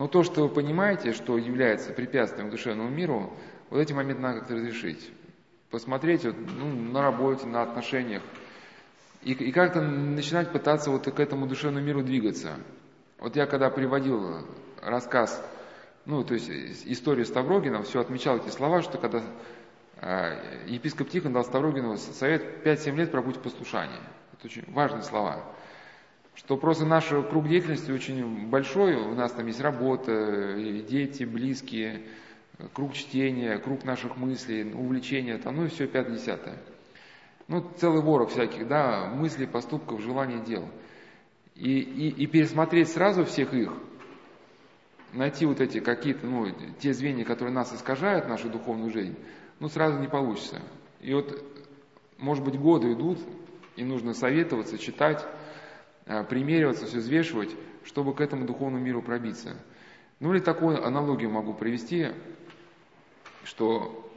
[0.00, 3.34] Но то, что вы понимаете, что является препятствием к душевному миру,
[3.68, 5.10] вот эти моменты надо как-то разрешить.
[5.70, 8.22] Посмотреть вот, ну, на работе, на отношениях.
[9.20, 12.54] И, и как-то начинать пытаться вот к этому душевному миру двигаться.
[13.18, 14.46] Вот я когда приводил
[14.80, 15.44] рассказ,
[16.06, 16.48] ну, то есть
[16.86, 19.22] историю Ставрогина, все отмечал эти слова, что когда
[20.00, 24.00] э, епископ Тихон дал Ставрогину совет 5-7 лет пробудь в послушании.
[24.32, 25.44] Это очень важные слова
[26.44, 30.54] что просто наш круг деятельности очень большой, у нас там есть работа,
[30.88, 32.02] дети, близкие,
[32.72, 36.56] круг чтения, круг наших мыслей, увлечения, там, ну и все пятое-десятое.
[37.46, 40.66] Ну, целый ворог всяких, да, мыслей, поступков, желаний, дел.
[41.56, 43.72] И, и, и пересмотреть сразу всех их,
[45.12, 46.46] найти вот эти какие-то, ну,
[46.78, 49.16] те звенья, которые нас искажают, нашу духовную жизнь,
[49.58, 50.62] ну, сразу не получится.
[51.00, 51.44] И вот,
[52.18, 53.18] может быть, годы идут,
[53.76, 55.22] и нужно советоваться, читать,
[56.28, 57.50] примериваться, все взвешивать,
[57.84, 59.56] чтобы к этому духовному миру пробиться.
[60.18, 62.08] Ну или такую аналогию могу привести,
[63.44, 64.10] что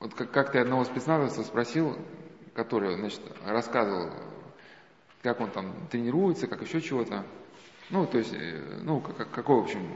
[0.00, 1.96] вот как то одного спецназовца спросил,
[2.54, 4.10] который, значит, рассказывал,
[5.22, 7.24] как он там тренируется, как еще чего-то.
[7.90, 9.86] Ну, то есть, э, ну, как, какой, в общем,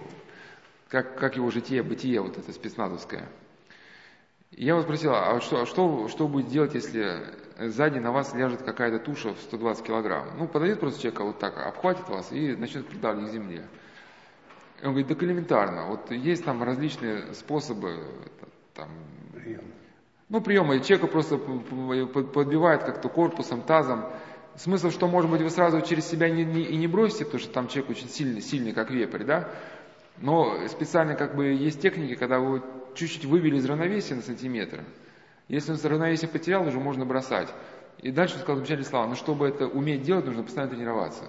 [0.89, 3.29] как, как его житие, бытие вот это спецназовское.
[4.53, 8.63] Я его спросил, а что, а что, что будет делать, если сзади на вас ляжет
[8.63, 10.37] какая-то туша в 120 килограмм?
[10.39, 13.67] Ну, подойдет просто человека вот так, обхватит вас и начнет придавливать к земле.
[14.81, 18.05] И он говорит, так элементарно, вот есть там различные способы,
[18.75, 18.89] там,
[19.33, 19.65] Прием.
[20.29, 24.07] ну, приемы, человека просто подбивает как-то корпусом, тазом,
[24.57, 27.53] Смысл, что, может быть, вы сразу через себя не, не, и не бросите, потому что
[27.53, 29.51] там человек очень сильный, сильный, как вепрь, да?
[30.19, 32.63] Но специально как бы есть техники, когда вы
[32.95, 34.83] чуть-чуть вывели из равновесия на сантиметр.
[35.49, 37.49] Если он равновесие потерял, уже можно бросать.
[37.99, 39.07] И дальше сказал замечательные слова.
[39.07, 41.25] Но чтобы это уметь делать, нужно постоянно тренироваться.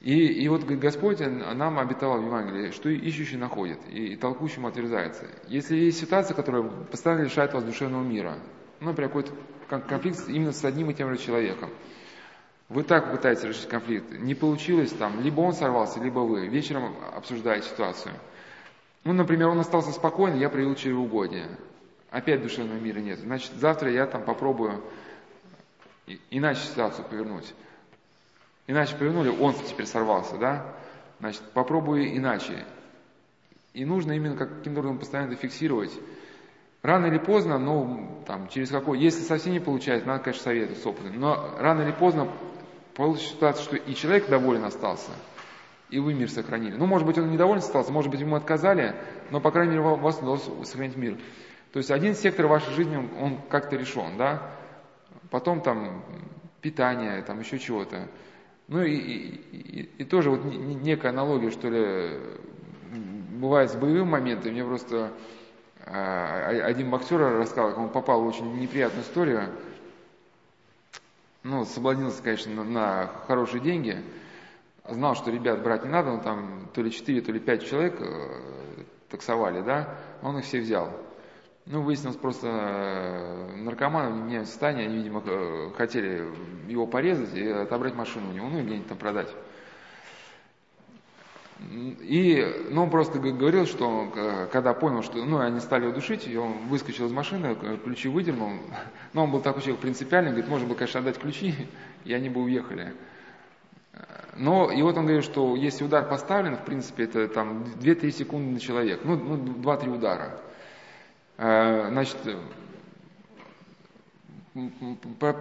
[0.00, 5.26] И, и вот Господь нам обетовал в Евангелии, что ищущий находит, и, и толкущему отверзается.
[5.46, 8.36] Если есть ситуация, которая постоянно лишает вас душевного мира,
[8.80, 9.32] ну, например, какой-то
[9.68, 11.70] конфликт именно с одним и тем же человеком,
[12.68, 17.68] вы так пытаетесь решить конфликт, не получилось там, либо он сорвался, либо вы, вечером обсуждаете
[17.68, 18.14] ситуацию.
[19.04, 21.46] Ну, например, он остался спокойный, я проявил чревоугодие.
[22.12, 23.18] Опять душевного мира нет.
[23.20, 24.84] Значит, завтра я там попробую
[26.30, 27.54] иначе ситуацию повернуть.
[28.66, 30.74] Иначе повернули, он теперь сорвался, да?
[31.20, 32.66] Значит, попробую иначе.
[33.72, 35.92] И нужно именно каким-то образом постоянно фиксировать.
[36.82, 40.86] Рано или поздно, ну, там, через какой, если совсем не получается, надо, конечно, советовать с
[40.86, 42.30] опытом, но рано или поздно
[42.94, 45.12] получится ситуация, что и человек доволен остался,
[45.90, 46.74] и вы мир сохранили.
[46.74, 48.96] Ну, может быть, он недоволен остался, может быть, ему отказали,
[49.30, 51.16] но, по крайней мере, у вас удалось сохранить мир.
[51.72, 54.50] То есть один сектор вашей жизни, он, как-то решен, да?
[55.30, 56.04] Потом там
[56.60, 58.08] питание, там еще чего-то.
[58.68, 62.20] Ну и, и, и, и тоже вот некая аналогия, что ли,
[63.42, 64.52] бывает с боевым моментом.
[64.52, 65.12] Мне просто
[65.86, 69.48] э, один боксер рассказал, как он попал в очень неприятную историю.
[71.42, 73.96] Ну, соблазнился, конечно, на, на хорошие деньги.
[74.88, 77.96] Знал, что ребят брать не надо, но там то ли 4, то ли 5 человек
[77.98, 80.92] э, таксовали, да, он их все взял.
[81.64, 86.28] Ну, выяснилось просто, э, наркоманы в меняют состояние, они, видимо, э, хотели
[86.66, 89.28] его порезать и отобрать машину у него, ну, и где-нибудь там продать.
[91.70, 96.26] И, ну, он просто говорил, что э, когда понял, что, ну, они стали его душить,
[96.26, 98.50] и он выскочил из машины, ключи выдернул,
[99.12, 101.54] но он был такой человек принципиальный, говорит, можно было, конечно, отдать ключи,
[102.04, 102.92] и они бы уехали.
[104.34, 108.50] Но, и вот он говорит, что если удар поставлен, в принципе, это там 2-3 секунды
[108.54, 110.40] на человека, ну, ну 2-3 удара.
[111.38, 112.16] Э, значит,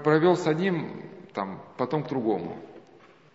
[0.03, 1.01] провел с одним,
[1.33, 2.57] там, потом к другому.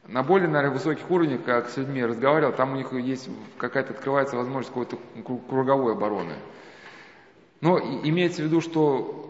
[0.07, 3.29] На более, наверное, высоких уровнях, как с людьми разговаривал, там у них есть
[3.59, 4.99] какая-то, открывается возможность какой-то
[5.49, 6.35] круговой обороны.
[7.61, 9.27] Но имеется в виду, что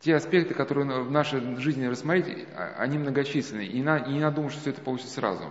[0.00, 3.64] те аспекты, которые в нашей жизни рассмотреть, а, они многочисленны.
[3.64, 5.44] И, на, и не надо думать, что все это получится сразу.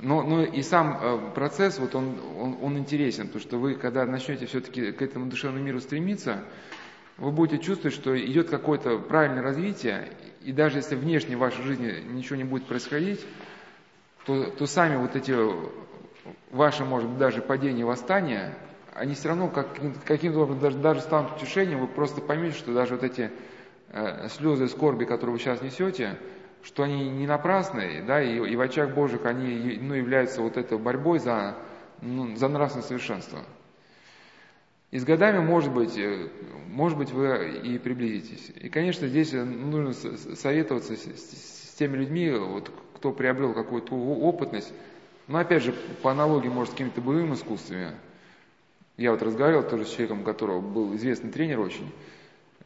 [0.00, 4.04] Но, но и сам э, процесс, вот он, он, он интересен, потому что вы, когда
[4.04, 6.42] начнете все-таки к этому душевному миру стремиться,
[7.16, 10.08] вы будете чувствовать, что идет какое-то правильное развитие,
[10.42, 13.24] и даже если внешне в вашей жизни ничего не будет происходить,
[14.26, 15.34] то, то сами вот эти
[16.50, 18.56] ваши, может быть, даже падения восстания,
[18.94, 19.68] они все равно как,
[20.04, 23.30] каким-то образом даже, даже станут утешением, вы просто поймете, что даже вот эти
[23.90, 26.16] э, слезы скорби, которые вы сейчас несете,
[26.64, 30.78] что они не напрасны, да, и, и в очах Божьих они ну, являются вот этой
[30.78, 31.56] борьбой за,
[32.00, 33.40] ну, за нравственное совершенство.
[34.90, 36.28] И с годами, может быть, э,
[36.68, 38.50] может быть, вы и приблизитесь.
[38.56, 44.72] И, конечно, здесь нужно советоваться с, с, с теми людьми, вот, кто приобрел какую-то опытность,
[45.28, 47.92] но, опять же, по аналогии, может, с какими-то боевыми искусствами.
[48.96, 51.92] Я вот разговаривал тоже с человеком, у которого был известный тренер очень, Э,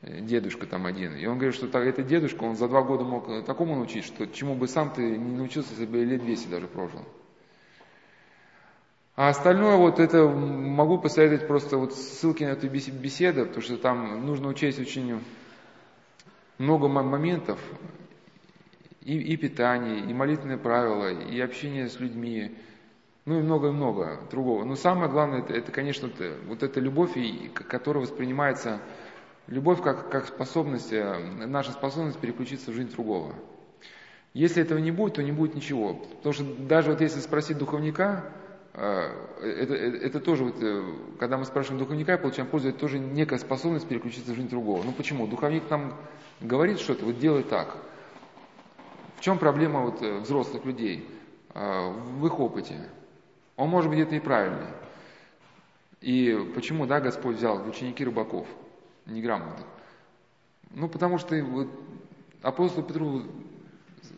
[0.03, 1.17] дедушка там один.
[1.17, 4.27] И он говорит, что этот дедушка, он за два года мог э, такому научить, что
[4.27, 7.05] чему бы сам ты не научился, если бы лет 200 даже прожил.
[9.17, 14.25] А остальное вот это могу посоветовать просто вот ссылки на эту беседу, потому что там
[14.25, 15.21] нужно учесть очень
[16.59, 17.59] много моментов,
[19.03, 22.57] и, и питание, и молитвенные правила, и общение с людьми,
[23.25, 24.65] ну и много-много другого.
[24.65, 26.11] Но самое главное, это, это конечно,
[26.47, 27.17] вот эта любовь,
[27.55, 28.81] которая воспринимается
[29.49, 33.35] Любовь как, как способность, э, наша способность переключиться в жизнь другого.
[34.35, 35.95] Если этого не будет, то не будет ничего.
[35.95, 38.31] Потому что даже вот если спросить духовника,
[38.75, 39.11] э,
[39.41, 40.85] это, это, это тоже, вот, э,
[41.19, 44.83] когда мы спрашиваем духовника и получаем пользу, это тоже некая способность переключиться в жизнь другого.
[44.85, 45.27] Ну почему?
[45.27, 45.95] Духовник нам
[46.43, 47.75] говорит что-то, вот делай так.
[49.17, 51.09] В чем проблема вот взрослых людей?
[51.55, 52.75] В их опыте.
[53.57, 54.69] Он может быть это и правильный.
[56.03, 58.47] И почему, да, Господь взял ученики рыбаков–
[59.09, 59.67] неграмотных.
[60.71, 61.69] Ну, потому что вот,
[62.43, 63.23] апостол Петру...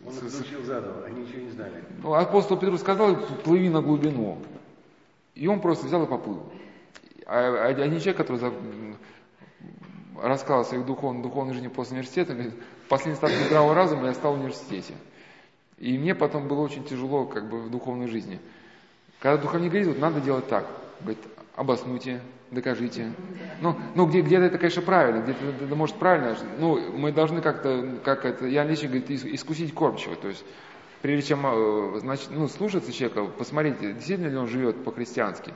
[0.07, 1.85] Он их научил заново, они ничего не знали.
[2.03, 4.39] Ну, апостол Петру сказал, плыви на глубину.
[5.35, 6.43] И он просто взял и поплыл.
[7.27, 8.53] А один человек, который за...
[10.21, 12.55] рассказал о своей духовной, духовной жизни после университета, говорит,
[12.89, 14.95] последний стадии здравого разума я стал в университете.
[15.79, 18.41] И мне потом было очень тяжело как бы в духовной жизни.
[19.19, 20.67] Когда духовник говорит, вот надо делать так.
[21.01, 21.23] Говорит,
[21.57, 23.12] обоснуйте, докажите.
[23.60, 26.36] Ну, ну где, где-то это, конечно, правильно, где-то это, может правильно.
[26.59, 30.16] Ну, мы должны как-то, как это, я Ильич говорит, искусить кормчиво.
[30.16, 30.44] То есть,
[31.02, 35.55] прежде чем э, значит, ну, слушаться человека, посмотрите, действительно ли он живет по-христиански.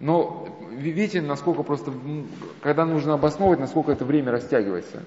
[0.00, 1.92] Но видите, насколько просто,
[2.62, 5.02] когда нужно обосновывать, насколько это время растягивается.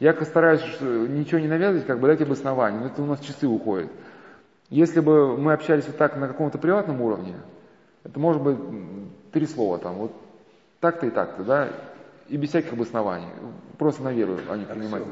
[0.00, 3.90] Я стараюсь ничего не навязывать, как бы дать обоснование, но это у нас часы уходят.
[4.70, 7.34] Если бы мы общались вот так на каком-то приватном уровне,
[8.04, 8.56] это может быть
[9.32, 10.12] три слова там, вот
[10.82, 11.68] так-то и так-то, да,
[12.28, 13.28] и без всяких обоснований,
[13.78, 15.06] просто на веру они принимают.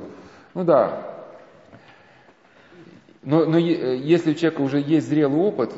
[0.52, 1.16] Ну да.
[3.22, 5.72] Но, но если у человека уже есть зрелый опыт,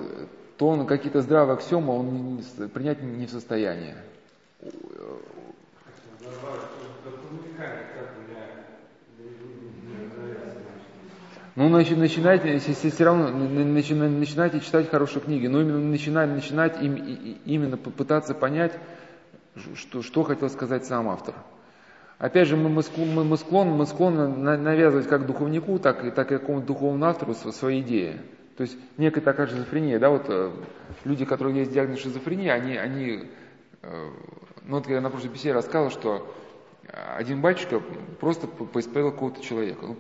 [0.56, 3.94] то он какие-то здравые аксиомы он не, принять не в состоянии.
[11.54, 16.94] Ну, начинайте, все равно начинайте читать хорошие книги, но именно начинать, начинать им,
[17.44, 18.72] именно попытаться понять,
[19.74, 21.34] что, что хотел сказать сам автор.
[22.18, 26.38] Опять же, мы, мы, мы, склонны, мы склонны навязывать как духовнику, так и, так и
[26.38, 28.20] какому-то духовному автору свои идеи.
[28.56, 30.52] То есть некая такая шизофрения, да, вот э,
[31.04, 33.24] люди, которые есть диагноз шизофрении, они, они
[33.82, 34.10] э,
[34.64, 36.34] ну вот я на прошлой беседе рассказывал, что
[37.16, 37.80] один батюшка
[38.20, 39.86] просто поисповедал какого-то человека.
[39.86, 39.96] Ну,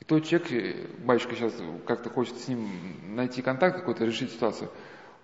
[0.00, 0.48] и тот человек,
[1.04, 1.52] батюшка сейчас
[1.86, 2.68] как-то хочет с ним
[3.08, 4.70] найти контакт какой-то, решить ситуацию,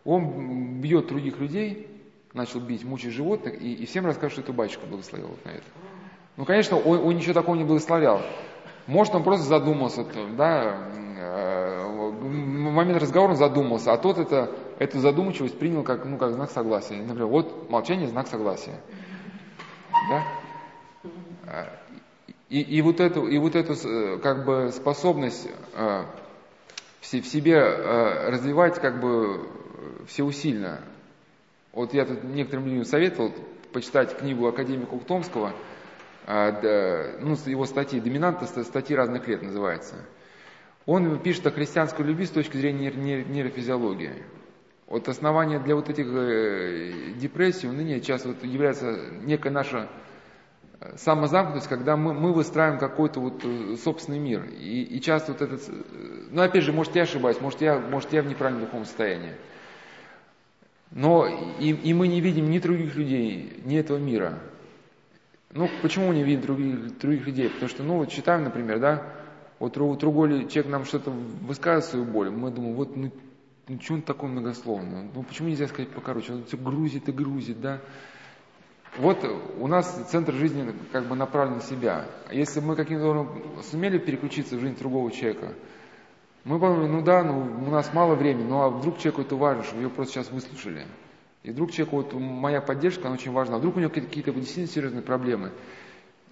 [0.05, 1.89] он бьет других людей,
[2.35, 5.65] начал бить, мучить животных, и, и всем рассказывает, что это батюшка благословил вот на это.
[6.37, 8.23] Ну, конечно, он, он ничего такого не благословлял.
[8.87, 10.05] Может, он просто задумался,
[10.37, 10.89] да,
[11.19, 16.33] э, в момент разговора он задумался, а тот это, эту задумчивость принял как, ну, как
[16.33, 16.97] знак согласия.
[16.97, 18.81] Например, вот молчание– знак согласия.
[20.09, 20.25] Да?
[22.49, 23.75] И, и, вот эту, и вот эту
[24.21, 26.05] как бы способность э,
[27.01, 29.49] в себе э, развивать как бы
[30.07, 30.81] всеусильно.
[31.73, 33.32] Вот я тут некоторым людям советовал
[33.73, 35.55] почитать книгу академика Ухтомского,
[36.27, 39.97] ну, его статьи, доминанта статьи разных лет называется.
[40.86, 44.23] Он пишет о христианской любви с точки зрения нейрофизиологии.
[44.86, 46.07] Вот основание для вот этих
[47.19, 49.89] депрессий, уныния часто вот является некая наша
[50.97, 54.44] самозамкнутость, когда мы, мы выстраиваем какой-то вот э, собственный мир.
[54.44, 55.69] И, и часто вот этот...
[55.69, 55.73] Э,
[56.31, 59.32] ну, опять же, может, я ошибаюсь, может, я, может, я в неправильном духовном состоянии.
[60.94, 61.27] Но
[61.59, 64.39] и, и мы не видим ни других людей, ни этого мира.
[65.51, 67.48] Ну, почему мы не видим других, других людей?
[67.48, 69.02] Потому что, ну, вот читаем, например, да,
[69.59, 73.10] вот другой человек нам что-то высказывает свою боль, мы думаем, вот, ну,
[73.69, 75.10] ну что он такой многословный?
[75.14, 76.32] Ну, почему нельзя сказать покороче?
[76.35, 77.81] Он все грузит и грузит, да?
[78.98, 79.24] Вот
[79.59, 82.05] у нас центр жизни как бы направлен на себя.
[82.31, 85.55] Если мы каким-то образом сумели переключиться в жизнь другого человека,
[86.44, 89.62] мы подумали, ну да, ну, у нас мало времени, ну а вдруг человеку это важно,
[89.64, 90.86] чтобы ее просто сейчас выслушали.
[91.43, 93.59] И вдруг человеку вот моя поддержка, она очень важна.
[93.59, 95.52] Вдруг у него какие-то действительно серьезные проблемы.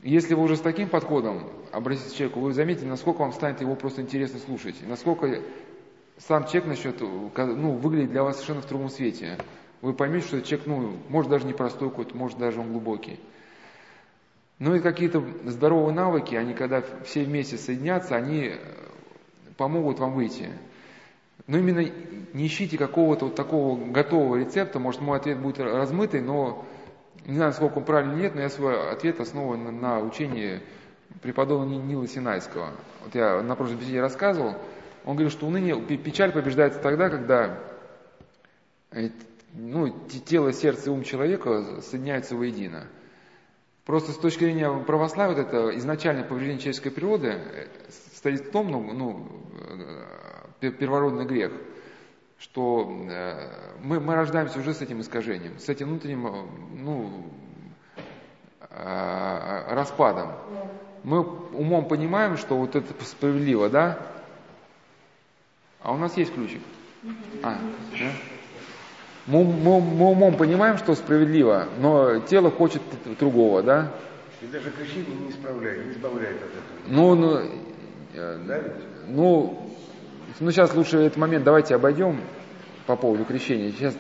[0.03, 3.75] Если вы уже с таким подходом обратитесь к человеку, вы заметите, насколько вам станет его
[3.75, 5.43] просто интересно слушать, насколько
[6.17, 9.37] сам человек начнет ну, выглядеть для вас совершенно в другом свете
[9.83, 13.19] вы поймете, что человек, ну, может даже не простой какой-то, может даже он глубокий.
[14.59, 18.57] Ну и какие-то здоровые навыки, они когда все вместе соединятся, они
[19.61, 20.49] помогут вам выйти.
[21.47, 21.87] Но именно
[22.33, 26.65] не ищите какого-то вот такого готового рецепта, может мой ответ будет размытый, но
[27.27, 30.63] не знаю, сколько он правильный нет, но я свой ответ основан на, на учении
[31.21, 32.71] преподобного Нила Синайского.
[33.05, 34.55] Вот я на прошлой беседе рассказывал,
[35.05, 37.59] он говорит, что уныние, печаль побеждается тогда, когда
[38.93, 39.11] э,
[39.53, 39.91] ну,
[40.25, 42.87] тело, сердце и ум человека соединяются воедино.
[43.85, 47.39] Просто с точки зрения православия, вот это изначальное повреждение человеческой природы
[48.21, 49.27] э, стоит в том, ну, ну
[50.61, 51.53] э, первородный грех,
[52.39, 53.49] что э,
[53.83, 57.25] мы, мы рождаемся уже с этим искажением, с этим внутренним, ну,
[58.71, 60.33] распадом.
[61.03, 63.99] Мы умом понимаем, что вот это справедливо, да?
[65.83, 66.61] А у нас есть ключик.
[67.43, 67.59] А,
[67.93, 68.11] да?
[69.27, 72.83] Мы, мы, мы умом понимаем, что справедливо, но тело хочет
[73.19, 73.91] другого, да?
[74.43, 76.63] И даже крещение не исправляет, не избавляет от этого.
[76.87, 77.49] Ну, ну, э,
[79.09, 79.71] ну,
[80.39, 82.21] ну, сейчас лучше этот момент давайте обойдем
[82.87, 83.71] по поводу крещения.
[83.73, 83.95] Сейчас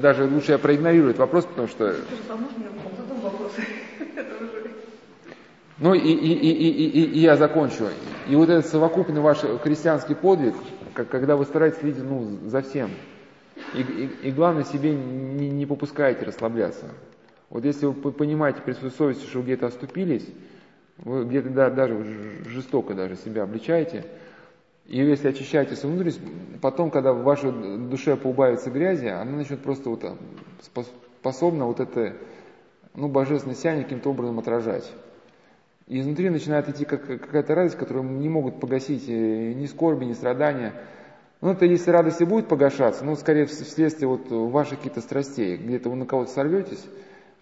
[0.00, 1.94] даже лучше я проигнорирую этот вопрос, потому что...
[5.78, 7.88] Ну и, и, и, и, и, и я закончу.
[8.28, 10.54] И вот этот совокупный ваш христианский подвиг,
[10.94, 12.90] как, когда вы стараетесь следить ну, за всем,
[13.74, 16.86] и, и, и главное, себе не, не попускайте расслабляться.
[17.50, 20.26] Вот если вы понимаете при своей совести, что вы где-то оступились,
[20.98, 22.02] вы где-то да, даже
[22.46, 24.04] жестоко даже себя обличаете,
[24.86, 26.20] и если очищаете свою внутренность,
[26.60, 27.52] потом, когда в вашей
[27.88, 30.04] душе поубавится грязи, она начнет просто вот
[31.20, 32.14] способна вот это,
[32.94, 34.92] ну, божественное сияние каким-то образом отражать.
[35.86, 40.72] И изнутри начинает идти какая-то радость, которую не могут погасить э, ни скорби, ни страдания.
[41.40, 45.90] Ну, это если радость и будет погашаться, ну, скорее вследствие вот ваших каких-то страстей, где-то
[45.90, 46.82] вы на кого-то сорветесь,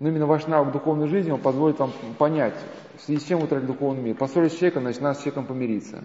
[0.03, 2.57] но именно ваш навык духовной жизни, он позволит вам понять,
[2.97, 4.17] в связи с чем вы тратите духовный мир.
[4.17, 6.03] Поссорились с человеком, значит, надо с человеком помириться.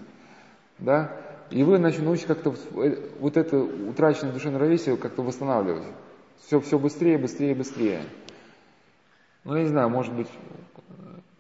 [0.78, 1.18] Да?
[1.50, 5.88] И вы значит, научитесь как-то э, вот это утраченное душевное равновесие как-то восстанавливать.
[6.46, 8.04] Все, все быстрее, быстрее, быстрее.
[9.44, 10.30] Ну, я не знаю, может быть,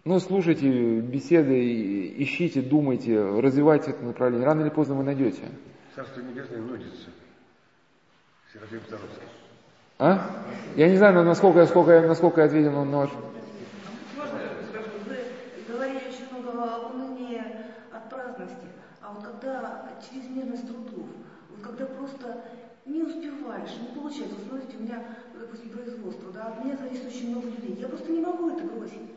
[0.03, 4.47] ну, слушайте беседы, ищите, думайте, развивайте это направление.
[4.47, 5.43] Рано или поздно вы найдете.
[5.93, 7.11] Царство Небесное нудится.
[8.51, 9.36] Серафим Саровский.
[9.99, 10.29] А?
[10.75, 13.09] Я не знаю, насколько, насколько, насколько я ответил на ваш...
[19.49, 21.07] А чрезмерность трудов,
[21.49, 22.43] вот когда просто
[22.85, 24.35] не успеваешь, не получается.
[24.47, 25.03] Смотрите, у меня,
[25.33, 27.77] допустим, производство, да, от меня зависит очень много людей.
[27.79, 29.11] Я просто не могу это бросить.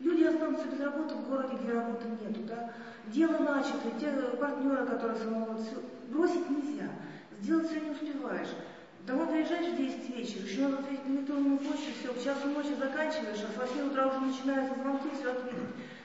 [0.00, 2.72] Люди останутся без работы в городе, где работы нету, да.
[3.06, 5.46] Дело начато, те партнеры, которые со мной,
[6.08, 6.88] бросить нельзя.
[7.40, 8.48] Сделать все не успеваешь.
[9.06, 12.74] Домой приезжаешь в 10 вечера, еще надо ответить на электронную почту, все, в часу ночи
[12.78, 15.58] заканчиваешь, а с 8 утра уже начинаются звонки, все ответить.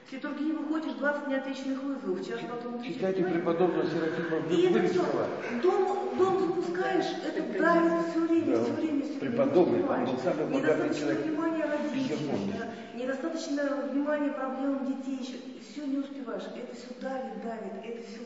[0.08, 2.84] Все торги выходишь, 20 неотвеченных вызовов, час потом.
[2.84, 5.28] Читайте преподобного Серафима И это Вырицкого.
[5.48, 8.64] все, дом, дом запускаешь, это давит все время, Да.
[8.64, 9.20] все время, все время.
[9.20, 10.20] Преподобный, не он был успеваешь.
[10.24, 10.60] самый богатый
[10.90, 12.54] Недостаточно человек внимания Петербурга.
[12.60, 13.64] да, недостаточно
[13.94, 15.38] внимания проблемам детей, еще,
[15.72, 16.44] все не успеваешь.
[16.44, 18.20] Это все давит, давит, это все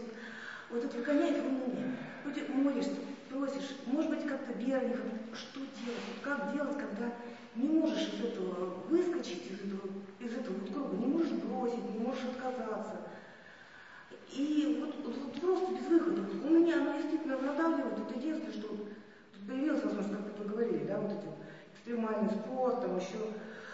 [0.71, 1.95] вот это выгоняет в уныние.
[2.23, 2.91] Вроде молишься,
[3.33, 4.99] просишь, может быть, как-то верных,
[5.33, 7.11] что делать, вот как делать, когда
[7.55, 9.89] не можешь из этого выскочить, из этого,
[10.19, 13.01] из этого вот круга, не можешь бросить, не можешь отказаться.
[14.31, 16.21] И вот, вот- вот просто без выхода.
[16.43, 17.99] У меня оно действительно надавливает.
[17.99, 18.87] Вот единственное, что вот
[19.47, 21.31] появилась возможность, как вы говорили, да, вот этим
[21.73, 23.17] экстремальный спорт, там еще.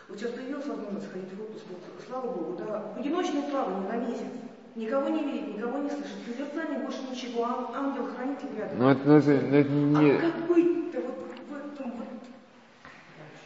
[0.07, 4.48] Вот сейчас появилась возможность ходить в отпуск, вот, слава богу, да, одиночное плавание на месяц.
[4.80, 6.23] Никого не видеть, никого не слышать.
[6.26, 8.80] Созерцание больше ничего, ан- ангел-хранитель рядом.
[8.80, 10.11] Ну, это, ну, это, это не...
[10.11, 11.18] А как быть-то вот
[11.49, 12.07] в этом вот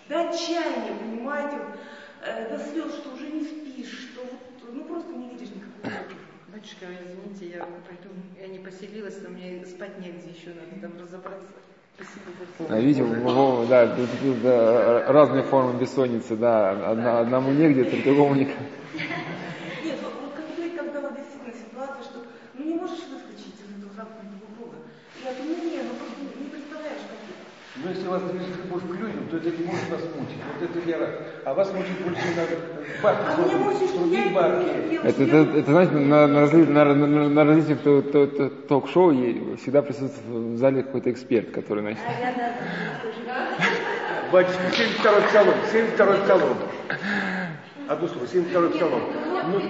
[0.09, 1.79] до отчаяния, понимаете, вот,
[2.21, 6.05] э, до слез, что уже не спишь, что вот, ну просто не видишь никакого.
[6.53, 8.13] Батюшка, извините, я пойду.
[8.39, 11.49] Я не поселилась, но мне спать негде еще, надо там разобраться.
[11.95, 12.29] Спасибо
[12.67, 17.85] за А, видите, Вова, да, тут, тут, да, разные формы бессонницы, да, одна- одному негде,
[17.85, 18.57] другому никак.
[19.83, 22.19] Нет, вот, вот как быть, когда вот действительно ситуация, что
[22.57, 24.77] ну не можешь выскочить из этого замкнутого круга.
[25.21, 27.72] И от уныния, ну просто не представляешь, как это.
[27.83, 30.37] Но если вас движет любовь к людям, то это не может вас мучить.
[30.59, 31.09] Вот это я рад.
[31.43, 32.55] А вас мучить больше надо
[33.01, 34.65] барки, А что я другие барки.
[35.03, 39.11] Это, это, это, знаете, на, на, разли- на, на- на различных то- то- то- ток-шоу
[39.57, 41.99] всегда присутствует в зале какой-то эксперт, который, значит,
[44.31, 46.57] Батюшка, 72-й псалом, 72-й псалом.
[47.87, 49.01] Одно слово, 72-й псалом.
[49.51, 49.61] Ну.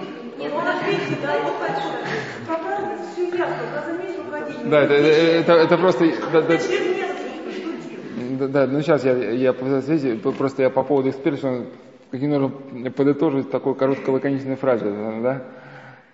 [4.65, 6.05] Да, это, это, это просто...
[6.31, 7.15] Да, да, Через месяц,
[7.51, 8.22] что делать?
[8.37, 11.65] Да, ну сейчас я, я просто я по поводу эксперта, что
[12.11, 14.85] нужно подытожить такой короткой лаконичной фразе,
[15.21, 15.43] да?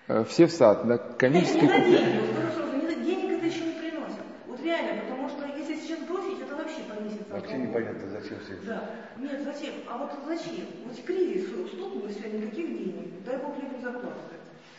[0.08, 2.30] Э, Все в сад, да, комический Не деньги,
[2.60, 4.18] вот не за- денег это еще не приносит.
[4.48, 7.26] Вот реально, потому что если сейчас бросить, это вообще понизится.
[7.32, 8.66] вообще непонятно, зачем все это.
[8.66, 8.84] Да.
[9.22, 9.74] Нет, зачем?
[9.88, 10.66] А вот зачем?
[10.86, 13.24] Вот кризис стукнул, и все, никаких денег.
[13.26, 14.18] Дай Бог людям зарплату.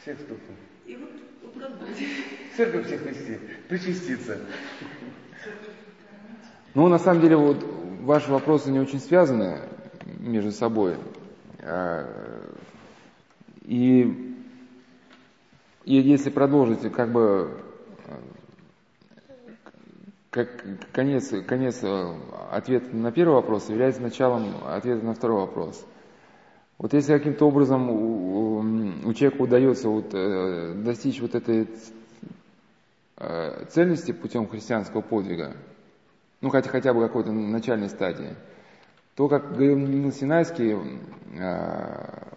[0.03, 0.57] Всех стукнул.
[0.87, 1.11] И вот,
[1.43, 1.97] вот как быть?
[2.57, 3.39] Церковь всех Христе,
[3.69, 4.39] причаститься.
[6.75, 7.57] Ну, на самом деле, вот
[8.03, 9.59] ваши вопросы не очень связаны
[10.21, 10.97] между собой.
[11.63, 12.07] А,
[13.67, 14.37] И,
[15.85, 17.51] и если продолжить, как бы,
[20.31, 20.49] как
[20.93, 22.15] конец, конец э,
[22.51, 25.85] ответа на первый вопрос является началом ответа на второй вопрос.
[26.79, 31.69] Вот если каким-то образом у, у- у человека удается вот, э, достичь вот этой
[33.19, 35.55] э, цельности путем христианского подвига,
[36.41, 38.35] ну хотя, хотя бы какой-то начальной стадии,
[39.15, 42.31] то, как говорил Нил Синайский, э,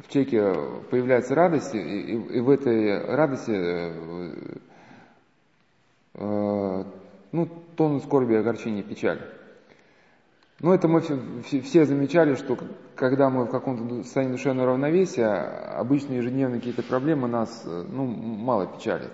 [0.00, 0.54] в, человеке
[0.90, 4.56] появляется радость, и, и- и в этой радости э,
[6.14, 6.84] э,
[7.32, 9.20] ну, тонут скорби, огорчение, печаль.
[10.60, 11.18] Но это мы все,
[11.60, 12.56] все- замечали, что
[12.94, 15.26] когда мы в каком-то состоянии душевного равновесия,
[15.76, 19.12] обычно ежедневные какие-то проблемы нас ну, мало печалят.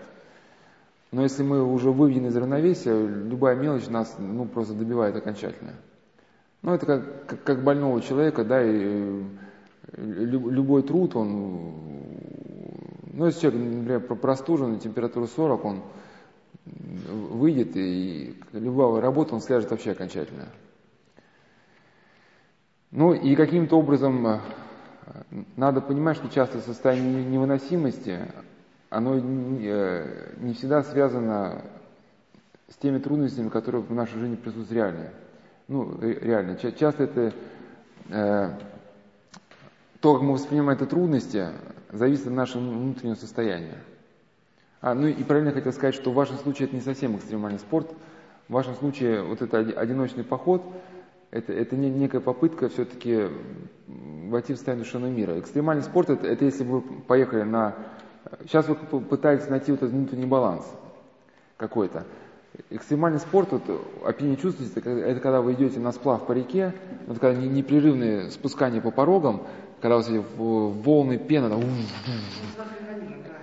[1.11, 5.73] Но если мы уже выведены из равновесия, любая мелочь нас ну, просто добивает окончательно.
[6.61, 9.23] Ну, это как, как, как больного человека, да, и э,
[9.97, 11.73] лю- любой труд, он,
[13.13, 15.83] ну, если человек, например, про- простужен, температура 40, он
[16.67, 20.49] выйдет, и любая работа, он сляжет вообще окончательно.
[22.91, 24.41] Ну, и каким-то образом э,
[25.57, 28.19] надо понимать, что часто состояние невыносимости,
[28.91, 31.63] оно не э, не всегда связано
[32.69, 35.11] с теми трудностями, которые в нашей жизни присутствуют реально.
[35.69, 36.57] Ну, ре- реально.
[36.57, 37.33] Ча- Часто это
[38.11, 38.51] э,
[40.01, 41.49] то, как мы воспринимаем эти трудности,
[41.93, 43.79] зависит от нашего внутреннего состояния.
[44.81, 47.93] А, ну и правильно хотел сказать, что в вашем случае это не совсем экстремальный спорт.
[48.49, 50.63] В вашем случае вот это одиночный поход,
[51.31, 53.29] это, это не, некая попытка все-таки
[53.87, 55.39] войти в состояние душевного мира.
[55.39, 57.75] Экстремальный спорт это, это если вы поехали на...
[58.43, 60.65] Сейчас вы пытаетесь найти вот этот внутренний баланс
[61.57, 62.05] какой-то.
[62.71, 63.63] Экстремальный спорт, вот,
[64.05, 66.75] опьянение чувствуете, это когда вы идете на сплав по реке,
[67.07, 69.43] вот когда непрерывные спускания по порогам,
[69.81, 71.63] когда у вас эти волны пена, там,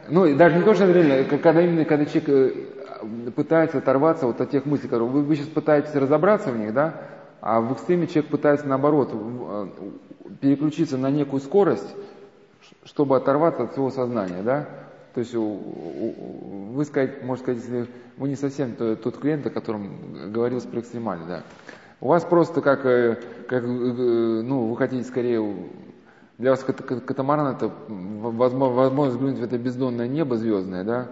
[0.09, 4.51] ну, даже не то, что реально, когда именно, когда человек э, пытается оторваться вот от
[4.51, 7.01] тех мыслей, которые вы, вы сейчас пытаетесь разобраться в них, да,
[7.41, 9.67] а в экстреме человек пытается наоборот э,
[10.41, 11.95] переключиться на некую скорость,
[12.85, 14.67] чтобы оторваться от своего сознания, да.
[15.13, 17.87] То есть вы сказать, можно сказать, если
[18.17, 21.43] вы не совсем тот клиент, о котором говорилось про экстремально, да.
[22.01, 23.17] У вас просто как, э,
[23.47, 25.41] как ну, вы хотите скорее
[26.37, 31.07] для вас катамаран это возможность взглянуть в это бездонное небо звездное, да?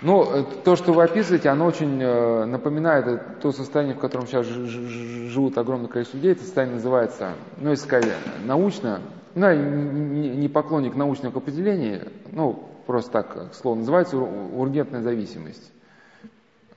[0.00, 4.46] Ну, э, то, что вы описываете, оно очень э, напоминает то состояние, в котором сейчас
[4.46, 6.32] живут огромное количество людей.
[6.32, 8.12] Это состояние называется, ну, если сказать
[8.44, 9.00] научно,
[9.34, 12.00] ну, не поклонник научных определений,
[12.30, 15.72] ну, просто так слово называется, ургентная зависимость.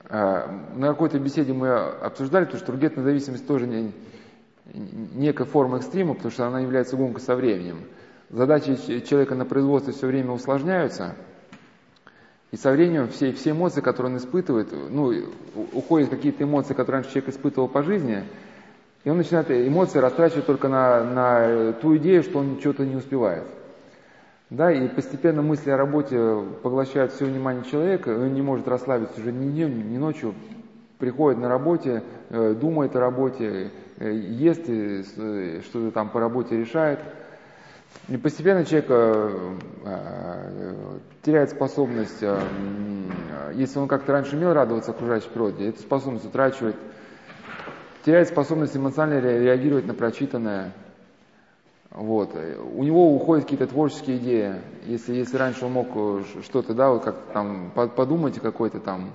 [0.08, 3.92] Э, на какой-то беседе мы обсуждали, то, что ургентная зависимость тоже не,
[4.74, 7.84] некая форма экстрима, потому что она является гонкой со временем.
[8.30, 8.76] Задачи
[9.08, 11.14] человека на производстве все время усложняются,
[12.52, 15.12] и со временем все, все эмоции, которые он испытывает, ну,
[15.72, 18.22] уходят какие-то эмоции, которые раньше человек испытывал по жизни,
[19.02, 23.44] и он начинает эмоции растрачивать только на, на ту идею, что он что-то не успевает.
[24.50, 29.32] Да, и постепенно мысли о работе поглощают все внимание человека, он не может расслабиться уже
[29.32, 30.34] ни днем, ни ночью,
[30.98, 33.72] приходит на работе, э, думает о работе,
[34.02, 36.98] Э, ест, что-то там по работе решает.
[38.12, 39.56] И постепенно человек э,
[39.86, 42.22] э, теряет способность,
[43.54, 46.76] если он как-то раньше умел радоваться окружающей природе, эту способность утрачивает,
[48.04, 50.74] теряет способность эмоционально реагировать на прочитанное.
[51.90, 52.36] Вот.
[52.74, 54.56] У него уходят какие-то творческие идеи.
[54.84, 55.88] Если, если раньше он мог
[56.42, 59.10] что-то, да, вот как там подумать какой-то там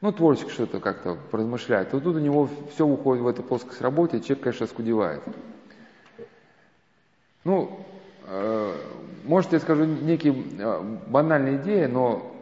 [0.00, 4.18] ну, творчески что-то как-то размышляет, то тут у него все уходит в эту плоскость работы,
[4.18, 5.22] и человек, конечно, скудевает.
[7.44, 7.91] Ну, э,
[9.24, 12.34] может, я скажу некие э, банальные идеи, но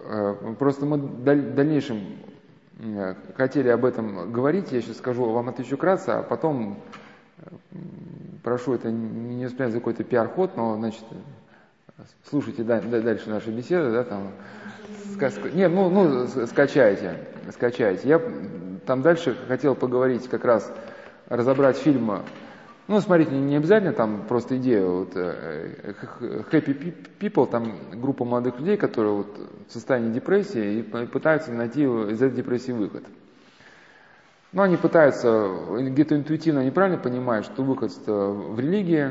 [0.00, 2.00] э, просто мы в дальнейшем
[3.36, 6.78] хотели об этом говорить, я сейчас скажу, вам отвечу кратко, а потом
[8.42, 11.04] прошу это не воспринять за какой-то пиар-ход, но, значит,
[12.24, 14.32] слушайте дальше наши беседы, да, там,
[15.54, 17.16] не, ну, ну, скачайте,
[17.50, 18.08] скачайте.
[18.08, 18.20] Я
[18.86, 20.70] там дальше хотел поговорить как раз,
[21.28, 22.22] разобрать фильм.
[22.88, 24.86] Ну, смотрите, не обязательно там просто идея.
[24.86, 25.92] Вот, э,
[26.52, 29.38] Happy People, там группа молодых людей, которые вот
[29.68, 33.02] в состоянии депрессии и пытаются найти из этой депрессии выход.
[34.52, 35.50] Но они пытаются,
[35.80, 39.10] где-то интуитивно, они правильно понимают, что выход в религии,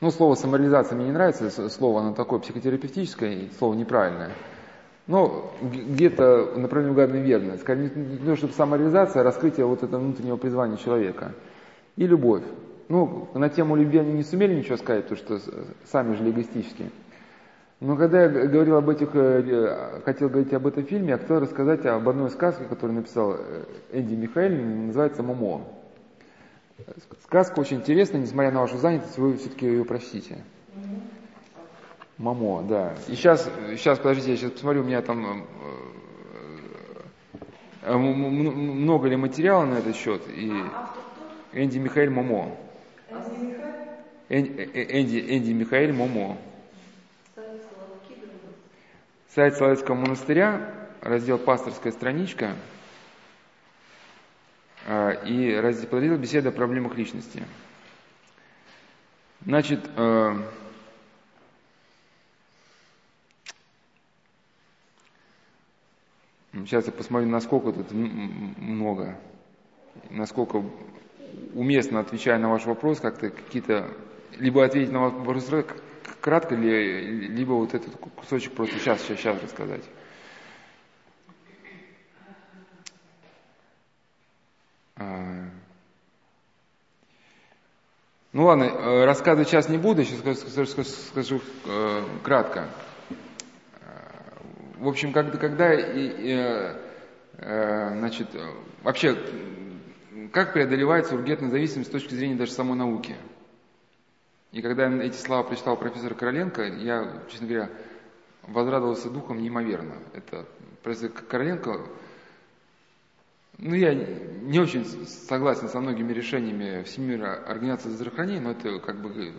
[0.00, 4.30] ну, слово самореализация мне не нравится, слово оно такое психотерапевтическое, слово неправильное.
[5.08, 7.58] Но где-то направление угадано верно.
[7.58, 11.32] Скорее, не то, чтобы самореализация, а раскрытие вот этого внутреннего призвания человека.
[11.96, 12.42] И любовь.
[12.88, 15.40] Ну, на тему любви они не сумели ничего сказать, потому что
[15.84, 16.90] сами же эгоистические.
[17.80, 21.84] Но когда я говорил об этих, э, хотел говорить об этом фильме, я хотел рассказать
[21.86, 24.54] об одной сказке, которую написал э, Энде Михаэль,
[24.86, 25.62] называется «Момо».
[27.24, 30.38] Сказка очень интересная, несмотря на вашу занятость, вы все-таки ее прочтите.
[32.18, 32.94] Мамо, да.
[33.08, 35.44] И сейчас, сейчас, подождите, я сейчас посмотрю, у меня там
[37.82, 40.22] э, э, много ли материала на этот счет.
[40.28, 40.52] И
[41.52, 42.56] Энди Михаил Мамо.
[44.28, 46.38] Энди, Энди, Энди Михаил Мамо.
[49.34, 52.54] Сайт Соловецкого монастыря, раздел «Пасторская страничка»
[54.86, 57.42] э, и раздел «Беседа о проблемах личности».
[59.44, 59.80] Значит,
[66.52, 69.18] Сейчас я посмотрю, насколько тут много,
[70.10, 70.62] насколько
[71.54, 73.88] уместно отвечая на ваш вопрос, как-то какие-то,
[74.38, 75.48] либо ответить на ваш вопрос
[76.20, 79.84] кратко, либо вот этот кусочек просто сейчас, сейчас, сейчас рассказать.
[84.96, 85.48] А.
[88.32, 92.68] Ну ладно, э, рассказывать сейчас не буду, сейчас скажу, скажу, скажу э, кратко
[94.82, 96.76] в общем, когда, когда э,
[97.38, 98.26] э, значит,
[98.82, 99.16] вообще,
[100.32, 103.16] как преодолевается ургентная зависимость с точки зрения даже самой науки?
[104.52, 107.70] И когда эти слова прочитал профессора Короленко, я, честно говоря,
[108.42, 109.96] возрадовался духом неимоверно.
[110.12, 110.46] Это
[110.82, 111.86] профессор Короленко,
[113.58, 119.34] ну, я не очень согласен со многими решениями Всемирной организации здравоохранения, но это как бы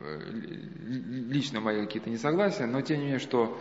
[0.00, 0.30] э,
[1.28, 3.60] лично мои какие-то несогласия, но тем не менее, что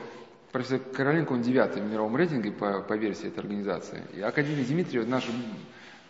[0.52, 4.04] профессор Короленко, он девятый в мировом рейтинге по, по версии этой организации.
[4.14, 5.32] И Академия Дмитриева наша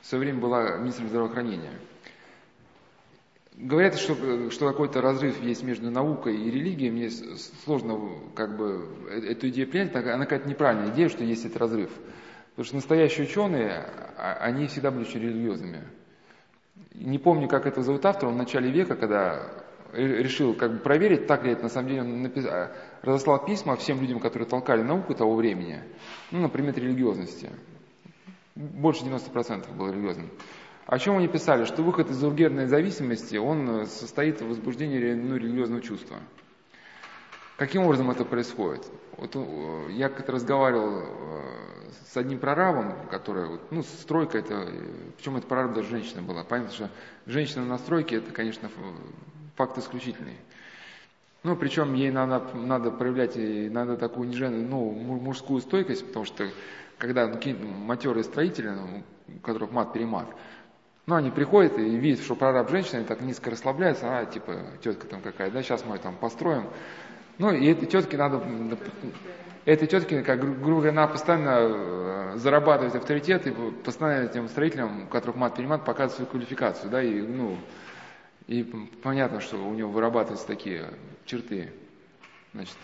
[0.05, 1.71] в свое время была министром здравоохранения.
[3.53, 6.91] Говорят, что, что какой-то разрыв есть между наукой и религией.
[6.91, 7.99] Мне сложно
[8.35, 9.95] как бы э, эту идею принять.
[9.95, 11.89] Она какая-то неправильная идея, что есть этот разрыв.
[12.51, 13.71] Потому что настоящие ученые,
[14.17, 15.81] а, они всегда были очень религиозными.
[16.93, 19.49] Не помню, как это зовут автор, он в начале века, когда
[19.91, 22.45] решил как бы проверить, так ли это на самом деле, он напис...
[22.45, 25.81] А, разослал письма всем людям, которые толкали науку того времени,
[26.29, 27.49] ну, например, религиозности.
[28.55, 30.29] Больше 90% было религиозным.
[30.85, 31.65] О чем они писали?
[31.65, 36.17] Что выход из ургерной зависимости, он состоит в возбуждении ну, религиозного чувства.
[37.57, 38.85] Каким образом это происходит?
[39.17, 44.69] Вот э, я как-то разговаривал э, с одним прорабом, который, ну, стройка это,
[45.17, 46.43] причем это прораб даже женщина была.
[46.43, 46.89] Понятно, что
[47.25, 48.69] женщина на стройке это, конечно,
[49.55, 50.37] факт исключительный.
[51.43, 53.35] Ну, причем ей надо, надо проявлять,
[53.71, 56.47] надо такую униженную, ну, мужскую стойкость, потому что
[56.97, 60.27] когда ну, матерые строители, ну, у которых мат-перемат,
[61.05, 65.21] ну, они приходят и видят, что прораб женщина, так низко расслабляется, а, типа, тетка там
[65.21, 66.67] какая, да, сейчас мы там построим,
[67.37, 68.41] ну, и этой тетке надо,
[69.65, 75.07] этой тетке, как грубо говоря, она постоянно э, зарабатывает авторитет и постоянно этим строителям, у
[75.07, 77.57] которых мат перемат, показывает свою квалификацию, да, и, ну,
[78.47, 78.63] и
[79.03, 80.89] понятно, что у него вырабатываются такие
[81.25, 81.71] черты,
[82.53, 82.77] значит.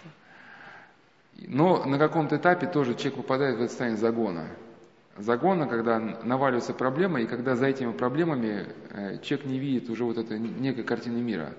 [1.37, 4.47] Но на каком-то этапе тоже человек попадает в это состояние загона.
[5.17, 10.17] Загона, когда наваливается проблема, и когда за этими проблемами э, человек не видит уже вот
[10.17, 11.53] этой некой картины мира.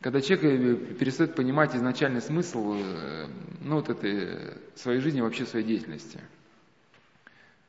[0.00, 3.26] Когда человек э, перестает понимать изначальный смысл э,
[3.60, 6.20] ну, вот этой своей жизни, вообще своей деятельности.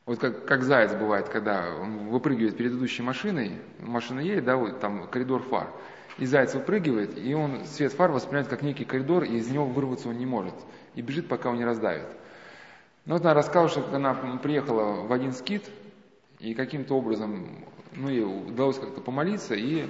[0.06, 4.80] Вот как, как заяц бывает, когда он выпрыгивает перед идущей машиной, машина едет, да, вот
[4.80, 5.72] там коридор фар,
[6.18, 10.10] и заяц выпрыгивает, и он свет фар воспринимает как некий коридор, и из него вырваться
[10.10, 10.56] он не может,
[10.96, 12.08] и бежит, пока он не раздавит.
[13.06, 15.70] Ну вот она рассказала, что она приехала в один скит,
[16.40, 19.88] и каким-то образом, ну, ей удалось как-то помолиться, и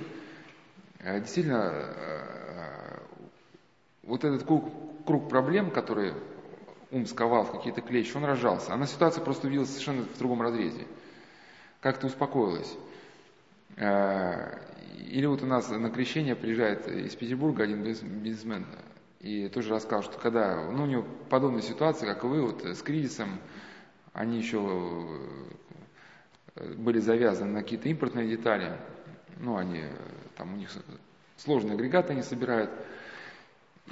[1.00, 3.00] Э, действительно, э,
[4.04, 4.70] вот этот круг,
[5.06, 6.14] круг проблем, который
[6.92, 8.74] ум сковал в какие-то клещи, он рожался.
[8.74, 10.88] Она ситуация просто увиделась совершенно в другом разрезе.
[11.80, 12.76] Как-то успокоилась.
[13.78, 14.60] Э,
[14.98, 18.66] или вот у нас на крещение приезжает из Петербурга один бизнесмен
[19.20, 22.82] и тоже рассказал, что когда, ну, у него подобная ситуация, как и вы, вот с
[22.82, 23.40] кризисом,
[24.14, 25.20] они еще
[26.78, 28.78] были завязаны на какие-то импортные детали,
[29.38, 29.84] ну, они
[30.36, 30.70] там у них
[31.38, 32.70] сложные агрегаты они собирают.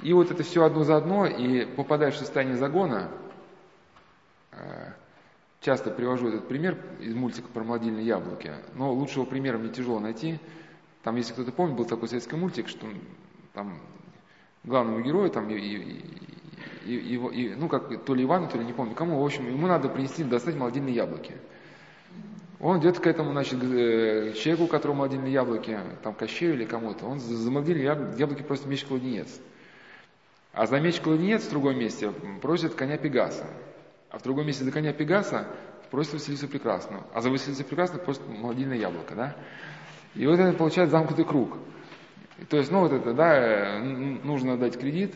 [0.02, 3.10] И вот это все одно за одно, и попадаешь в состояние загона,
[4.52, 4.92] э,
[5.60, 10.38] часто привожу этот пример из мультика про молодильные яблоки, но лучшего примера мне тяжело найти.
[11.02, 12.86] Там, если кто-то помнит, был такой советский мультик, что
[13.54, 13.80] там
[14.64, 18.72] главному герою, там, и, и, и, и, ну, как то ли Ивану, то ли не
[18.72, 21.34] помню кому, в общем, ему надо принести, достать молодильные яблоки.
[22.60, 27.06] Он идет к этому, значит, э, человеку, у которого молодильные яблоки, там, Кощею или кому-то,
[27.06, 29.28] он за молодильные яблоки просит меч кладенец.
[30.52, 32.10] А за меч кладенец в другом месте
[32.42, 33.46] просит коня Пегаса.
[34.10, 35.46] А в другом месте за коня Пегаса
[35.90, 37.04] просит Василису Прекрасную.
[37.14, 39.36] А за Василису Прекрасную просит молодильное яблоко, да?
[40.14, 41.58] И вот это получается замкнутый круг.
[42.48, 45.14] То есть, ну вот это, да, нужно дать кредит,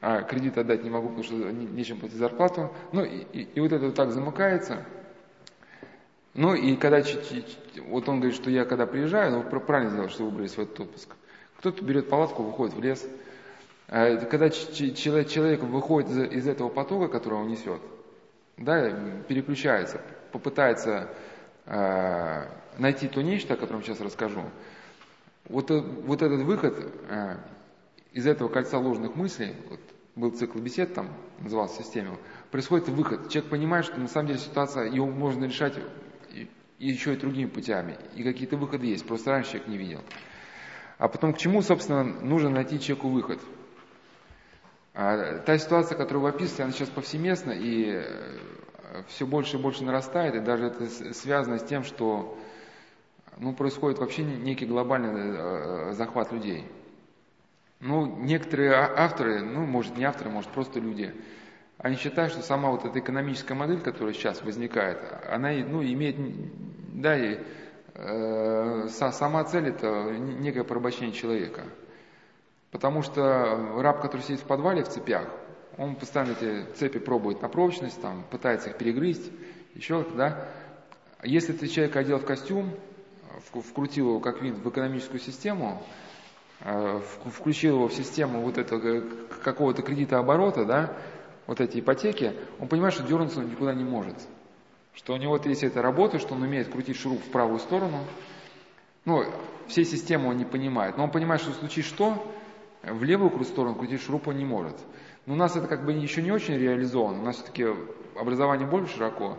[0.00, 2.72] а кредит отдать не могу, потому что нечем платить зарплату.
[2.92, 4.84] Ну и, и, и вот это вот так замыкается–
[6.34, 7.02] ну и когда,
[7.88, 11.14] вот он говорит, что я когда приезжаю, ну правильно сделал, что выбрались в этот отпуск.
[11.58, 13.06] Кто-то берет палатку, выходит в лес.
[13.88, 17.80] А когда человек выходит из этого потока, который он несет,
[18.56, 18.90] да,
[19.26, 21.08] переключается, попытается
[21.66, 22.44] э,
[22.78, 24.44] найти то нечто, о котором сейчас расскажу,
[25.48, 26.76] вот, э, вот этот выход
[27.08, 27.36] э,
[28.12, 29.80] из этого кольца ложных мыслей, вот
[30.16, 31.08] был цикл бесед там,
[31.38, 32.18] назывался системой,
[32.50, 33.28] происходит выход.
[33.28, 35.74] Человек понимает, что на самом деле ситуация, его можно решать
[36.78, 37.96] еще и другими путями.
[38.16, 40.00] И какие-то выходы есть, просто раньше человек не видел.
[40.98, 43.40] А потом к чему, собственно, нужно найти человеку выход?
[44.92, 49.84] А, та ситуация, которую вы описываете, она сейчас повсеместна и э, все больше и больше
[49.84, 52.36] нарастает, и даже это связано с тем, что
[53.40, 56.64] ну, происходит вообще некий глобальный э, захват людей.
[57.80, 61.12] Ну, некоторые а, авторы, ну, может, не авторы, может, просто люди–
[61.82, 64.98] они считают, что сама вот эта экономическая модель, которая сейчас возникает,
[65.30, 66.16] она ну, имеет,
[66.92, 67.38] да, и
[67.94, 71.62] э, сама цель это некое порабощение человека.
[72.70, 75.26] Потому что раб, который сидит в подвале в цепях,
[75.78, 79.32] он постоянно эти цепи пробует на прочность, там, пытается их перегрызть,
[79.74, 80.48] еще что-то, да.
[81.22, 82.74] Если ты человека одел в костюм,
[83.38, 85.82] вкрутил его как винт в экономическую систему,
[86.60, 89.02] э, включил его в систему вот этого э,
[89.42, 90.96] какого-то кредита оборота, да,
[91.46, 94.16] вот эти ипотеки, он понимает, что дернуться он никуда не может.
[94.94, 98.04] Что у него вот есть эта работа, что он умеет крутить шуруп в правую сторону.
[99.04, 99.24] Ну,
[99.66, 100.96] все системы он не понимает.
[100.96, 102.24] Но он понимает, что случись что,
[102.82, 104.76] в левую сторону крутить шуруп он не может.
[105.26, 107.20] Но у нас это как бы еще не очень реализовано.
[107.20, 107.66] У нас все-таки
[108.16, 109.38] образование более широко.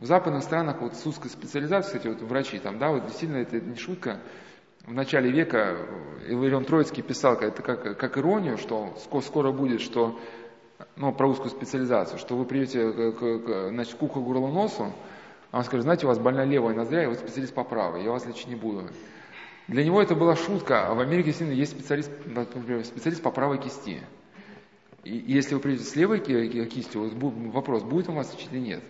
[0.00, 3.60] В западных странах вот с узкой специализацией, кстати, вот врачи там, да, вот действительно это
[3.60, 4.18] не шутка.
[4.86, 5.76] В начале века
[6.26, 10.18] Иларион Троицкий писал это как, как иронию, что скоро будет, что,
[10.96, 14.90] ну, про узкую специализацию, что вы придете к, к, значит, к уху, горлу, носу,
[15.50, 18.10] а он скажет, знаете, у вас больная левая ноздря, и вы специалист по правой, я
[18.10, 18.88] вас лечить не буду.
[19.68, 23.58] Для него это была шутка, а в Америке действительно есть специалист, например, специалист по правой
[23.58, 24.00] кисти.
[25.04, 27.10] И если вы придете с левой кистью,
[27.52, 28.82] вопрос, будет у вас лечить или нет.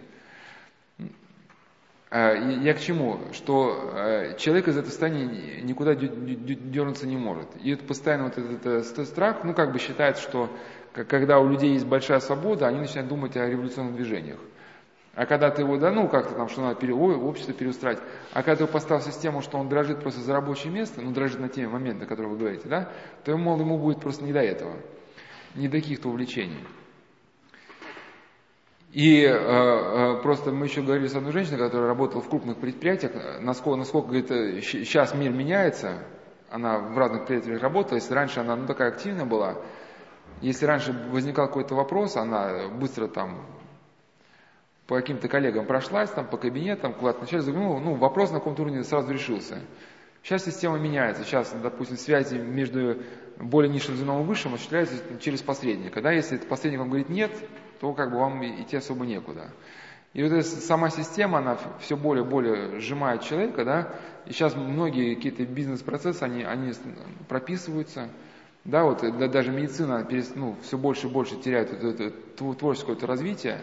[2.11, 3.21] А, я к чему?
[3.33, 7.47] Что э, человек из этого состояния никуда дернуться не может.
[7.63, 10.51] И это постоянно вот этот, этот страх, ну как бы считается, что
[10.93, 14.39] когда у людей есть большая свобода, они начинают думать о революционных движениях.
[15.15, 18.57] А когда ты его, да, ну как-то там, что надо пере, общество переустраивать, а когда
[18.57, 21.69] ты его поставил систему, что он дрожит просто за рабочее место, ну дрожит на те
[21.69, 22.89] моменты, о которых вы говорите, да,
[23.25, 24.75] то мол, ему будет просто не до этого,
[25.55, 26.65] не до каких-то увлечений.
[28.93, 33.13] И э, э, просто мы еще говорили с одной женщиной, которая работала в крупных предприятиях,
[33.41, 36.03] насколько, насколько говорит, сейчас мир меняется,
[36.51, 39.59] она в разных предприятиях работала, если раньше она ну, такая активная была,
[40.41, 43.47] если раньше возникал какой-то вопрос, она быстро там
[44.89, 48.83] по каким-то коллегам прошлась, там по кабинетам, куда-то вначале заглянула, ну, вопрос на каком-то уровне
[48.83, 49.61] сразу решился.
[50.25, 52.97] Сейчас система меняется, сейчас, допустим, связи между
[53.41, 56.01] более низшим звеном и высшим осуществляются через посредника.
[56.03, 56.13] Да?
[56.13, 57.33] Если посредник вам говорит нет,
[57.81, 59.51] то как бы вам идти особо некуда.
[60.13, 63.95] И вот эта сама система, она все более и более сжимает человека, да,
[64.27, 66.73] и сейчас многие какие-то бизнес-процессы, они, они
[67.29, 68.09] прописываются,
[68.65, 73.07] да, вот да, даже медицина ну, все больше и больше теряет это, это творческое это
[73.07, 73.61] развитие.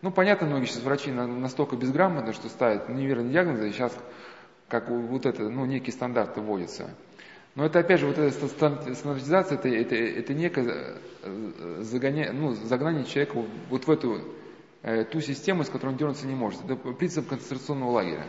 [0.00, 3.92] Ну, понятно, многие сейчас врачи настолько безграмотны, что ставят неверные диагнозы, и сейчас
[4.68, 6.88] как вот это, ну, некие стандарты вводятся.
[7.60, 13.04] Но это опять же, вот эта стандартизация, это, это, это некое э, загоня, ну, загнание
[13.04, 14.18] человека вот в эту
[14.80, 16.64] э, ту систему, с которой он дернуться не может.
[16.64, 18.24] Это принцип концентрационного лагеря.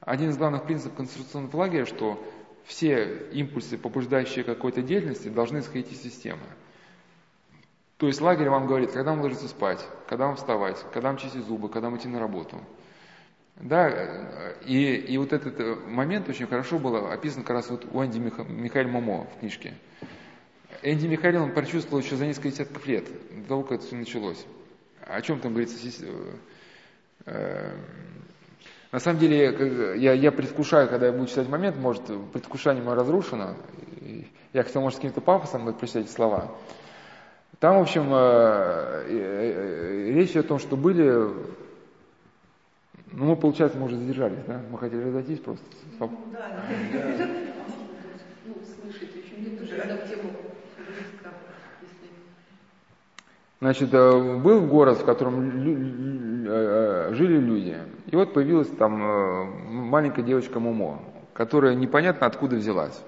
[0.00, 2.20] Один из главных принципов концентрационного лагеря, что
[2.64, 6.42] все импульсы, побуждающие какой-то деятельности, должны исходить из системы.
[7.96, 11.44] То есть лагерь вам говорит, когда вам ложиться спать, когда вам вставать, когда вам чистить
[11.44, 12.60] зубы, когда вам идти на работу–
[13.60, 18.04] да, и, и вот этот э, момент очень хорошо было описан как раз вот у
[18.04, 19.74] Энде Миха, Михаэля Момо в книжке.
[20.82, 23.06] Энде Михаэль он прочувствовал еще за несколько десятков лет,
[23.42, 24.44] до того, как это все началось.
[25.06, 25.76] О чем там говорится?
[26.02, 26.34] Э,
[27.26, 27.76] э,
[28.92, 33.56] на самом деле, я, я предвкушаю, когда я буду читать момент, может, предвкушание мое разрушено.
[34.52, 36.54] Я хотел, может, с каким-то пафосом прочитать эти слова.
[37.58, 38.04] Там, в общем,
[40.14, 41.28] речь о том, что были
[43.12, 44.60] ну, мы, получается, мы уже задержались, да?
[44.70, 45.64] Мы хотели разойтись просто.
[45.98, 46.64] Ну, да,
[48.46, 50.30] ну, слышать в тему
[53.60, 57.76] Значит, э, был город, в котором э, жили люди.
[58.06, 61.00] И вот появилась там э, маленькая девочка Мумо,
[61.32, 63.02] которая непонятно откуда взялась.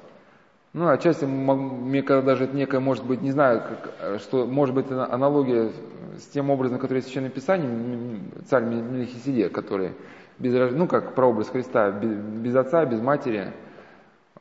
[0.73, 4.89] Ну, отчасти, мне когда даже это некая, может быть, не знаю, как, что, может быть,
[4.91, 5.73] аналогия
[6.17, 9.93] с тем образом, который есть в Священном Писании, царь Мелихиседе, который
[10.39, 13.53] без, ну, как прообраз Христа, без, без отца, без матери,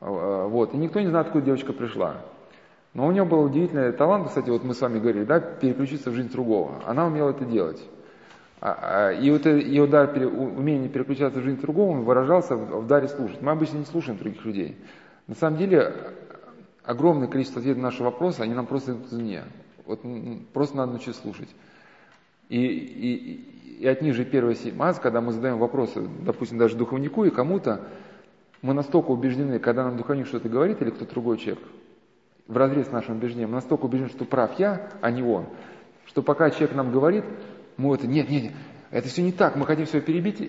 [0.00, 2.18] а, вот, и никто не знает, откуда девочка пришла.
[2.94, 6.14] Но у нее был удивительный талант, кстати, вот мы с вами говорили, да, переключиться в
[6.14, 6.80] жизнь другого.
[6.86, 7.82] Она умела это делать.
[8.60, 13.42] А, а, и вот ее дар, умение переключаться в жизнь другого, выражался в даре слушать.
[13.42, 14.76] Мы обычно не слушаем других людей.
[15.26, 15.94] На самом деле,
[16.84, 19.44] огромное количество ответов на наши вопросы, они нам просто идут извне.
[19.86, 20.00] Вот
[20.52, 21.48] просто надо научиться слушать.
[22.48, 27.24] И, и, и от них же первая маз, когда мы задаем вопросы, допустим, даже духовнику
[27.24, 27.88] и кому-то,
[28.62, 31.62] мы настолько убеждены, когда нам духовник что-то говорит или кто-то другой человек,
[32.46, 35.46] в разрез с нашим убеждением, мы настолько убеждены, что прав я, а не он,
[36.06, 37.24] что пока человек нам говорит,
[37.76, 38.52] мы это, нет, нет, нет,
[38.90, 40.40] это все не так, мы хотим все перебить,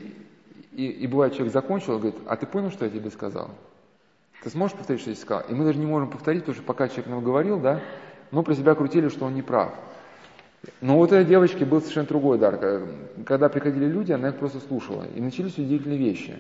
[0.72, 3.52] и, и бывает, человек закончил, говорит, а ты понял, что я тебе сказал?
[4.44, 5.44] Ты сможешь повторить, что я сказал?
[5.50, 7.80] И мы даже не можем повторить, потому что пока человек нам говорил, да,
[8.32, 9.74] мы про себя крутили, что он не прав.
[10.80, 12.60] Но вот этой девочке был совершенно другой дар.
[13.26, 15.06] Когда приходили люди, она их просто слушала.
[15.16, 16.38] И начались удивительные вещи.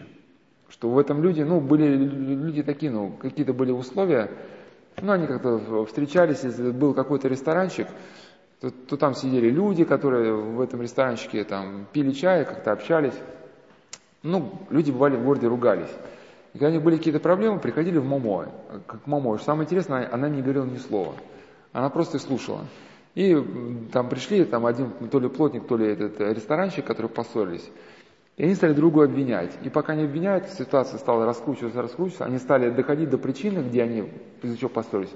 [0.69, 4.32] Что в этом люди, ну, были люди такие, ну, какие-то были условия,
[5.02, 7.88] Ну, они как-то встречались, если был какой-то ресторанчик,
[8.60, 13.18] то, то там сидели люди, которые в этом ресторанчике там пили чай, как-то общались.
[14.22, 15.91] Ну, люди бывали в городе, ругались.
[16.53, 18.48] И когда у них были какие-то проблемы, приходили в Момо,
[18.86, 19.38] к Момо.
[19.38, 21.14] Самое интересное, она не говорила ни слова.
[21.72, 22.65] Она просто слушала.
[23.15, 23.36] И
[23.91, 27.69] там пришли, там один то ли плотник, то ли этот ресторанщик, которые поссорились.
[28.38, 29.52] И они стали друг друга обвинять.
[29.64, 34.10] И пока они обвиняют, ситуация стала раскручиваться, раскручиваться, они стали доходить до причины, где они
[34.41, 35.14] из-за чего поссорились.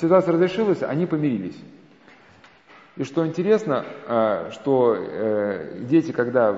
[0.00, 1.58] Ситуация разрешилась, они помирились.
[2.96, 6.54] И что интересно, э, что э, дети, когда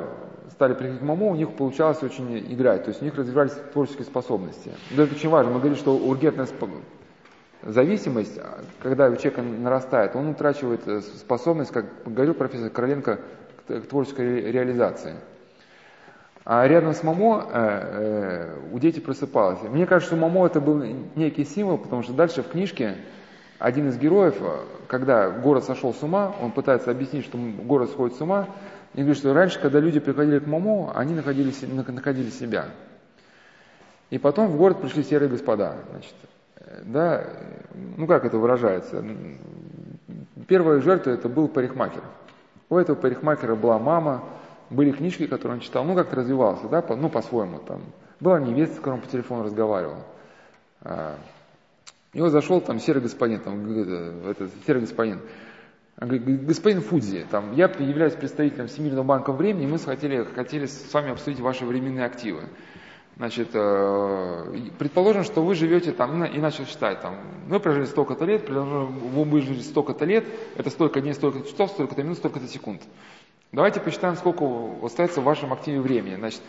[0.51, 4.05] стали приходить к маму, у них получалось очень играть, то есть у них развивались творческие
[4.05, 4.73] способности.
[4.93, 5.53] Это очень важно.
[5.53, 6.47] Мы говорили, что ургентная
[7.63, 8.39] зависимость,
[8.81, 13.21] когда у человека нарастает, он утрачивает э, способность, как говорил профессор Короленко,
[13.67, 15.15] к творческой реализации.
[16.45, 19.63] А рядом с Мамо э, э, у детей просыпалось.
[19.63, 20.85] Мне кажется, что Мамо это был
[21.15, 22.97] некий символ, потому что дальше в книжке
[23.59, 24.59] один из героев, э,
[24.89, 28.49] когда город сошел с ума, он пытается объяснить, что город сходит с ума,
[28.95, 32.67] и говорит, что раньше, когда люди приходили к Мамо, они находили, находили себя.
[34.11, 35.77] И потом в город пришли серые господа.
[35.91, 36.15] Значит,
[36.57, 37.27] э, да,
[37.97, 39.05] ну как это выражается?
[40.47, 42.03] Первая жертва это был парикмахер.
[42.69, 44.25] У этого парикмахера была мама,
[44.71, 47.83] были книжки, которые он читал, ну как-то развивался, да, по, ну по-своему там.
[48.21, 50.05] Была невеста, с которой он по телефону разговаривал.
[50.83, 51.17] А,
[52.13, 55.21] и вот зашел там серый господин, там, этот, серый господин,
[55.97, 61.41] господин Фудзи, там, я являюсь представителем Всемирного банка времени, мы хотели, хотели с вами обсудить
[61.41, 62.49] ваши временные активы.
[63.17, 67.17] Значит, э, предположим, что вы живете там, и начал считать, там,
[67.47, 70.25] вы прожили столько-то лет, вы жили столько-то лет,
[70.57, 72.83] это столько дней, столько часов, столько-то минут, столько-то секунд.
[73.53, 74.45] Давайте посчитаем, сколько
[74.83, 76.17] остается в вашем активе времени.
[76.17, 76.41] Значит,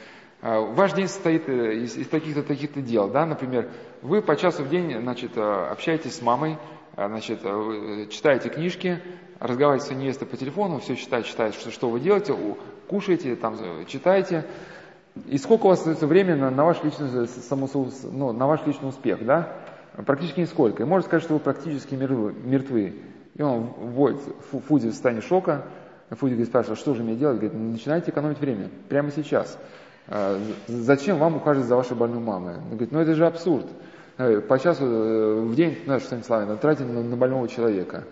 [0.41, 3.69] э, ваш день состоит э, из, из таких-то, таких-то дел, да, например,
[4.01, 6.57] вы по часу в день, значит, общаетесь с мамой,
[6.95, 7.41] значит,
[8.09, 9.01] читаете книжки,
[9.39, 12.35] разговариваете с невестой по телефону, все читаете, читаете, что, что вы делаете,
[12.87, 13.57] кушаете, там,
[13.87, 14.45] читаете,
[15.27, 17.69] и сколько у вас остается времени на, на, ваш, личный, само,
[18.11, 19.53] ну, на ваш личный успех, да?
[20.05, 20.83] Практически нисколько.
[20.83, 22.95] И можно сказать, что вы практически мертвы.
[23.35, 24.19] И он вводит
[24.67, 25.65] Фуди в состояние шока.
[26.09, 27.39] Фуди говорит, спрашивает, что же мне делать?
[27.39, 29.57] Говорит, начинайте экономить время, прямо сейчас.
[30.07, 30.37] А,
[30.67, 32.55] зачем вам ухаживать за вашей больной мамой?
[32.57, 33.65] Он говорит, ну это же абсурд.
[34.17, 38.03] Э, по часу э, в день, знаешь, Станиславовна, тратить на, на больного человека.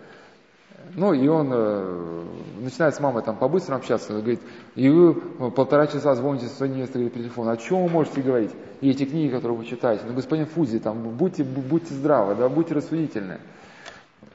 [0.96, 2.24] Ну, и он э,
[2.60, 4.40] начинает с мамой там по-быстрому общаться, говорит,
[4.76, 5.14] и вы
[5.50, 8.52] полтора часа звоните со своей невестой по телефону, о чем вы можете говорить?
[8.80, 12.74] И эти книги, которые вы читаете, ну, господин Фузи, там, будьте, будьте здравы, да, будьте
[12.74, 13.38] рассудительны.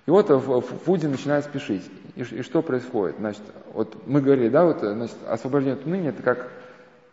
[0.05, 0.39] И вот э,
[0.85, 1.89] Фуди начинает спешить.
[2.15, 3.17] И, и что происходит?
[3.19, 6.51] Значит, вот мы говорили, да, вот, значит, освобождение от уныния, это как,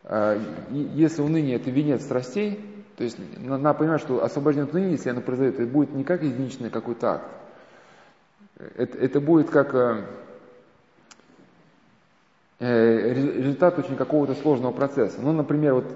[0.05, 0.41] э,
[0.71, 2.59] если уныние это венец страстей,
[2.97, 6.23] то есть надо понимать, что освобождение от уныния, если оно произойдет, это будет не как
[6.23, 7.27] единичный какой-то акт,
[8.59, 10.05] это, это будет как э,
[12.61, 15.21] э результат очень какого-то сложного процесса.
[15.21, 15.87] Ну, например, вот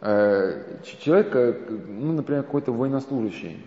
[0.00, 1.54] э, человек, э,
[1.88, 3.64] ну, например, какой-то военнослужащий,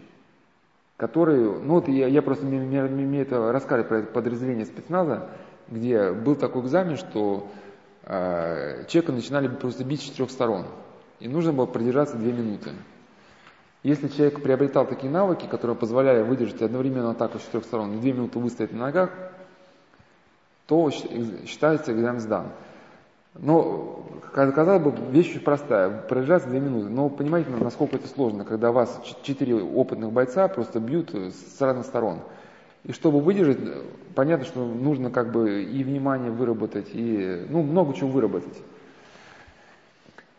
[0.98, 5.30] который, ну вот я, я просто мне, мне, мне это рассказали про это подразделение спецназа,
[5.69, 7.49] где был такой экзамен, что
[8.03, 10.65] э, человека начинали просто бить с четырех сторон,
[11.19, 12.72] и нужно было продержаться две минуты.
[13.83, 18.37] Если человек приобретал такие навыки, которые позволяли выдержать одновременно атаку с четырех сторон две минуты
[18.37, 19.09] выстоять на ногах,
[20.67, 22.47] то считается экзамен сдан.
[23.33, 26.89] Но, казалось бы, вещь очень простая, продержаться две минуты.
[26.89, 32.19] Но понимаете, насколько это сложно, когда вас четыре опытных бойца просто бьют с разных сторон.
[32.83, 33.59] И чтобы выдержать,
[34.15, 38.57] понятно, что нужно как бы и внимание выработать, и ну, много чего выработать.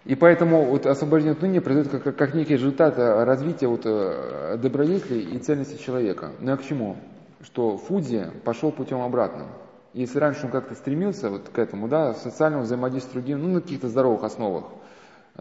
[0.05, 4.59] И поэтому вот освобождение от уныния произойдет как, как некий результат э, развития вот, э,
[4.61, 6.33] добродетелей и ценности человека.
[6.41, 6.97] Ну а к чему?
[7.43, 9.47] Что Фудзи пошел путем обратным.
[9.95, 13.61] Если раньше он как-то стремился вот к этому, да, социальному взаимодействию с другим, ну, на
[13.61, 14.65] каких-то здоровых основах,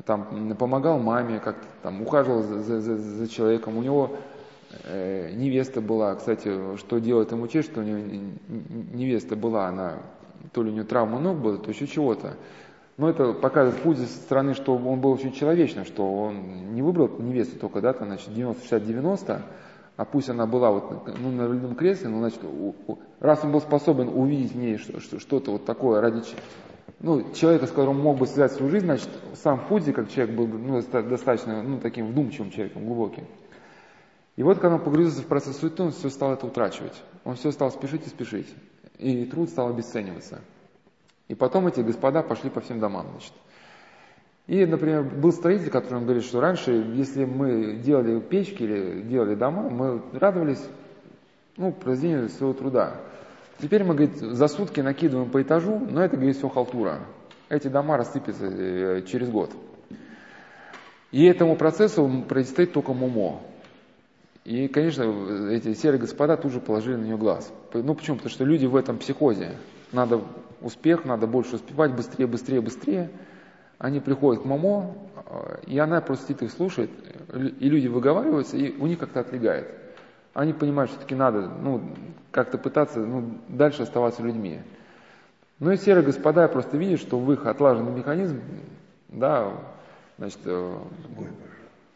[0.06, 4.18] там, помогал маме, как-то там, ухаживал за, за, за человеком, у него
[4.84, 8.00] э, невеста была, кстати, что делает ему честь, что у него
[8.94, 10.00] невеста была, она,
[10.54, 12.36] то ли у нее травма ног была, то еще чего-то.
[12.98, 17.10] Но это показывает путь со стороны, что он был очень человечным, что он не выбрал
[17.20, 19.42] невесту только, да, там, значит, 90-60-90,
[19.98, 22.40] а пусть она была вот, ну, на рулевом кресле, но, значит,
[23.20, 26.22] раз он был способен увидеть в ней что-то вот такое ради
[27.00, 30.48] ну, человека, с которым мог бы связать свою жизнь, значит, сам Фудзи, как человек, был
[30.48, 33.26] ну, достаточно ну, таким вдумчивым человеком, глубоким.
[34.36, 37.04] И вот, когда он погрузился в процесс суеты, он все стал это утрачивать.
[37.24, 38.48] Он все стал спешить и спешить.
[38.98, 40.40] И труд стал обесцениваться.
[41.32, 43.32] И потом эти господа пошли по всем домам, значит.
[44.48, 49.36] И, например, был строитель, который он говорит, что раньше, если мы делали печки или делали
[49.36, 50.62] дома, мы радовались
[51.56, 53.00] ну, произведению своего труда.
[53.62, 57.00] Теперь мы, говорит, за сутки накидываем по этажу, но это, говорит, все халтура.
[57.48, 59.52] Эти дома рассыпятся э, через год.
[61.12, 63.42] И этому процессу предстоит только мумо.
[64.44, 65.04] И, конечно,
[65.50, 67.50] эти серые господа тут же положили на нее глаз.
[67.74, 68.18] Ну почему?
[68.18, 69.56] Потому что люди в этом психозе.
[69.92, 70.22] Надо
[70.62, 73.10] успех, надо больше успевать, быстрее, быстрее, быстрее.
[73.78, 74.94] Они приходят к мамо,
[75.66, 76.92] и она просто сидит их слушает,
[77.34, 79.70] и люди выговариваются, и у них как-то отлегает.
[80.34, 81.82] Они понимают, что таки надо ну,
[82.32, 84.62] как-то пытаться ну, дальше оставаться людьми.
[85.60, 88.40] Ну и серые господа просто видят, что в их отлаженный механизм,
[89.10, 89.52] да,
[90.18, 90.78] значит, э,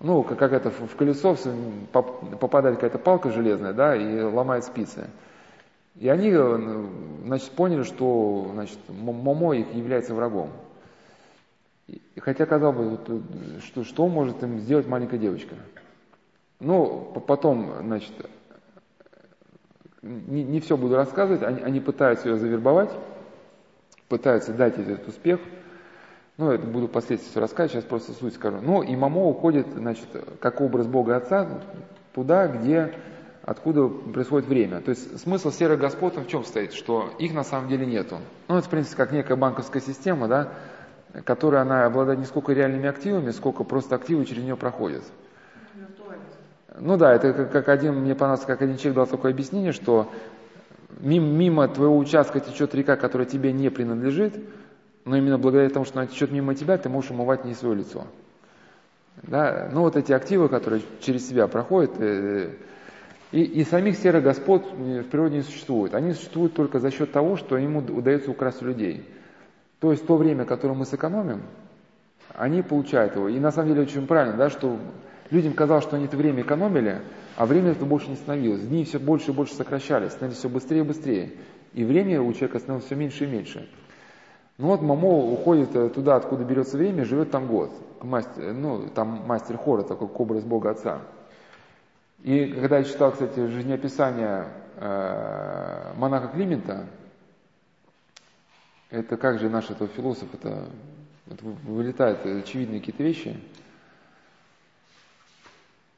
[0.01, 1.35] ну, как, как это в колесо
[1.91, 5.07] попадает какая-то палка железная, да, и ломает спицы.
[5.95, 6.85] И они, э,
[7.25, 10.51] значит, поняли, что, значит, Момо их является врагом.
[11.87, 15.55] И, хотя, казалось бы, вот, что, что может им сделать маленькая девочка?
[16.59, 18.13] Ну, потом, значит,
[20.01, 22.91] не, не все буду рассказывать, они, они пытаются ее завербовать,
[24.09, 25.39] пытаются дать ей этот успех–
[26.37, 28.57] ну, это буду впоследствии все рассказывать, сейчас просто суть скажу.
[28.61, 30.07] Ну, и Мамо уходит, значит,
[30.41, 31.47] как образ Бога Отца
[32.13, 32.93] туда, где,
[33.45, 34.81] откуда происходит время.
[34.81, 36.73] То есть смысл серых господ в чем стоит?
[36.73, 38.17] Что их на самом деле нету.
[38.47, 40.51] Ну, это, в принципе, как некая банковская система, да,
[41.23, 45.03] которая, она обладает не сколько реальными активами, сколько просто активы через нее проходят.
[46.77, 50.11] Ну да, это как, как один, мне понравилось, как один человек дал такое объяснение, что
[50.99, 54.33] мимо, мимо твоего участка течет река, которая тебе не принадлежит,
[55.05, 58.07] но именно благодаря тому, что она течет мимо тебя, ты можешь умывать не свое лицо.
[59.23, 59.69] Да?
[59.71, 62.49] Ну вот эти активы, которые через себя проходят, э,
[63.31, 65.93] и, и самих серых господ в природе не существует.
[65.93, 69.03] Они существуют только за счет того, что ему удается украсть у людей.
[69.79, 71.43] То есть то время, которое мы сэкономим,
[72.33, 73.29] они получают его.
[73.29, 74.77] И на самом деле очень правильно, да, что
[75.31, 77.01] людям казалось, что они это время экономили,
[77.35, 78.61] а время это больше не становилось.
[78.61, 81.31] Дни все больше и больше сокращались, становились все быстрее и быстрее.
[81.73, 83.69] И время у человека становилось все меньше и меньше.
[84.57, 87.71] Ну вот Мамо уходит э, туда, откуда берется время, живет там год.
[88.01, 91.01] Мастер, ну, там мастер хора, такой образ Бога Отца.
[92.25, 96.87] И когда я читал, кстати, жизнеописание э, монаха Климента,
[98.89, 100.67] это как же наш этого философ, это,
[101.29, 103.39] это вылетают очевидные какие-то вещи.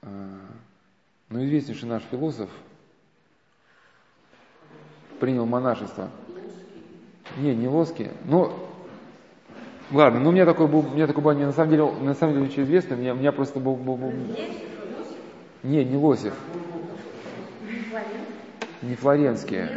[0.04, 0.40] Э,
[1.30, 2.52] но известнейший наш философ
[5.20, 6.12] принял монашество–
[7.36, 8.12] не, не Лоски.
[8.26, 8.52] Ну,
[9.92, 12.34] ладно, ну у меня такой был, у меня такой был, на самом деле, на самом
[12.34, 14.14] деле очень известный, у меня, у меня просто был, был, был...
[15.64, 16.34] Не, не Лосев.
[18.82, 19.70] Не Флоренские.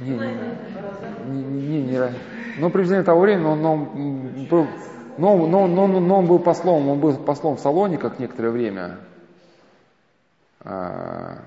[0.00, 2.12] Не, не, не, не, не,
[2.58, 4.66] но при жизни того времени он, он был,
[5.18, 8.98] но, но, но, но он был послом, он был послом в Салониках некоторое время.
[10.60, 11.38] А...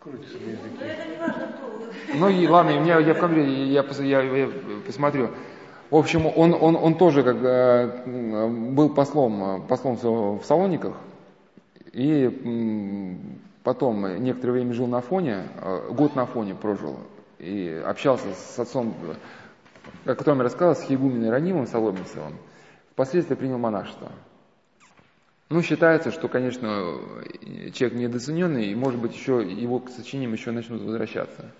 [0.00, 0.96] Крутится на языке.
[2.14, 4.48] Ну и ладно, у меня я в компьютере, я, я, я
[4.86, 5.30] посмотрю.
[5.90, 10.94] В общем, он, он, он тоже как, э, был послом, послом в Салониках,
[11.94, 13.18] и
[13.62, 16.98] потом некоторое время жил на фоне, э, год на фоне прожил,
[17.38, 18.94] и общался с отцом,
[20.04, 22.34] о котором я рассказывал, с Хигуменой Ранимом Соломенцевым,
[22.92, 24.10] впоследствии принял монашество.
[25.50, 26.98] Ну, считается, что, конечно,
[27.72, 31.52] человек недооцененный, и, может быть, еще его к сочинениям еще начнут возвращаться.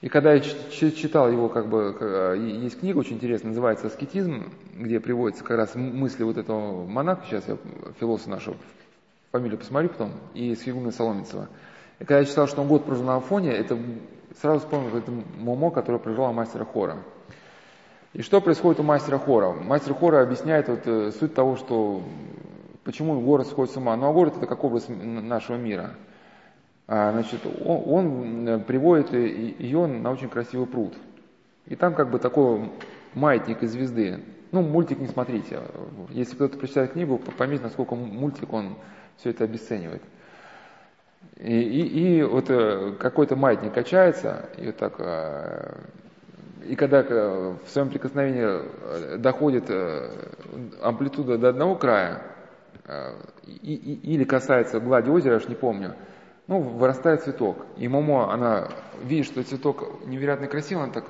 [0.00, 4.98] И когда я читал его, как бы, э, есть книга очень интересная, называется «Аскетизм», где
[4.98, 7.56] приводятся как раз мысли вот этого монаха, сейчас я
[8.00, 8.56] философа нашего,
[9.38, 11.48] фамилию посмотрю потом, и Схигуна Соломенцева.
[11.98, 13.78] И когда я читал, что он год прожил на Афоне, это
[14.40, 16.98] сразу вспомнил это Момо, который прожила мастера хора.
[18.12, 19.52] И что происходит у мастера хора?
[19.52, 22.02] Мастер хора объясняет вот, э, суть того, что
[22.84, 23.96] почему город сходит с ума.
[23.96, 25.94] Ну а город это как образ нашего мира–
[26.86, 30.94] а, значит, он, он э, приводит ее на очень красивый пруд.
[31.66, 32.70] И там как бы такой
[33.14, 34.22] маятник из звезды.
[34.52, 35.60] Ну, мультик не смотрите.
[36.10, 38.76] Если кто-то прочитает книгу, поймите, насколько мультик он
[39.18, 40.02] все это обесценивает.
[41.36, 45.76] И, и, и вот э, какой-то маятник качается, и вот так, э,
[46.66, 49.70] и когда в своем прикосновении доходит
[50.80, 52.22] амплитуда до одного края,
[53.46, 55.94] и, и, или касается глади озера, я уж не помню,
[56.46, 57.66] ну, вырастает цветок.
[57.76, 58.68] И Момо, она
[59.02, 61.04] видит, что цветок невероятно красивый, она так,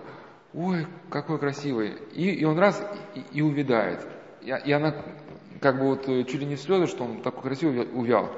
[0.52, 1.94] ой, какой красивый.
[2.12, 2.81] И, и он раз
[3.14, 4.06] и, и увядает.
[4.43, 4.94] И, и она
[5.60, 8.31] как бы вот э, чуть ли не слезы, что он такой красивый увял.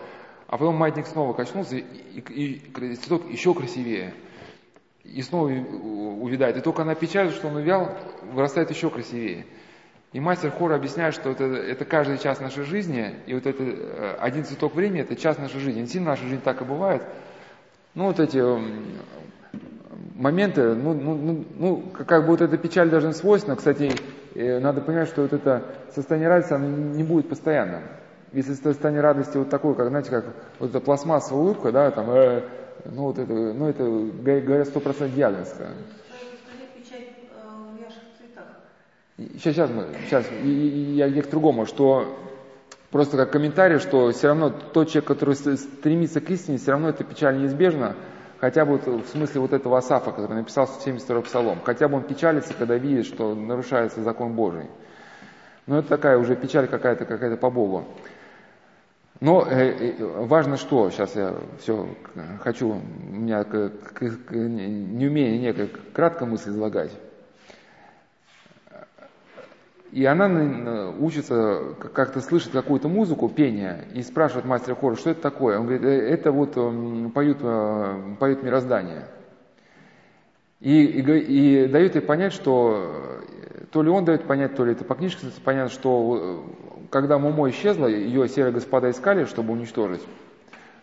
[0.49, 1.85] А потом маятник снова качнулся, и,
[2.21, 4.15] и, и цветок еще красивее.
[5.05, 6.57] И снова увядает.
[6.57, 7.97] И только она печалит, что он увял,
[8.33, 9.47] вырастает еще красивее.
[10.13, 14.17] И мастер хора объясняет, что это, это каждый час нашей жизни, и вот это э,
[14.21, 15.81] один цветок времени– это час нашей жизни.
[15.81, 17.03] Не сильно наша жизнь так и бывает.
[17.95, 18.41] Ну, вот эти
[20.15, 23.57] моменты, ну, ну, ну, ну, как бы вот эта печаль даже свойственна.
[23.57, 23.93] Кстати,
[24.61, 25.63] надо понимать, что вот это
[25.95, 27.83] состояние радости, оно не будет постоянным.
[28.33, 30.27] Если состояние радости вот такое, как, знаете, как
[30.59, 32.43] вот эта пластмассовая улыбка, да, там, э,
[32.85, 35.69] ну, вот это, ну, это, говорят, сто процентов дьявольское.
[39.17, 42.19] Сейчас, сейчас, мы, сейчас я, я к другому, что
[42.91, 47.05] просто как комментарий, что все равно тот человек, который стремится к истине, все равно эта
[47.05, 47.97] печаль неизбежна,
[48.41, 52.03] хотя бы вот в смысле вот этого Асафа, который написал 72-й псалом, хотя бы он
[52.03, 54.67] печалится, когда видит, что нарушается закон Божий.
[55.67, 57.85] Но это такая уже печаль какая-то, какая-то по Богу.
[59.21, 61.89] Но э, э, важно что, сейчас я все
[62.41, 66.91] хочу, у меня к, к, к, неумение некое кратко мысль излагать.
[69.93, 75.59] И она учится как-то слышать какую-то музыку, пение, и спрашивает мастера хора, что это такое.
[75.59, 79.05] Он говорит, «Э, это вот эм, поют, э, поют мироздание.
[80.61, 83.23] И, и, и дает ей понять, что
[83.53, 86.45] э, то ли он дает понять, то ли это по книжке понятно, что
[86.91, 90.03] когда Момо исчезла, ее серые господа искали, чтобы уничтожить.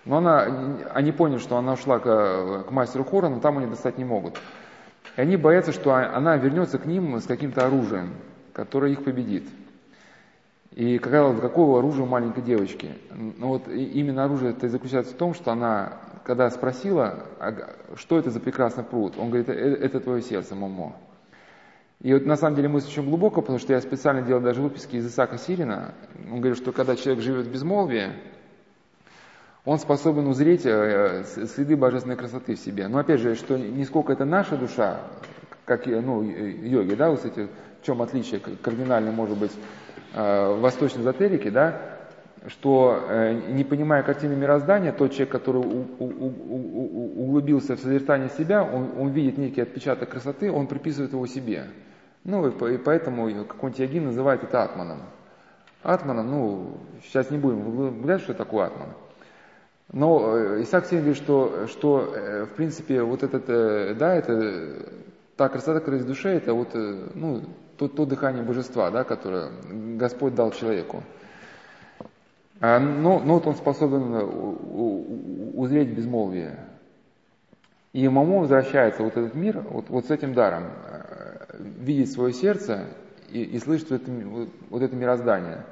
[0.06, 0.48] Но она,
[0.94, 4.38] они поняли, что она ушла к, к мастеру хора, но там они достать не могут.
[5.18, 8.14] И они боятся, что она вернется к ним с каким-то оружием
[8.54, 9.44] которая их победит.
[10.72, 12.94] И какого, какого оружия маленькой девочки?
[13.12, 18.32] Ну вот именно оружие это заключается в том, что она, когда спросила, а что это
[18.32, 20.96] за прекрасный пруд, он говорит, «Э, это твое сердце, Момо.
[22.02, 24.96] И вот на самом деле мысль очень глубокая, потому что я специально делал даже выписки
[24.96, 25.94] из Исаака Сирина.
[26.32, 28.12] Он говорит, что когда человек живет в безмолвии,
[29.64, 32.88] он способен узреть э, следы божественной красоты в себе.
[32.88, 35.02] Но опять же, что не сколько это наша душа,
[35.66, 37.48] как ну, йоги, да, вот эти
[37.84, 39.52] в чем отличие кардинально может быть
[40.14, 41.82] э, восточной эзотерики, да,
[42.48, 48.30] что э, не понимая картины мироздания, тот человек, который у, у, у, углубился в созерцание
[48.30, 51.66] себя, он, он видит некий отпечаток красоты, он приписывает его себе.
[52.24, 55.02] Ну и, и поэтому какой-нибудь Ягин называет это атманом.
[55.82, 58.94] Атманом, ну, сейчас не будем углубляться, что такое атман.
[59.92, 65.04] Но э, Исаак Син говорит, что, что э, в принципе вот этот, э, да, это
[65.36, 67.42] та красота, которая из души, это вот, ну,
[67.78, 69.50] то, то дыхание божества, да, которое
[69.98, 71.04] Господь дал человеку.
[72.60, 74.14] А, но, но вот он способен
[75.56, 76.60] узреть безмолвие.
[77.94, 82.86] И Мамо возвращается вот этот мир вот, вот с этим даром, э, видеть свое сердце
[83.30, 84.12] и, и слышать вот это,
[84.70, 85.66] вот это мироздание.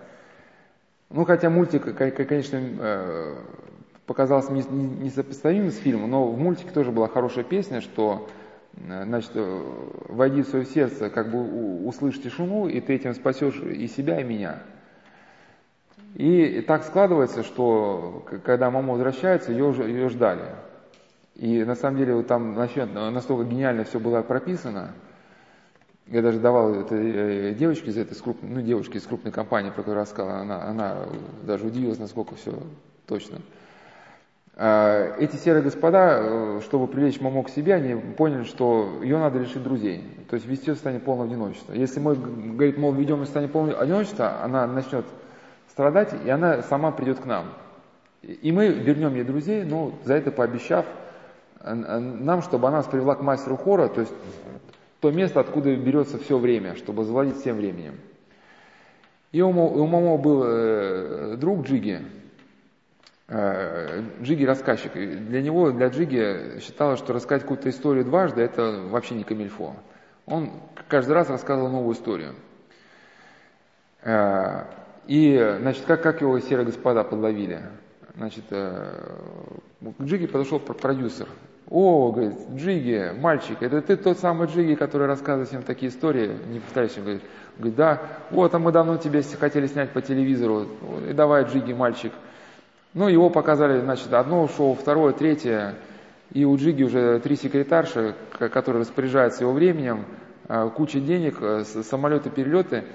[1.09, 3.35] Ну, хотя мультик, конечно, э,
[4.05, 8.40] показался несопоставимым с фильмом, но в мультике тоже была хорошая песня, что Э,
[8.75, 9.63] значит, э,
[10.09, 14.23] войди в свое сердце, как бы услышь тишину, и ты этим спасешь и себя, и
[14.23, 14.59] меня.
[16.15, 20.55] И так складывается, что когда мама возвращается, ее, ее ждали.
[21.35, 24.93] И на самом деле вот там настолько гениально все было прописано.
[26.07, 30.01] Я даже давал этой девочке из этой крупной, ну, девушке из крупной компании, про которую
[30.01, 30.97] рассказала, она, она
[31.43, 32.51] даже удивилась, насколько все
[33.07, 33.37] точно.
[34.63, 39.39] А, эти серые господа, э, чтобы привлечь маму к себе, они поняли, что ее надо
[39.39, 40.03] лишить друзей.
[40.29, 41.73] То есть вести в состояние полного одиночества.
[41.73, 45.03] Если мы, говорит, мол, ведем в состояние полного одиночества, она начнет
[45.67, 47.47] страдать, и она сама придет к нам.
[48.21, 50.85] И мы вернем ей друзей, но за это пообещав
[51.61, 54.13] э, э, нам, чтобы она нас привела к мастеру хора, то есть
[54.99, 57.95] то место, откуда берется все время, чтобы завладеть всем временем.
[59.31, 62.05] И у, у Мамо был друг Джиги,
[63.31, 64.91] Джиги рассказчик.
[64.93, 69.73] Для него, для Джиги считалось, что рассказать какую-то историю дважды, это вообще не камильфо.
[70.25, 70.51] Он
[70.89, 72.35] каждый раз рассказывал новую историю.
[74.03, 74.65] Э,
[75.07, 77.61] и, значит, как, как его серые господа подловили?
[78.15, 78.99] Значит, э,
[79.79, 81.27] к Джиги подошел продюсер.
[81.69, 86.59] О, говорит, Джиги, мальчик, это ты тот самый Джиги, который рассказывает всем такие истории, не
[86.59, 87.21] повторяющие, говорит,
[87.57, 90.67] говорит, да, вот, а мы давно тебе хотели снять по телевизору,
[91.09, 92.11] и давай, Джиги, мальчик,
[92.93, 95.75] ну, его показали, значит, одно шоу, второе, третье.
[96.33, 100.05] И у Джиги уже три секретарши, которые распоряжаются его временем,
[100.47, 102.85] а, куча денег, э, самолеты, перелеты.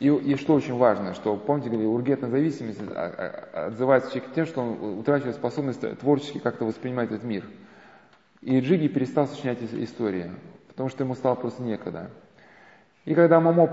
[0.00, 4.46] И, и что очень важно, что, помните, говорили, ургентная зависимость а, а, отзывается человек тем,
[4.46, 7.44] что он утрачивает способность творчески как-то воспринимать этот мир.
[8.40, 10.30] И Джиги перестал сочинять истории,
[10.68, 12.10] потому что ему стало просто некогда.
[13.04, 13.66] И когда Мамо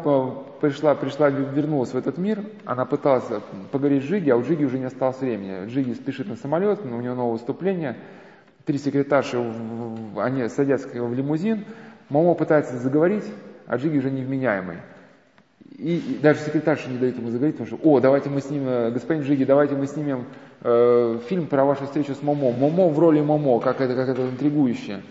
[0.59, 3.25] пришла, пришла, вернулась в этот мир, она пыталась
[3.71, 5.67] поговорить с Джиги, а у Джиги уже не осталось времени.
[5.67, 7.97] Джиги спешит на самолет, у него новое выступление,
[8.65, 9.37] три секретарши,
[10.17, 11.65] они садятся в лимузин,
[12.09, 13.25] Момо пытается заговорить,
[13.67, 14.77] а Джиги уже невменяемый.
[15.77, 19.23] и, и даже секретарша не дает ему заговорить, потому что, о, давайте мы снимем, господин
[19.23, 20.25] Джиги, давайте мы снимем
[20.61, 22.51] э, фильм про вашу встречу с Момо.
[22.51, 25.01] Момо в роли Момо, как это, как это интригующе.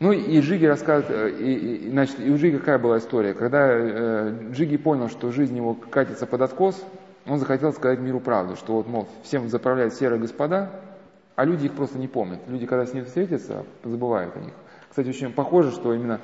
[0.00, 3.34] Ну и Джиги рассказывает, э, и, и, значит, и у Джиги какая была история?
[3.34, 6.84] Когда э, Джиги понял, что жизнь его катится под откос,
[7.26, 10.70] он захотел сказать миру правду, что вот, мол, всем заправляют серые господа,
[11.34, 12.40] а люди их просто не помнят.
[12.46, 14.54] Люди, когда с ним встретятся, забывают о них.
[14.88, 16.20] Кстати, очень похоже, что именно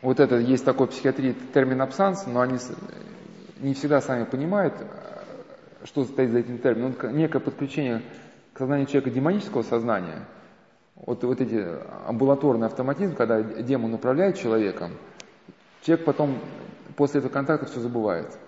[0.00, 2.58] вот это есть такой психиатрии термин абсанс, но они
[3.60, 4.74] не всегда сами понимают,
[5.84, 6.94] что стоит за этим термином.
[7.12, 8.02] Некое подключение
[8.52, 10.24] к сознанию человека демонического сознания,
[10.96, 11.64] вот, вот эти
[12.06, 14.92] амбулаторный автоматизм, когда демон управляет человеком,
[15.82, 16.38] человек потом
[16.96, 18.38] после этого контакта все забывает.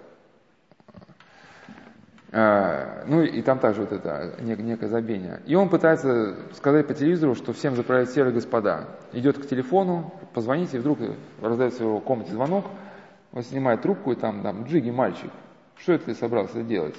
[2.33, 5.41] А, ну и там также вот это некое забвение.
[5.47, 8.89] И он пытается сказать по телевизору, что всем заправляют серые господа.
[9.13, 10.99] Идет к телефону, позвоните, и вдруг
[11.41, 12.67] раздается в его комнате звонок,
[13.33, 15.31] он снимает трубку, и там, там, Джиги, мальчик,
[15.77, 16.97] что это ты собрался делать?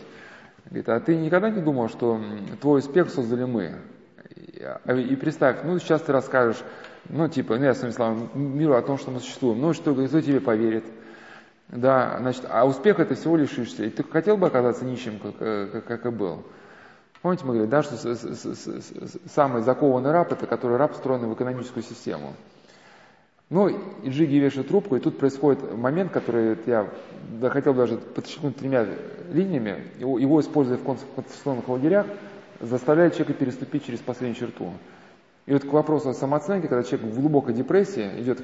[0.66, 2.20] Говорит, а ты никогда не думал, что
[2.62, 3.76] твой успех создали мы?
[4.86, 6.58] И представь, ну сейчас ты расскажешь,
[7.10, 10.22] ну типа, ну я своими словами, миру о том, что мы существуем, ну что, кто
[10.22, 10.86] тебе поверит?
[11.70, 15.68] Да, значит, а успех это всего лишь И ты хотел бы оказаться нищим, как, э,
[15.72, 16.44] как, как и был?
[17.22, 21.28] Помните, мы говорили, да, что с, с, с, самый закованный раб, это который раб, встроенный
[21.28, 22.34] в экономическую систему.
[23.50, 26.88] Ну, и Джиги вешает трубку, и тут происходит момент, который я
[27.50, 28.86] хотел даже подчеркнуть тремя
[29.32, 32.06] линиями, его, его используя в концентрационных лагерях,
[32.60, 34.72] заставляет человека переступить через последнюю черту.
[35.46, 38.42] И вот к вопросу о самооценке, когда человек в глубокой депрессии идет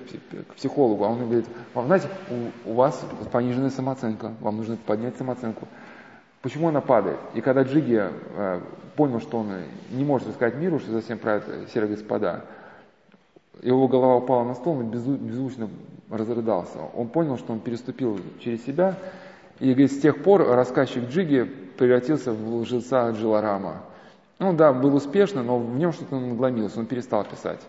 [0.48, 2.07] к психологу, а он говорит, вам знаете,
[2.65, 5.68] у, у вас пониженная самооценка, вам нужно поднять самооценку.
[6.41, 7.19] Почему она падает?
[7.34, 8.61] И когда Джиги э,
[8.95, 9.49] понял, что он
[9.91, 12.45] не может рассказать миру, что затем правят серые господа,
[13.61, 15.69] его голова упала на стол, он безу, беззвучно
[16.10, 16.80] разрыдался.
[16.95, 18.95] Он понял, что он переступил через себя,
[19.60, 23.84] и говорит, с тех пор рассказчик Джиги превратился в лжеца Джироламо.
[24.44, 27.61] Ну да, был успешно, но в нем что-то надломилось, он перестал писать.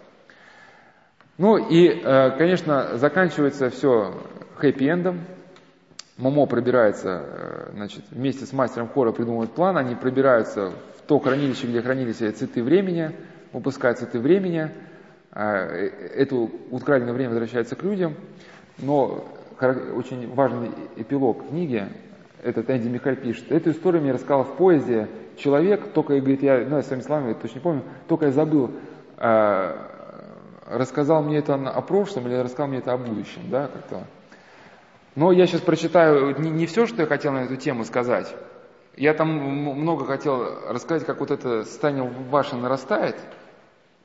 [1.38, 4.12] Ну и, э, конечно, заканчивается все
[4.59, 5.20] хэппи-эндом.
[6.16, 11.68] Момо пробирается, э, значит, вместе с мастером хора придумывают план, они пробираются в то хранилище,
[11.68, 13.12] где хранились цветы времени,
[13.52, 14.68] выпускают цветы времени,
[15.30, 15.40] э,
[16.16, 16.34] это
[16.72, 18.16] украденное время возвращается к людям,
[18.78, 19.24] но
[19.94, 21.86] очень важный эпилог книги,
[22.42, 26.77] этот Энди Михаль пишет, эту историю мне рассказал в поезде человек, только, говорит, я, ну,
[26.77, 28.70] я своими словами, точно не помню, только я забыл,
[29.19, 29.77] э,
[30.66, 34.05] рассказал мне это о прошлом или рассказал мне это о будущем, да, как-то.
[35.15, 38.35] Но я сейчас прочитаю не, не все, что я хотел на эту тему сказать.
[38.97, 43.16] Я там много хотел рассказать, как вот это состояние ваше нарастает.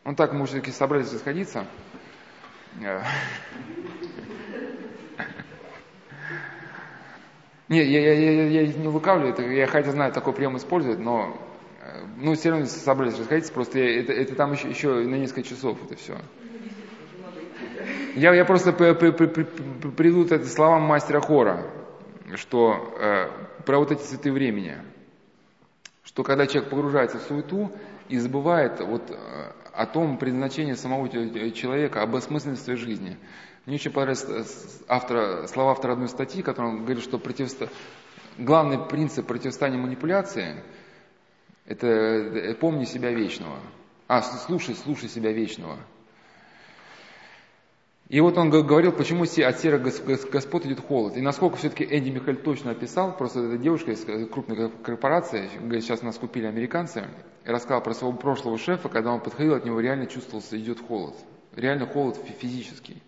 [0.04, 1.66] Ну так, мы все-таки собрались расходиться.
[7.70, 11.38] Нет, я, я, я, я не лукавлю, это, я хотя знаю, такой прием использовать, но
[11.84, 15.44] э, ну, все равно собрались расходиться, просто я, это, это там еще, еще на несколько
[15.44, 16.18] часов это все.
[18.16, 19.44] Я, я просто при, при, при, при,
[19.92, 21.68] приду к словам мастера хора,
[22.34, 23.28] что э,
[23.66, 24.76] про вот эти цветы времени,
[26.04, 27.72] что когда человек погружается в суету
[28.08, 29.16] и забывает вот, э,
[29.74, 33.16] о том предназначении самого человека, об осмысленности жизни–
[33.66, 34.44] мне очень понравились э,
[34.88, 37.70] автора, слова автора одной статьи, которая говорит, что противосто...
[38.38, 40.64] главный принцип противостояния манипуляции–
[41.66, 43.60] это э, помни себя вечного.
[44.08, 45.78] А, слушай, слушай себя вечного.
[48.08, 51.16] И вот он говорил, почему от серых господ идет холод.
[51.16, 55.48] И насколько все-таки Энди Михаль точно описал, просто эта девушка из э, крупной корпорации,
[55.80, 57.08] сейчас нас купили американцы,
[57.46, 61.16] и рассказал про своего прошлого шефа, когда он подходил, от него реально чувствовался, идет холод.
[61.56, 63.04] Реально холод физический.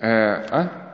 [0.00, 0.86] Э, а?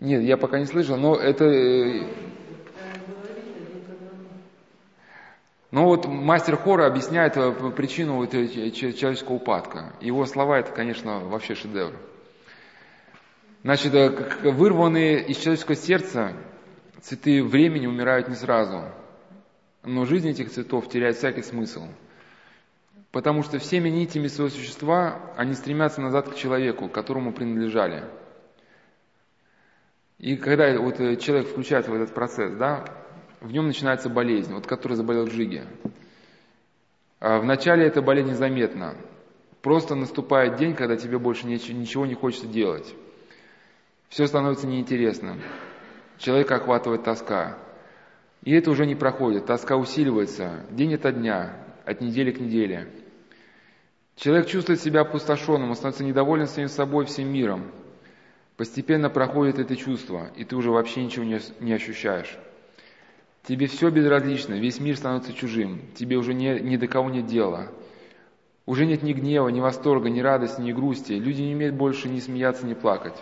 [0.00, 1.44] Нет, я пока не слышал, но это...
[1.44, 2.08] Э,
[5.70, 9.94] ну вот мастер хора объясняет э, причину вот человеческого упадка.
[10.00, 11.94] Его слова это, конечно, вообще шедевр.
[13.62, 13.92] Значит,
[14.42, 16.32] вырванные из человеческого сердца
[17.00, 18.82] цветы времени умирают не сразу
[19.86, 21.86] но жизнь этих цветов теряет всякий смысл.
[23.12, 28.04] Потому что всеми нитями своего существа они стремятся назад к человеку, которому принадлежали.
[30.18, 32.84] И когда вот э, человек включается в этот процесс, да,
[33.40, 35.64] в нем начинается болезнь, вот который заболел Джиги.
[37.20, 38.96] А вначале эта болезнь незаметна.
[39.62, 42.94] Просто наступает день, когда тебе больше ничего не хочется делать.
[44.08, 45.40] Все становится неинтересным.
[46.18, 47.58] Человека охватывает тоска.
[48.46, 51.52] И это уже не проходит, тоска усиливается день ото дня,
[51.84, 52.86] от недели к неделе.
[54.14, 57.72] Человек чувствует себя опустошенным, он становится недоволен самим собой, всем миром.
[58.56, 62.38] Постепенно проходит это чувство, и ты уже вообще ничего не, ощущаешь.
[63.42, 67.72] Тебе все безразлично, весь мир становится чужим, тебе уже не, ни до кого нет дела.
[68.64, 71.14] Уже нет ни гнева, ни восторга, ни радости, ни грусти.
[71.14, 73.20] Люди не умеют больше ни смеяться, ни плакать.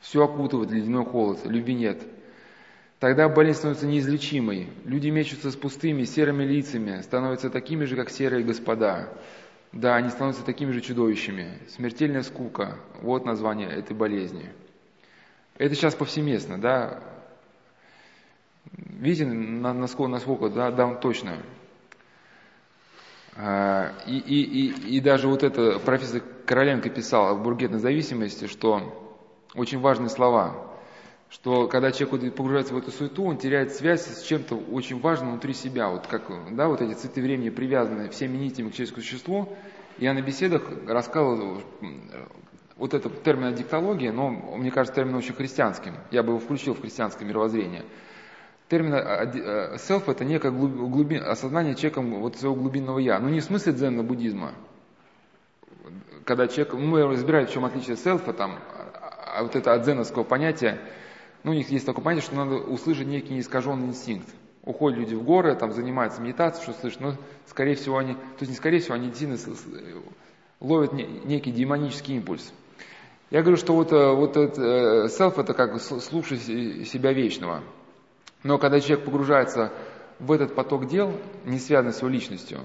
[0.00, 2.02] Все окутывает ледяной холод, любви нет.
[2.98, 4.68] Тогда болезнь становится неизлечимой.
[4.84, 9.12] Люди мечутся с пустыми, серыми лицами, становятся такими же, как серые господа.
[9.72, 11.58] Да, они становятся такими же чудовищами.
[11.68, 14.50] Смертельная скука– вот название этой болезни.
[15.58, 17.02] Это сейчас повсеместно, да.
[18.72, 21.36] Видите, насколько, насколько да, да, точно.
[23.36, 29.14] А, и, и, и, и даже вот это профессор Короленко писал о бургетной зависимости, что
[29.54, 30.75] очень важные слова,
[31.28, 35.54] что когда человек погружается в эту суету, он теряет связь с чем-то очень важным внутри
[35.54, 35.88] себя.
[35.88, 39.56] Вот как да, вот эти цветы времени привязаны всеми нитями к человеческому существу.
[39.98, 41.62] Я на беседах рассказывал
[42.76, 45.94] вот этот термин диктология, но мне кажется термин очень христианским.
[46.10, 47.84] Я бы его включил в христианское мировоззрение.
[48.68, 53.18] Термин self– это некое глубин, осознание человеком вот своего глубинного «я».
[53.20, 54.52] Ну, не в смысле дзенна буддизма.
[56.24, 58.58] Когда человек, ну, мы разбираем, в чем отличие селфа, там,
[59.24, 60.80] а вот это от дзеновского понятия,
[61.46, 64.28] ну, у них есть такое понятие, что надо услышать некий неискаженный инстинкт.
[64.64, 67.14] Уходят люди в горы, там занимаются медитацией, что слышат, но,
[67.46, 69.38] скорее всего, они, то есть не скорее всего, они действительно
[70.58, 72.52] ловят некий демонический импульс.
[73.30, 77.62] Я говорю, что вот, э, вот этот селф это как слушать себя вечного.
[78.42, 79.72] Но когда человек погружается
[80.18, 81.12] в этот поток дел,
[81.44, 82.58] не связанный с его личностью,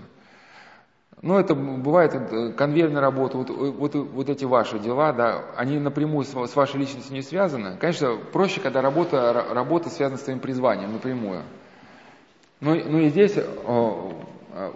[1.21, 5.77] ну, это бывает э, конвейерная работа, вот, э, вот, вот эти ваши дела, да, они
[5.77, 7.77] напрямую с, вашей личностью не связаны.
[7.77, 11.43] Конечно, проще, когда работа, работа связана с твоим призванием напрямую.
[12.59, 14.13] Но, но и здесь о,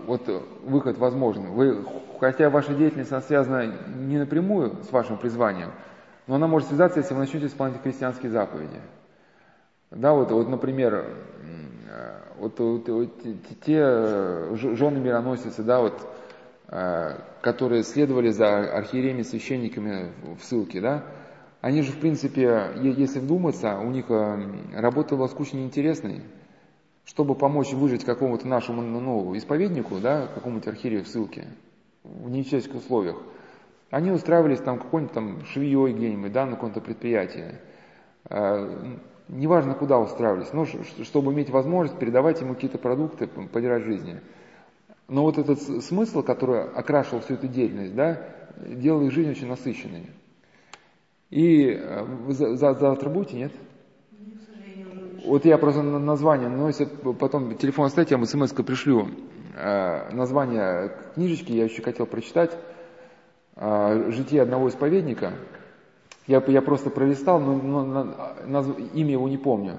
[0.05, 0.22] вот
[0.63, 1.51] выход возможен.
[1.51, 1.84] Вы,
[2.19, 5.72] хотя ваша деятельность она связана не напрямую с вашим призванием,
[6.27, 8.81] но она может связаться, если вы начнете исполнять христианские заповеди.
[9.89, 11.05] Да, вот, вот например,
[12.38, 13.09] вот, вот, вот
[13.65, 16.14] те жены мироносицы, да, вот, э,
[16.67, 21.05] которые следовали за архиереями, священниками в ссылке, да,
[21.65, 24.37] они же, в принципе, если вдуматься, у них э,
[24.76, 26.21] работа была скучно неинтересной.
[27.05, 31.47] Чтобы помочь выжить какому-то нашему ну, исповеднику, да, какому-то архиерею в ссылке,
[32.03, 33.18] в нечеловеческих условиях,
[33.89, 37.57] они устраивались там какой-нибудь там швеей где-нибудь, да, на каком-то предприятии.
[38.29, 44.21] Э, неважно куда устраивались, но чтобы иметь возможность передавать ему какие-то продукты, поддержать жизни.
[45.07, 48.21] Но вот этот смысл, который окрашивал всю эту деятельность, да,
[48.57, 50.09] делал их жизнь очень насыщенной.
[51.29, 53.51] И э, вы завтра будете, нет?
[55.25, 59.07] Вот я просто название, но если потом телефон оставить, я вам смс пришлю.
[59.55, 62.57] Э, название книжечки я еще хотел прочитать.
[63.55, 65.34] Э, «Житие одного исповедника»,
[66.27, 68.03] я, я просто пролистал, но, но
[68.47, 69.77] наз, имя его не помню.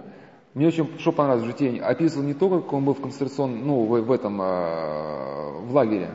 [0.56, 1.78] Мне очень что понравилось в житии.
[1.78, 6.08] Описывал не только, как он был в концентрационном, ну, в, в этом, э, в лагере.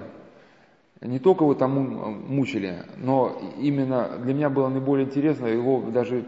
[1.00, 1.74] Не только его там
[2.28, 6.26] мучили, но именно для меня было наиболее интересно его даже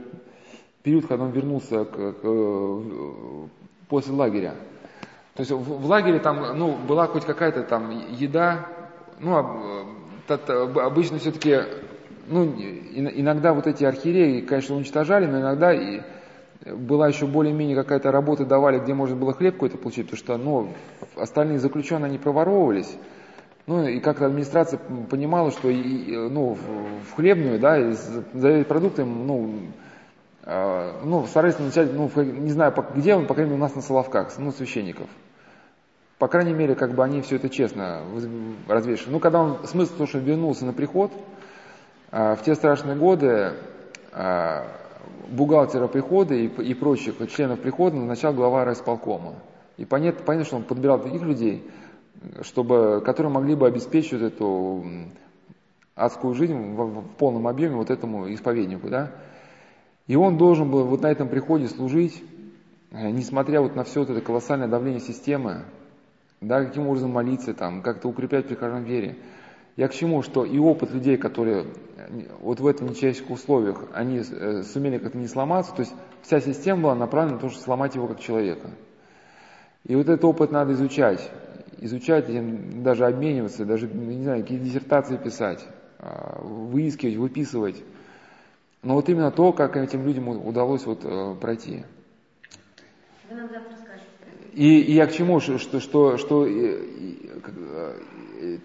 [0.84, 2.84] период, когда он вернулся к, к,
[3.90, 4.54] после лагеря.
[5.34, 8.68] То есть в, в лагере там, ну, была хоть какая-то там еда,
[9.20, 9.88] ну,
[10.28, 11.62] обычно все-таки
[12.28, 16.02] ну, иногда вот эти архиереи, конечно, уничтожали, но иногда и
[16.66, 20.70] была еще более-менее какая-то работа давали, где можно было хлеб какой-то получить, потому что ну,
[21.16, 22.96] остальные заключенные, они проворовывались.
[23.66, 29.56] Ну, и как администрация понимала, что и, ну, в хлебную, да, за продукты, ну,
[30.44, 33.82] э, ну, старались начать, ну, не знаю, где он, по крайней мере, у нас на
[33.82, 35.08] Соловках, ну, священников.
[36.20, 38.02] По крайней мере, как бы они все это честно
[38.68, 39.14] развешивали.
[39.14, 41.12] Ну, когда он, смысл то, что вернулся на приход,
[42.12, 43.54] а, в те страшные годы
[44.12, 44.68] а,
[45.30, 49.36] бухгалтера прихода и, и прочих членов прихода назначал глава райсполкома.
[49.78, 51.64] И понятно, понятно, что он подбирал таких людей,
[52.42, 54.86] чтобы, которые могли бы обеспечить эту
[55.96, 58.90] адскую жизнь в, в полном объеме вот этому исповеднику.
[58.90, 59.12] Да?
[60.08, 62.22] И он должен был вот на этом приходе служить,
[62.92, 65.64] э, несмотря вот на все вот это колоссальное давление системы,
[66.42, 69.16] да, каким образом молиться, там, как-то укреплять прихожан в вере.
[69.76, 71.66] Я к чему, что и опыт людей, которые
[72.42, 76.84] вот в этом нечеловеческих условиях, они э, сумели как-то не сломаться, то есть вся система
[76.84, 78.70] была направлена на то, чтобы сломать его как человека.
[79.86, 81.30] И вот этот опыт надо изучать,
[81.80, 82.26] изучать,
[82.84, 85.66] даже обмениваться, даже, не знаю, какие диссертации писать,
[86.00, 87.84] а, выискивать, выписывать.
[88.84, 91.84] Но вот именно то, как этим людям удалось вот э, пройти.
[93.30, 94.08] Вы нам завтра скажете.
[94.54, 96.46] и, и я к чему, что, что, что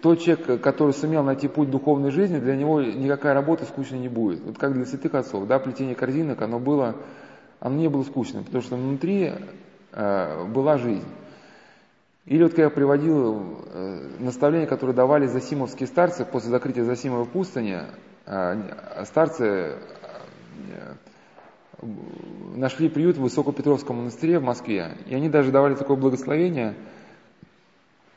[0.01, 4.41] тот человек, который сумел найти путь духовной жизни, для него никакая работа скучной не будет.
[4.43, 6.95] Вот как для святых отцов, да, плетение корзинок, оно было,
[7.59, 9.33] оно не было скучным, потому что внутри
[9.91, 11.07] э, была жизнь.
[12.25, 17.79] Или вот когда я приводил э, наставления, которые давали засимовские старцы после закрытия Засимовой пустыни,
[18.25, 19.75] э, старцы э,
[22.55, 26.98] нашли приют в Высокопетровском монастыре в Москве, и они даже давали такое благословение– Э,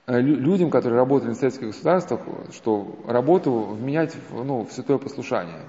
[0.07, 2.21] людям, которые работали в советских государствах,
[2.53, 5.61] что работу вменять ну, в святое послушание.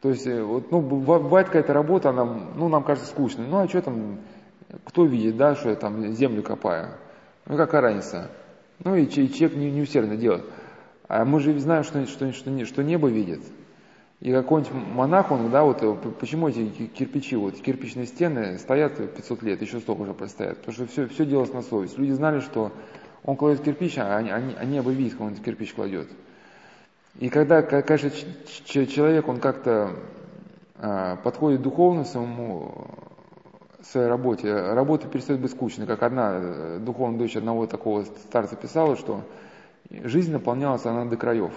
[0.00, 3.46] То есть, э, вот, ну, бывает какая-то работа, она, ну, нам кажется скучной.
[3.46, 4.18] Ну, а что там,
[4.84, 6.94] кто видит, да, что я там землю копаю?
[7.46, 8.30] Ну, какая разница?
[8.82, 10.44] Ну, и, и человек не, не усердно делает.
[11.06, 13.42] А мы же знаем, что, что, что, что небо видит.
[14.20, 19.42] И какой-нибудь монах, он, да, вот, э, почему эти кирпичи, вот, кирпичные стены стоят 500
[19.42, 20.58] лет, еще столько уже простоят?
[20.58, 21.98] Потому что все, все делалось на совесть.
[21.98, 22.72] Люди знали, что
[23.24, 26.08] он кладет кирпич, а они, они, они как он кирпич кладет.
[27.18, 28.10] И когда, конечно,
[28.64, 29.96] человек, он как-то
[30.76, 32.86] а, подходит духовно своему
[33.82, 38.96] своей работе, работа перестает быть скучной, как одна э, духовная дочь одного такого старца писала,
[38.96, 39.22] что
[39.90, 41.52] жизнь наполнялась она до краев.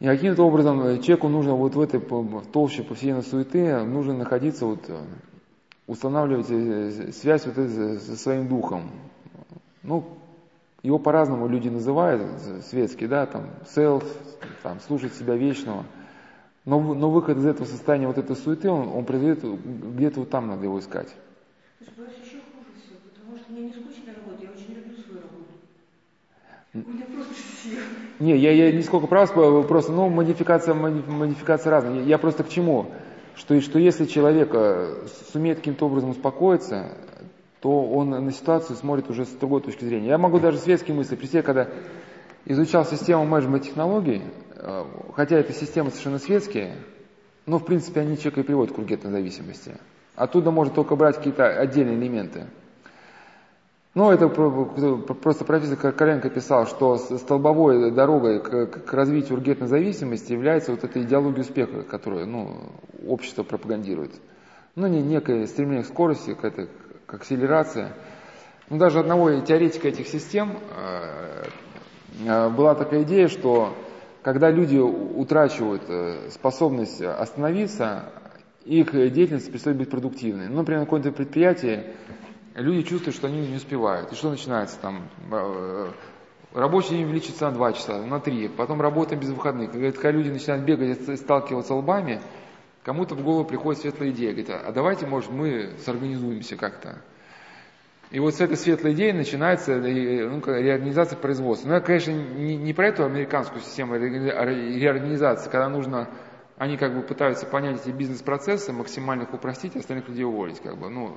[0.00, 2.00] И каким-то образом человеку нужно вот в этой
[2.52, 4.80] толще повседневной суеты, нужно находиться, вот,
[5.86, 8.90] устанавливать э, связь вот со своим духом,
[9.84, 10.04] ну,
[10.82, 12.22] его по-разному люди называют,
[12.68, 14.04] светский, да, там, селф,
[14.62, 15.84] там, слушать себя вечного.
[16.64, 20.48] Но, но выход из этого состояния вот этой суеты, он, он произойдет, где-то вот там
[20.48, 21.14] надо его искать.
[21.80, 25.52] Знаешь, еще хуже всего, потому что мне не скучно работать, я очень люблю свою работу.
[26.72, 27.78] У меня просто сил.
[28.18, 29.32] Не, я, я не сколько прав,
[29.68, 31.96] просто, ну, модификация, модификация разная.
[31.96, 32.86] Я, я просто к чему?
[33.36, 36.96] Что, что если человек э, сумеет каким-то образом успокоиться,
[37.64, 40.08] то он на ситуацию смотрит уже с другой точки зрения.
[40.08, 41.66] Я могу даже светские мысли при себе, когда
[42.44, 44.20] изучал систему менеджмент технологий,
[44.54, 44.84] э,
[45.16, 46.76] хотя эта система совершенно светские,
[47.46, 49.76] но в принципе они человека и приводят к кругетной зависимости.
[50.14, 52.48] Оттуда можно только брать какие-то отдельные элементы.
[53.94, 60.84] Ну, это просто профессор Коленко писал, что столбовой дорогой к, развитию ургентной зависимости является вот
[60.84, 62.58] эта идеология успеха, которую ну,
[63.08, 64.12] общество пропагандирует.
[64.74, 66.68] Ну, не некое стремление к скорости, к, как
[67.14, 67.92] акселерация.
[68.70, 71.44] Ну, даже одного теоретика этих систем э,
[72.26, 73.76] э, была такая идея, что
[74.22, 78.10] когда люди утрачивают э, способность остановиться,
[78.64, 80.48] их деятельность перестает быть продуктивной.
[80.48, 81.84] Ну, например, на каком-то предприятии
[82.54, 84.10] люди чувствуют, что они не успевают.
[84.12, 85.08] И что начинается там?
[86.54, 89.72] Рабочий день увеличится на 2 часа, на 3, потом работа без выходных.
[89.72, 92.22] Когда люди начинают бегать и сталкиваться лбами,
[92.84, 97.00] Кому-то в голову приходит светлая идея, говорит, а давайте, может, мы сорганизуемся как-то.
[98.10, 99.82] И вот с этой светлой идеи начинается ну,
[100.46, 101.68] реорганизация производства.
[101.68, 106.10] Но я, конечно, не, не про эту американскую систему реорганизации, когда нужно,
[106.58, 110.60] они как бы пытаются понять эти бизнес-процессы, максимально их упростить, остальных людей уволить.
[110.60, 110.90] Как бы.
[110.90, 111.16] ну,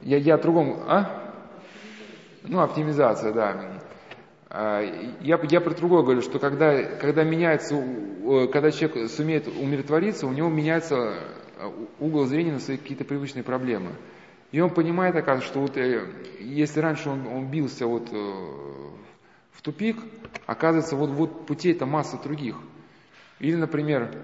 [0.00, 1.34] я, я о другом, а?
[2.44, 3.82] Ну, оптимизация, да.
[4.48, 4.80] А,
[5.20, 7.74] я, я про другое говорю, что когда, когда меняется,
[8.52, 10.96] когда человек сумеет умиротвориться, у него меняется
[11.58, 13.92] а, угол зрения на свои какие-то привычные проблемы.
[14.52, 16.06] И он понимает, оказывается, что вот э,
[16.38, 18.16] если раньше он, он бился вот э,
[19.52, 19.96] в тупик,
[20.46, 22.56] оказывается, вот, вот путей это масса других.
[23.40, 24.16] Или, например,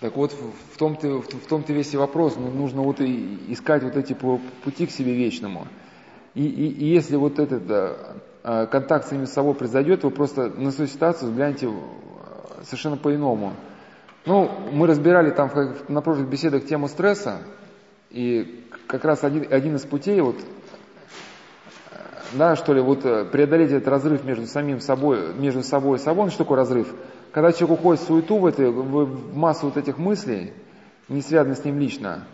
[0.00, 4.12] так вот в том-то, в том-то весь и вопрос, ну, нужно вот искать вот эти
[4.12, 5.68] пути к себе вечному.
[6.34, 7.62] И, и, и если вот этот
[8.42, 11.70] а, контакт с самим собой произойдет, вы просто на свою ситуацию взглянете
[12.64, 13.52] совершенно по-иному.
[14.26, 15.50] Ну, мы разбирали там
[15.88, 17.42] на прошлых беседах тему стресса,
[18.10, 20.36] и как раз один, один из путей, вот,
[22.32, 26.24] да, что ли, вот э, преодолеть этот разрыв между самим собой, между собой и собой,
[26.24, 26.92] ну, что такое разрыв?
[27.32, 30.52] Когда человек уходит в суету, в, этой, в массу вот этих мыслей,
[31.08, 32.24] не связанных с ним лично,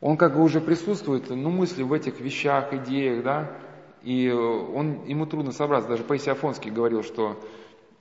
[0.00, 3.50] он как бы уже присутствует, ну, мысли в этих вещах, идеях, да,
[4.02, 5.88] и э, он, ему трудно собраться.
[5.88, 7.38] Даже Паисий Афонский говорил, что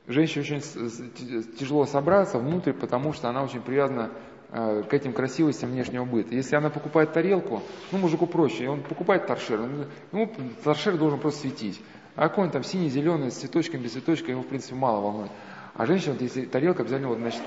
[0.06, 4.12] женщине очень тяжело собраться внутрь, потому что она очень привязана
[4.52, 6.36] э, к этим красивостям внешнего быта.
[6.36, 9.68] Если она покупает тарелку, ну, мужику проще, он покупает торшер,
[10.12, 10.32] ну,
[10.64, 11.82] торшер должен просто светить.
[12.16, 15.32] А какой он там синий, зеленый, с цветочком, без цветочка, его, в принципе, мало волнует.
[15.74, 17.42] А женщина, вот если тарелка, обязательно, вот, значит,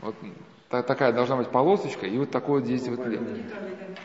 [0.00, 0.16] вот
[0.82, 3.00] такая должна быть полосочка, и вот такое вот здесь вот...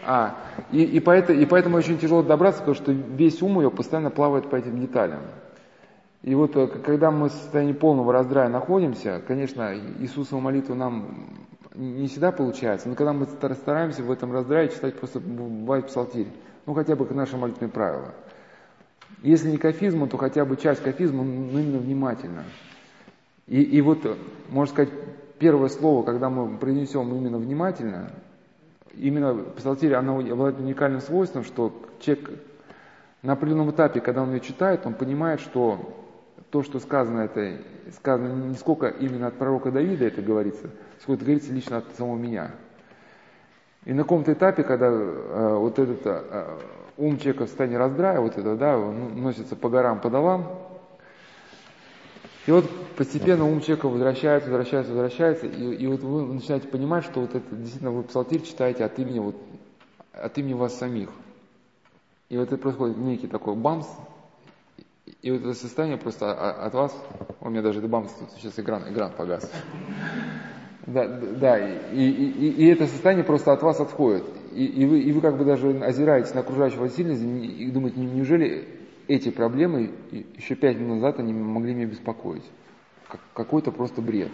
[0.05, 0.37] А,
[0.71, 4.49] и, и, поэтому, и поэтому очень тяжело добраться, потому что весь ум ее постоянно плавает
[4.49, 5.21] по этим деталям.
[6.21, 11.29] И вот э, когда мы в состоянии полного раздрая находимся, конечно, Иисусова молитва нам
[11.75, 16.27] не всегда получается, но когда мы стар- стараемся в этом раздрае читать просто бывает псалтирь,
[16.65, 18.13] ну хотя бы наши молитвенные правила.
[19.21, 22.43] Если не кафизму, то хотя бы часть кафизма, но именно внимательно.
[23.47, 24.17] И, и вот,
[24.49, 24.93] можно сказать,
[25.39, 28.11] первое слово, когда мы произнесем именно внимательно,
[28.93, 32.29] именно псалтирь, она обладает уникальным свойством, что человек
[33.21, 35.95] на определенном этапе, когда он ее читает, он понимает, что
[36.51, 37.57] то, что сказано, это
[37.95, 40.69] сказано не сколько именно от пророка Давида это говорится,
[40.99, 42.51] сколько это говорится лично от самого меня.
[43.85, 46.57] И на каком-то этапе, когда э, вот этот э,
[46.97, 50.68] ум человека в состоянии раздрая, вот это, да, он носится по горам, по долам,
[52.49, 57.19] и вот постепенно ум человека возвращается, возвращается, возвращается, и, и вот вы начинаете понимать, что
[57.19, 59.35] вот это действительно вы псалтирь читаете от имени, вот,
[60.13, 61.09] от имени вас самих.
[62.27, 63.85] И вот это происходит некий такой бамс,
[65.21, 66.91] и вот это состояние просто от вас,
[67.39, 69.47] у меня даже это бамс, тут сейчас экран, экран погас.
[70.87, 74.23] Да, да, и, и, и это состояние просто от вас отходит.
[74.53, 78.78] И, и, вы, и вы как бы даже озираетесь на окружающего сильности и думаете, неужели
[79.09, 79.91] эти проблемы
[80.37, 82.43] еще пять минут назад они могли меня беспокоить?
[83.33, 84.29] Какой-то просто бред.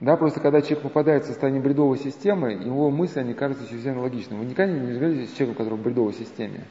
[0.00, 4.40] Да, просто когда человек попадает в состояние бредовой системы, его мысли, они кажутся чрезвычайно логичными.
[4.40, 6.64] Вы никогда не разговариваете с человеком, который в бредовой системе.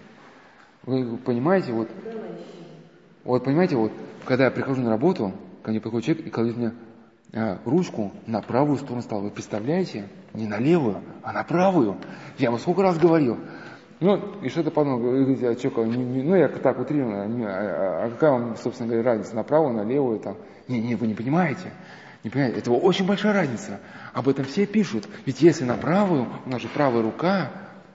[0.84, 1.88] Вы понимаете, вот,
[3.24, 3.92] вот понимаете, вот,
[4.26, 6.74] когда я прихожу на работу, ко мне приходит человек и кладет мне
[7.34, 9.22] а, ручку на правую сторону стола.
[9.22, 10.10] Вы представляете?
[10.34, 11.98] Не на левую, а на правую.
[12.40, 13.38] Я вам сколько раз говорил.
[14.02, 18.32] Ну, и что-то подумал, говорите, а что, ну, я так утрированно, не, а, а какая
[18.32, 20.38] вам, собственно говоря, разница, на правую, на левую, там.
[20.68, 21.72] Не, не, вы не понимаете.
[22.24, 23.80] Не понимаете, это очень большая разница.
[24.14, 25.08] Об этом все пишут.
[25.28, 27.52] Ведь если на правую, у нас же правая рука,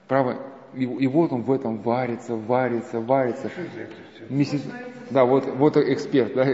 [0.06, 0.38] правая,
[0.74, 3.50] и, и вот он в этом варится, варится, варится.
[4.28, 4.62] Месяц...
[5.10, 6.44] Да, вот, вот эксперт, да.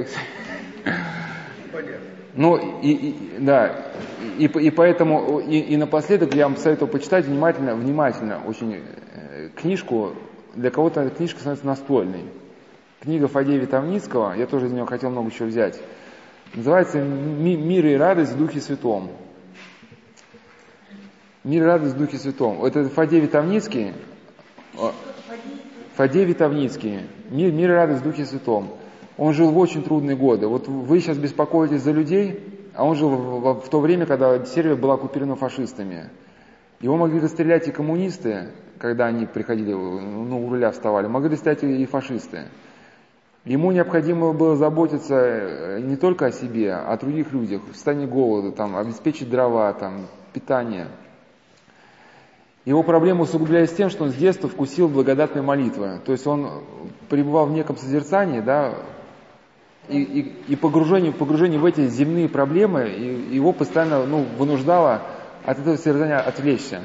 [1.73, 2.07] Понятно.
[2.35, 3.93] Ну, и, и, да,
[4.39, 8.81] и, и поэтому, и, и напоследок я вам советую почитать внимательно, внимательно очень э,
[9.51, 10.13] книжку,
[10.55, 12.25] для кого-то книжка становится настольной.
[13.01, 15.81] Книга Фадея Витовницкого, я тоже из нее хотел много чего взять,
[16.55, 19.11] называется «Мир и радость в Духе Святом».
[21.43, 22.65] «Мир и радость в Духе Святом».
[22.65, 23.93] Это Фадей Витовницкий,
[25.97, 28.69] Фадей Витовницкий, «Мир, мир и радость в Духе Святом».
[29.19, 30.47] Он жил в очень трудные годы.
[30.47, 32.41] Вот вы сейчас беспокоитесь за людей,
[32.75, 36.09] а он жил в, в, в то время, когда Сербия была оккупирована фашистами.
[36.81, 38.49] Его могли расстрелять и коммунисты,
[38.83, 42.49] когда они приходили, ну, у руля вставали, могли расстрелять и фашисты.
[43.45, 48.07] Ему необходимо было заботиться э, не только о себе, а о других людях, в состоянии
[48.07, 50.89] голода, там, обеспечить дрова, там, питание.
[52.65, 56.01] Его проблемы усугублялись тем, что он с детства вкусил благодатной молитвы.
[56.05, 56.65] То есть он
[57.09, 58.75] пребывал в неком созерцании, да,
[59.89, 65.03] и, и, и погружение, погружение в эти земные проблемы и, его постоянно ну, вынуждало
[65.45, 66.81] от этого созерцания отвлечься.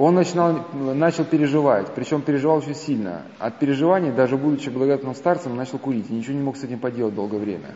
[0.00, 3.20] Он начинал, начал переживать, причем переживал очень сильно.
[3.38, 7.14] От переживаний, даже будучи благодатным старцем, начал курить и ничего не мог с этим поделать
[7.14, 7.74] долгое время.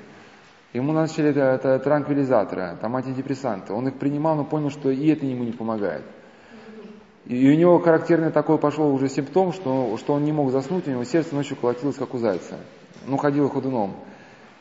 [0.72, 3.74] Ему начали это, это транквилизаторы, там антидепрессанты.
[3.74, 6.04] Он их принимал, но понял, что и это ему не помогает.
[7.26, 10.92] И у него характерный такой пошел уже симптом, что, что он не мог заснуть, у
[10.92, 12.56] него сердце ночью колотилось, как у зайца.
[13.06, 13.96] Ну, ходил ходуном.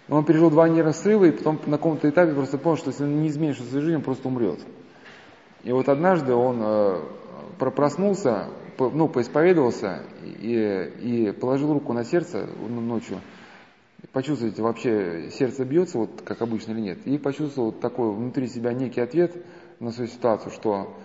[0.10, 3.22] Он пережил два нервных срыва, и потом на каком-то этапе просто понял, что если он
[3.22, 4.60] не изменит свою жизнь, он просто умрет.
[5.64, 7.02] И вот однажды он э,
[7.58, 13.20] проснулся, ну, поисповедовался и, и положил руку на сердце ну, ночью.
[14.12, 17.08] Почувствуете, вообще сердце бьется, вот как обычно или нет.
[17.08, 19.34] И почувствовал вот такой внутри себя некий ответ
[19.80, 20.96] на свою ситуацию, что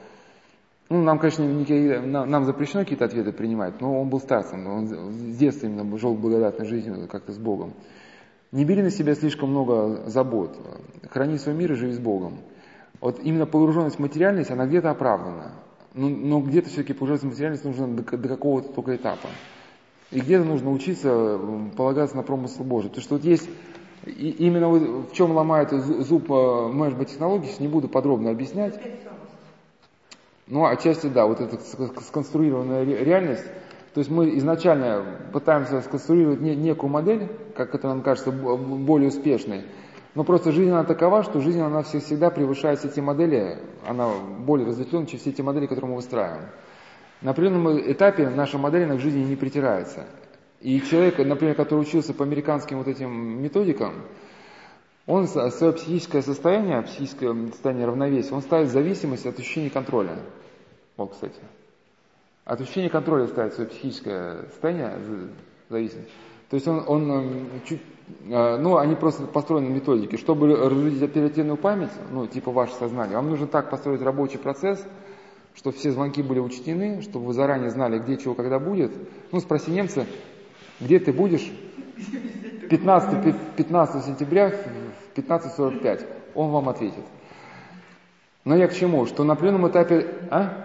[0.88, 1.44] ну, нам, конечно,
[2.06, 6.14] нам, нам запрещено какие-то ответы принимать, но он был старцем, он с детства именно жил
[6.14, 7.74] благодатной жизнью, как-то с Богом.
[8.52, 10.58] Не бери на себя слишком много забот.
[11.10, 12.38] Храни свой мир и живи с Богом.
[13.00, 15.52] Вот именно погруженность в материальность, она где-то оправдана.
[15.94, 19.28] Но, но где-то все-таки погруженность в материальность нужно до, до какого-то только этапа.
[20.10, 21.38] И где-то нужно учиться
[21.76, 22.90] полагаться на промысл Божий.
[22.90, 23.48] Потому что вот есть
[24.06, 28.78] и именно вот в чем ломает зуб э, менеджмент технологий, не буду подробно объяснять.
[30.46, 31.58] Ну, отчасти да, вот эта
[32.00, 33.44] сконструированная реальность,
[33.92, 39.64] то есть мы изначально пытаемся сконструировать некую модель, как это нам кажется, более успешной,
[40.14, 44.66] но просто жизнь она такова, что жизнь она всегда превышает все эти модели, она более
[44.66, 46.48] разветвленная, чем все эти модели, которые мы выстраиваем.
[47.20, 50.06] На определенном этапе наша модель на жизни не притирается.
[50.60, 54.04] И человек, например, который учился по американским вот этим методикам,
[55.06, 60.18] он свое психическое состояние, психическое состояние равновесия, он ставит зависимость от ощущения контроля.
[60.96, 61.40] Вот, кстати.
[62.44, 64.98] От ощущения контроля ставит свое психическое состояние
[65.68, 66.10] зависимость.
[66.50, 67.82] То есть он, он эм, чуть,
[68.28, 70.16] э, ну, они просто построены на методике.
[70.16, 74.84] Чтобы развить оперативную память, ну, типа ваше сознание, вам нужно так построить рабочий процесс,
[75.54, 78.92] чтобы все звонки были учтены, чтобы вы заранее знали, где чего, когда будет.
[79.30, 80.06] Ну, спроси немца,
[80.80, 81.50] где ты будешь
[82.70, 86.06] 15, 15 сентября в 15.45.
[86.34, 87.04] Он вам ответит.
[88.44, 89.04] Но я к чему?
[89.04, 90.06] Что на определенном этапе...
[90.30, 90.64] А?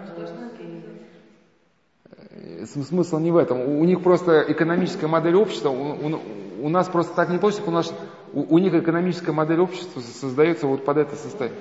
[2.66, 3.60] Смысл не в этом.
[3.60, 6.20] У них просто экономическая модель общества, у, у,
[6.62, 7.92] у нас просто так не получится, у, нас,
[8.32, 11.58] у, у них экономическая модель общества создается вот под это состояние.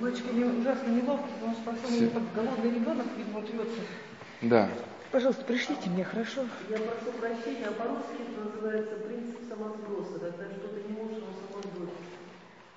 [0.00, 2.10] Мальчик, мне ужасно неловко, потому что потом Все.
[2.34, 3.80] голодный ребенок, видимо, трется.
[4.42, 4.68] Да.
[5.10, 6.42] Пожалуйста, пришлите мне, хорошо?
[6.68, 11.62] Я прошу прощения, а по-русски это называется принцип самосброса, когда что-то не можешь, оно само
[11.62, 11.94] сбросит.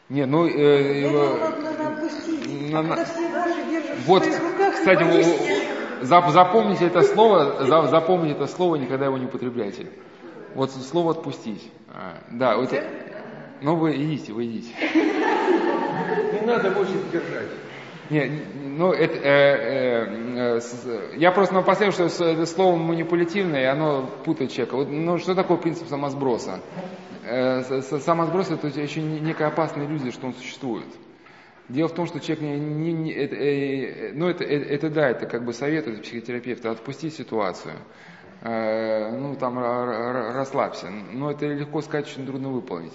[0.09, 0.45] Не, ну...
[0.48, 2.72] э, его- надо, надо отпустить.
[2.72, 5.86] на- на- Когда все ваши держат Вот, в своих руках, кстати, у- боишься.
[6.01, 9.88] Запомните это слово, за- запомните это слово, никогда его не употребляйте.
[10.56, 11.69] Вот слово отпустить.
[11.90, 12.72] А, да, вот,
[13.61, 14.69] ну вы идите, вы идите.
[16.34, 17.48] Не надо больше держать.
[18.09, 18.42] Не,
[18.77, 24.09] ну это, э, э, э, с- я просто напоследок, что это слово манипулятивное, и оно
[24.24, 24.76] путает человека.
[24.77, 26.61] Вот, ну что такое принцип самосброса?
[27.26, 30.85] Э, самосброс это еще не- некая опасная иллюзия, что он существует.
[31.69, 35.09] Дело в том, что человек не, не- не- это, э, ну это, это, это да,
[35.09, 37.73] это как бы совет это психотерапевта, отпусти ситуацию.
[38.41, 40.89] Э, ну там расслабься.
[40.89, 42.93] Но это легко сказать, очень трудно выполнить.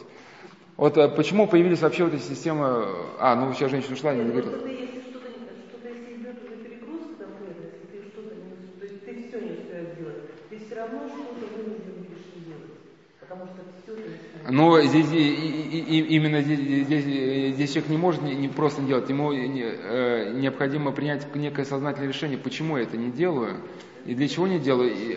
[0.78, 2.86] Вот э, почему появились вообще вот эти системы...
[3.18, 4.50] А, ну сейчас женщина ушла, не Нет, говорит.
[4.50, 8.50] просто ты, если что-то, не- что-то если идет уже перегруз конкретно, если ты что-то не,
[8.78, 12.72] то есть ты все не успеешь сделать, ты все равно что-то вынужден будешь делать,
[13.20, 14.31] потому что все ты успеешь.
[14.48, 19.08] Но здесь и- и- именно здесь, здесь, здесь человек не может не, не просто делать,
[19.08, 23.60] ему не- э, необходимо принять некое сознательное решение, почему я это не делаю
[24.04, 24.90] и для чего не делаю.
[24.90, 25.16] И, э,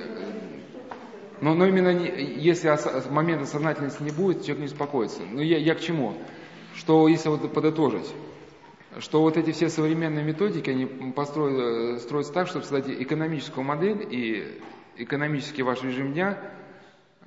[1.41, 5.21] но, но именно не- если ос- момента сознательности не будет, человек не успокоится.
[5.31, 6.13] Но я, я к чему?
[6.75, 8.13] Что если вот подытожить,
[8.99, 14.59] что вот эти все современные методики, они построят, строятся так, чтобы создать экономическую модель и
[14.97, 16.37] экономический ваш режим дня,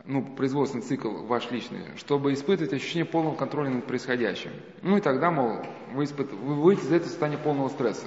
[0.08, 4.50] ну, производственный цикл ваш личный, чтобы испытывать ощущение полного контроля над происходящим.
[4.80, 5.58] Ну и тогда, мол,
[5.92, 6.32] вы, испыт...
[6.32, 8.06] вы выйдете из этого состояния полного стресса.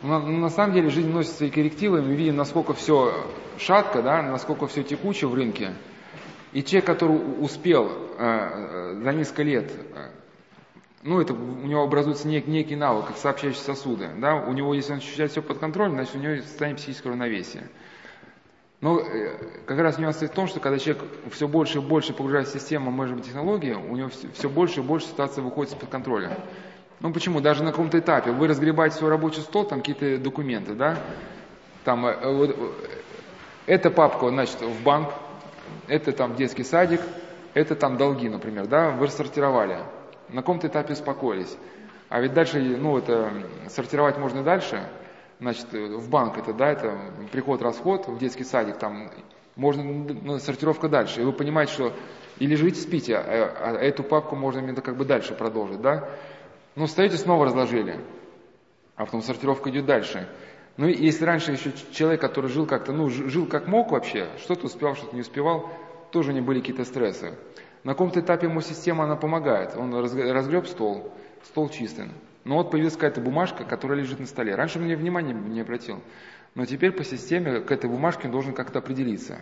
[0.00, 3.12] На, на самом деле жизнь носит свои коррективы, мы видим, насколько все
[3.58, 5.72] шатко, да, насколько все текуче в рынке.
[6.52, 10.10] И человек, который успел э, э, за несколько лет, э,
[11.02, 14.92] ну, это у него образуется нек- некий навык, как сообщающие сосуды, да, у него, если
[14.92, 17.68] он ощущает все под контролем, значит, у него состояние психического равновесия.
[18.80, 19.36] Но э,
[19.66, 22.90] как раз нюанс в том, что когда человек все больше и больше погружается в систему
[22.90, 26.38] менеджмент технологии, у него все, больше и больше ситуация выходит из-под контроля.
[27.00, 27.40] Ну почему?
[27.40, 30.96] Даже на каком-то этапе вы разгребаете свой рабочий стол, там какие-то документы, да,
[31.84, 32.56] там э, э, вот,
[33.66, 35.10] эта папка, значит, в банк,
[35.86, 37.02] это там детский садик,
[37.52, 39.78] это там долги, например, да, вы рассортировали.
[40.30, 41.54] На каком-то этапе успокоились.
[42.08, 43.30] А ведь дальше, ну, это
[43.68, 44.88] сортировать можно дальше,
[45.40, 46.98] значит, в банк это, да, это
[47.32, 49.10] приход-расход, в детский садик, там
[49.56, 51.20] можно ну, сортировка дальше.
[51.20, 51.92] И вы понимаете, что
[52.38, 56.08] или живите, спите, а, а эту папку можно именно как бы дальше продолжить, да.
[56.76, 57.98] Ну, встаете, снова разложили,
[58.96, 60.28] а потом сортировка идет дальше.
[60.76, 64.66] Ну, и если раньше еще человек, который жил как-то, ну, жил как мог вообще, что-то
[64.66, 65.68] успевал, что-то не успевал,
[66.10, 67.34] тоже не были какие-то стрессы.
[67.84, 69.76] На каком-то этапе ему система, она помогает.
[69.76, 71.12] Он разг- разгреб стол,
[71.44, 72.08] стол чистый.
[72.44, 74.54] Но вот появилась какая-то бумажка, которая лежит на столе.
[74.54, 76.02] Раньше мне внимания не обратил.
[76.54, 79.38] Но теперь по системе к этой бумажке он должен как-то определиться.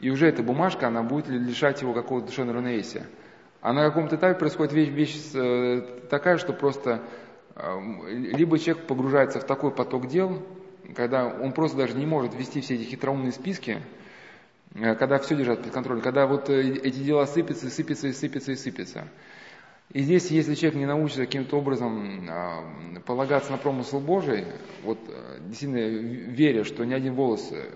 [0.00, 3.06] И уже эта бумажка, она будет ли- лишать его какого-то душевного равновесия.
[3.60, 7.00] А на каком-то этапе происходит вещь, вещь э, такая, что просто
[7.54, 7.78] э,
[8.10, 10.42] либо человек погружается в такой поток дел,
[10.96, 13.80] когда он просто даже не может вести все эти хитроумные списки,
[14.74, 18.50] э, когда все держать под контролем, когда вот э, эти дела сыпятся, сыпятся и сыпятся
[18.50, 19.06] и сыпятся.
[19.92, 24.46] И здесь, если человек не научится каким-то образом э, полагаться на промысл Божий,
[24.84, 27.68] вот э, действительно веря, что ни один волос э,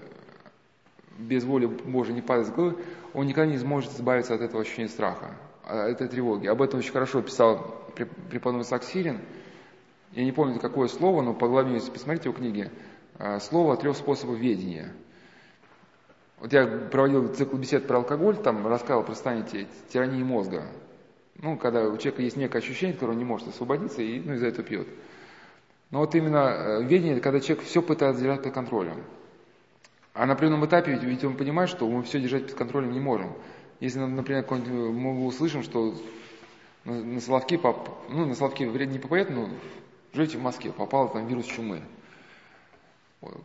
[1.18, 2.76] без воли Божией не падает с головы,
[3.12, 6.46] он никогда не сможет избавиться от этого ощущения страха, а, этой тревоги.
[6.46, 9.20] Об этом очень хорошо писал преп- преподобный Саксирин.
[10.12, 12.70] Я не помню, какое слово, но по главе, если посмотрите его книги,
[13.18, 14.90] а, слово трех способов ведения.
[16.38, 20.62] Вот я проводил цикл бесед про алкоголь, там рассказывал про состояние ти- тирании мозга.
[21.39, 24.47] Ну, когда у человека есть некое ощущение, которое он не может освободиться, и ну, из-за
[24.47, 24.89] этого пьет.
[25.90, 29.05] Но вот именно э, ведение, когда человек все пытается держать под контролем.
[30.15, 33.00] А на определенном этапе ведь, ведь он понимает, что мы все держать под контролем не
[33.00, 33.32] можем.
[33.81, 35.94] Если, например, э, мы услышим, что
[36.84, 39.50] на, на Соловки, поп- ну, на Соловки вред не попадет, но
[40.15, 41.82] живете в Москве, попал там вирус чумы.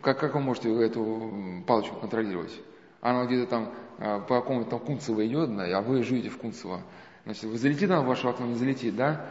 [0.01, 2.53] Как, как вы можете эту палочку контролировать?
[3.01, 6.81] Она где-то там а, по какому-то там Кунцево идет, да, а вы живете в Кунцево.
[7.25, 9.29] Значит, вы залетит она в ваше окно, не залетит, да?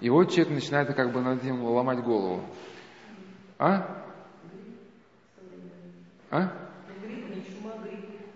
[0.00, 2.42] И вот человек начинает как бы над этим ломать голову.
[3.58, 4.04] А?
[6.30, 6.52] А?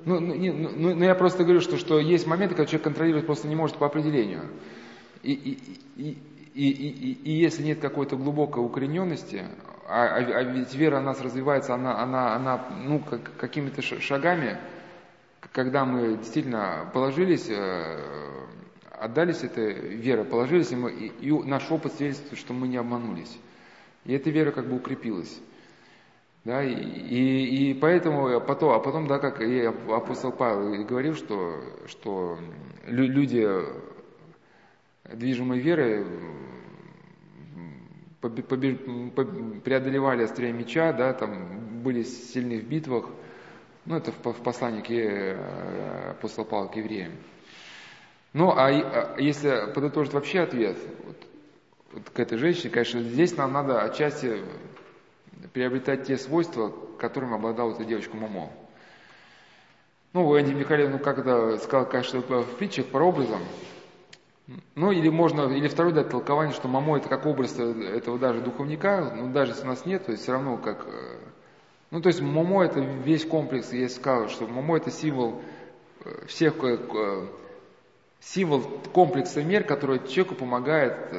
[0.04, 2.84] Ну, ну, не, ну, ну, ну, я просто говорю, что, что есть моменты, когда человек
[2.84, 4.50] контролировать просто не может по определению.
[5.22, 5.58] И, и,
[5.96, 6.18] и,
[6.54, 9.44] и, и, и если нет какой-то глубокой укорененности,
[9.88, 14.58] а, а, а ведь вера у нас развивается, она, она, она ну, как, какими-то шагами,
[15.52, 18.43] когда мы действительно положились, э,
[19.00, 23.38] отдались этой вере, положились, мы, и, и наш опыт свидетельствует, что мы не обманулись.
[24.04, 25.40] И эта вера как бы укрепилась.
[26.44, 31.58] Да, и, и, и поэтому потом, а потом, да, как и апостол Павел говорил, что,
[31.86, 32.38] что
[32.86, 33.48] люди,
[35.04, 36.04] движимой верой,
[38.20, 43.06] преодолевали острие меча, да, там были сильны в битвах.
[43.86, 47.12] Ну, это в, в послании к э, апостол Павел к евреям.
[48.34, 51.16] Ну, а, а если подытожить вообще ответ вот,
[51.92, 54.42] вот к этой женщине, конечно, здесь нам надо отчасти
[55.52, 58.50] приобретать те свойства, которым обладала эта девочка Момо.
[60.12, 63.40] Ну, Энде Михаэль, ну, как это сказал, конечно, в притчах прообразом.
[64.74, 69.12] Ну, или можно, или второе дать толкование, что Момо это как образ этого даже духовника,
[69.16, 70.86] ну, даже если у нас нет, то есть все равно как...
[70.86, 71.18] Э,
[71.90, 75.40] ну, то есть Момо это весь комплекс, я сказал, что Момо это символ
[76.04, 77.26] э, всех, э,
[78.24, 78.62] символ
[78.92, 81.12] комплекса мер, который человеку помогает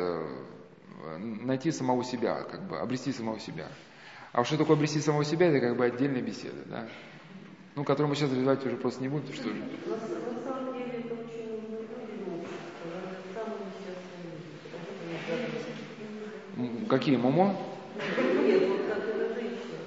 [1.19, 3.67] найти самого себя, как бы обрести самого себя.
[4.32, 6.88] А что такое обрести самого себя, это как бы отдельная беседа, да?
[7.75, 9.61] Ну, которую мы сейчас развивать уже просто не будем, что же.
[16.90, 17.56] Какие, Момо?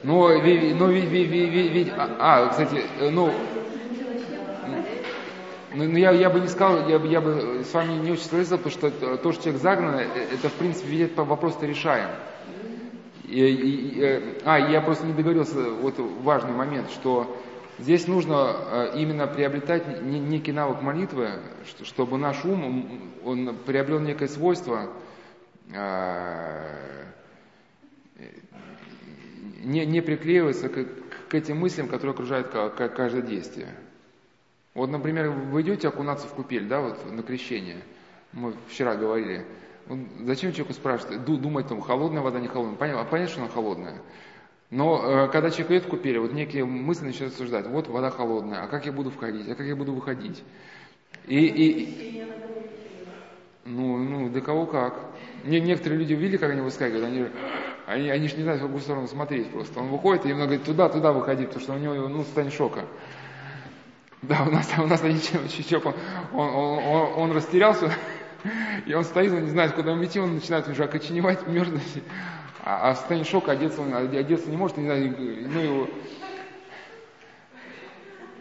[0.05, 3.31] Ну, ви, ну, ви, ви, ви, ви, а, а, кстати, ну,
[5.79, 8.25] ну, ну я, я бы не сказал, я, бы я бы с вами не очень
[8.25, 12.11] согласился, потому что то, что человек загнан, э, это, в принципе, видит вопрос-то решаем.
[13.25, 17.41] И, и, э, а, я просто не договорился, вот важный момент, что
[17.79, 21.31] здесь нужно э, именно приобретать некий навык молитвы,
[21.85, 24.91] чтобы наш ум, он приобрел некое свойство
[25.73, 27.05] э,
[29.63, 30.87] не, не приклеиваться к,
[31.29, 33.69] к этим мыслям, которые окружают каждое действие.
[34.75, 37.83] Вот, например, вы идете окунаться в купель, да, вот на крещение.
[38.33, 39.45] Мы вчера говорили–
[40.21, 42.77] Зачем человеку спрашивать, думать, там, холодная вода, не холодная?
[42.77, 44.03] Понятно, понятно что она холодная.
[44.71, 47.67] Но э, когда человек идет в купели, вот некие мысли начинают обсуждать.
[47.67, 50.45] Вот вода холодная, а как я буду входить, а как я буду выходить?
[51.27, 52.23] И, и,
[53.65, 54.95] ну, ну, для кого как.
[55.45, 57.27] Не, некоторые люди увидели, как они выскакивают, они,
[57.87, 59.81] они, они же не знают, в какую сторону смотреть просто.
[59.81, 62.85] Он выходит и ему говорит, туда, туда выходи, потому что у него ну, состояние шока.
[64.23, 65.21] Да, у нас, у нас они,
[65.73, 65.95] он,
[66.35, 67.93] он, он, он растерялся,
[68.85, 72.03] и он стоит, он не знает, куда ему идти, он начинает уже окоченевать, мерзнуть.
[72.65, 75.89] А, а в состоянии шока одеться он одеться не может, не знаю, ну его...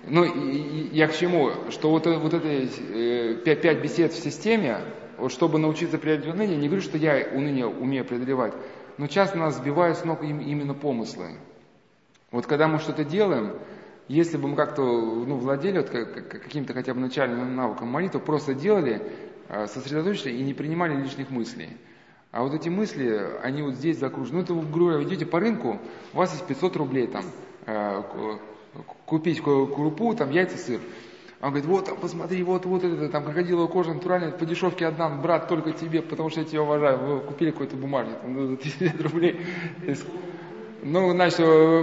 [0.10, 1.52] Ну, я к чему?
[1.70, 4.80] Что вот, вот это э, пять, пять бесед в системе,
[5.18, 8.54] вот чтобы научиться преодолевать уныние, не говорю, что я уныние умею преодолевать,
[8.98, 11.32] но часто нас сбивают с ног именно помыслы.
[12.32, 13.54] Вот когда мы что-то делаем,
[14.08, 19.02] если бы мы как-то ну, владели вот, каким-то хотя бы начальным навыком молитвы, просто делали,
[19.50, 21.70] Э, сосредоточились и не принимали лишних мыслей.
[22.32, 24.40] А вот эти мысли, они вот здесь закружены.
[24.40, 25.80] Ну, это, грубо говоря, идете по рынку,
[26.14, 27.24] у вас есть 500 рублей там,
[27.66, 28.04] э,
[29.06, 30.82] купить крупу, там, яйца, сыр.
[31.40, 35.22] Он говорит, вот, там, посмотри, вот, вот это, там, крокодиловая кожа натуральная, по дешевке отдам,
[35.22, 36.98] брат, только тебе, потому что я тебя уважаю.
[36.98, 39.40] Вы купили какой-то бумажник, там, за 50 рублей.
[40.84, 41.38] Ну, значит,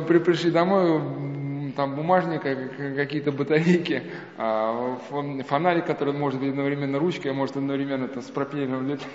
[0.07, 1.01] при, пришли домой,
[1.75, 2.43] там бумажник,
[2.97, 4.03] какие-то батарейки,
[4.37, 4.99] а,
[5.49, 9.09] фонарик, который может быть одновременно ручкой, а может одновременно там, с пропеллером летать.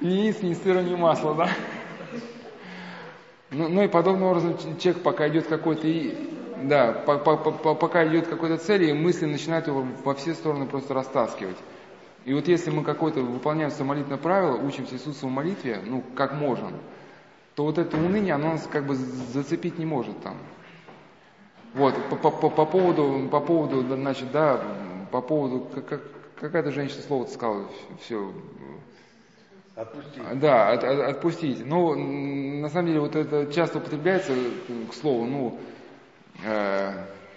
[0.00, 1.48] Ни яиц, ни сыра, ни масла, да?
[3.50, 5.88] Ну, ну и подобным образом человек пока идет какой-то,
[6.62, 10.92] да, по, по, по, пока идет какой-то цели, мысли начинают его во все стороны просто
[10.94, 11.56] растаскивать.
[12.24, 16.72] И вот если мы какое-то выполняем самолитное правило, учимся Иисусу в молитве, ну, как можем,
[17.54, 20.36] то вот это уныние, оно нас как бы зацепить не может там.
[21.74, 24.62] Вот, по, по, по, по поводу, по поводу, значит, да,
[25.10, 26.00] по поводу, как, как,
[26.40, 27.68] какая-то женщина слово сказала,
[28.00, 28.32] все.
[29.74, 30.38] Отпустить.
[30.38, 31.66] Да, от, от, отпустить.
[31.66, 31.94] Ну,
[32.60, 34.32] на самом деле, вот это часто употребляется
[34.88, 35.58] к слову, ну,
[36.44, 36.92] э,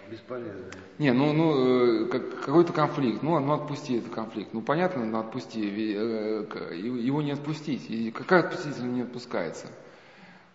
[0.10, 0.72] Бесполезно.
[1.00, 4.54] Не, ну, ну э, как, какой-то конфликт, ну, ну отпусти этот конфликт.
[4.54, 5.62] Ну понятно, ну отпусти,
[5.96, 7.90] э, его не отпустить.
[7.90, 9.68] И какая отпустить, не отпускается?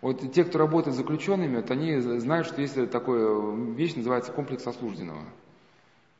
[0.02, 4.66] Вот те, кто работает с заключенными, вот они знают, что есть такая вещь, называется комплекс
[4.66, 5.22] осужденного.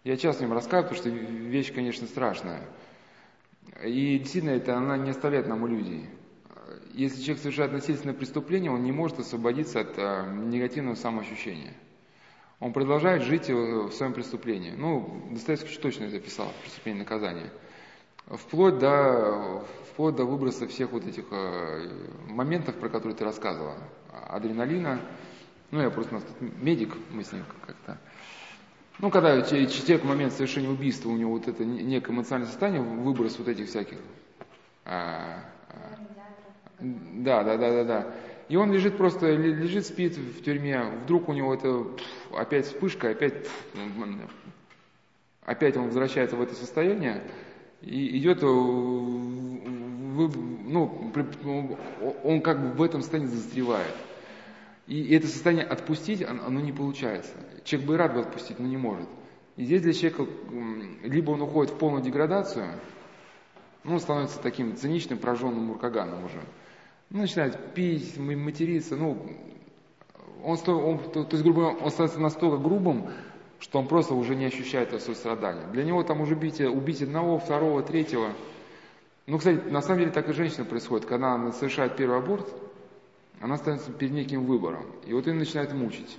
[0.05, 2.62] Я часто им рассказываю, потому что вещь, конечно, страшная.
[3.85, 6.07] И действительно, это она не оставляет нам иллюзий.
[6.94, 11.75] Если человек совершает насильственное преступление, он не может освободиться от а, негативного самоощущения.
[12.61, 14.70] Он продолжает жить в своем преступлении.
[14.77, 17.51] Ну, Достоевский точно это писал, преступление наказания.
[18.26, 21.89] Вплоть до, вплоть до выброса всех вот этих э,
[22.28, 23.76] моментов, про которые ты рассказывала.
[24.28, 25.01] Адреналина.
[25.70, 27.99] Ну, я просто у нас тут медик, мы с ним как-то.
[28.99, 33.39] Ну, когда человек в момент совершения убийства, у него вот это некое эмоциональное состояние, выброс
[33.39, 33.99] вот этих всяких...
[34.84, 35.97] А, а,
[36.78, 38.15] да, да, да, да, да.
[38.49, 41.86] И он лежит просто, лежит, спит в тюрьме, вдруг у него это
[42.36, 43.47] опять вспышка, опять,
[45.42, 47.23] опять он возвращается в это состояние,
[47.83, 49.61] и идет, ну,
[52.25, 53.94] он как бы в этом состоянии застревает.
[54.86, 57.33] И это состояние отпустить, оно не получается.
[57.65, 59.09] Человек бы рад бы отпустить, но не может.
[59.57, 60.27] И здесь для человека,
[61.02, 62.67] либо он уходит в полную деградацию,
[63.85, 66.41] ну, становится таким циничным, прожженным муркаганом уже.
[67.11, 69.19] Ну, начинает пить, материться, ну,
[70.43, 73.11] он, он, то, то есть, грубо говоря, он становится настолько грубым,
[73.63, 75.65] что он просто уже не ощущает этого сострадания.
[75.73, 78.33] Для него там уже убить, убить одного, второго, третьего.
[79.29, 81.07] Ну, кстати, на самом деле так и женщина происходит.
[81.07, 82.53] Когда она совершает первый аборт,
[83.41, 84.85] она становится перед неким выбором.
[85.07, 86.19] И вот ее начинает мучить.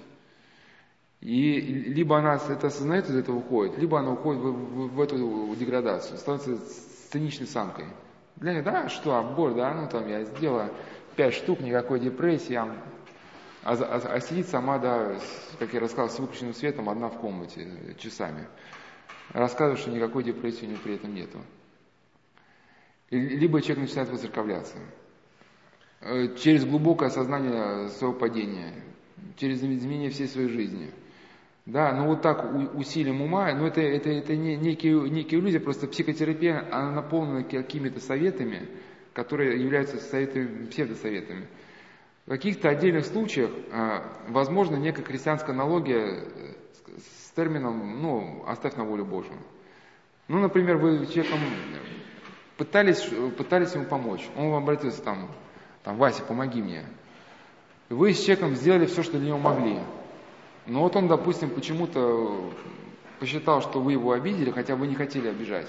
[1.19, 5.53] И либо она это осознает, из этого уходит, либо она уходит в, в, в эту
[5.55, 7.85] деградацию, становится сценичной самкой.
[8.37, 10.71] Для нее, да, что, аборт, да, ну там я сделала
[11.17, 12.55] пять штук, никакой депрессии,
[13.63, 15.17] а, а, а сидит сама, да,
[15.59, 17.67] как я рассказал, с выключенным светом, одна в комнате,
[17.97, 18.47] часами.
[19.31, 21.39] Рассказывает, что никакой депрессии у нее при этом нету.
[23.09, 24.77] Либо человек начинает воцерковляться.
[26.01, 28.73] Э, через глубокое осознание своего падения,
[29.37, 30.91] через изменение всей своей жизни–
[31.65, 35.87] да, но вот так усилием ума, но это, это, это не, некие, некие иллюзии, просто
[35.87, 38.67] психотерапия, она наполнена какими-то советами,
[39.13, 41.47] которые являются советами, псевдосоветами.
[42.25, 46.23] В каких-то отдельных случаях, а, возможно, некая христианская аналогия
[46.97, 49.37] с термином, ну, оставь на волю Божию.
[50.29, 51.39] Ну, например, вы человеком
[52.55, 53.01] пытались,
[53.37, 55.29] пытались ему помочь, он вам обратился там,
[55.83, 56.85] там, Вася, помоги мне.
[57.89, 59.79] Вы с человеком сделали все, что для него могли.
[60.65, 62.53] Но вот он, допустим, почему-то
[63.19, 65.67] посчитал, что вы его обидели, хотя вы не хотели обижать.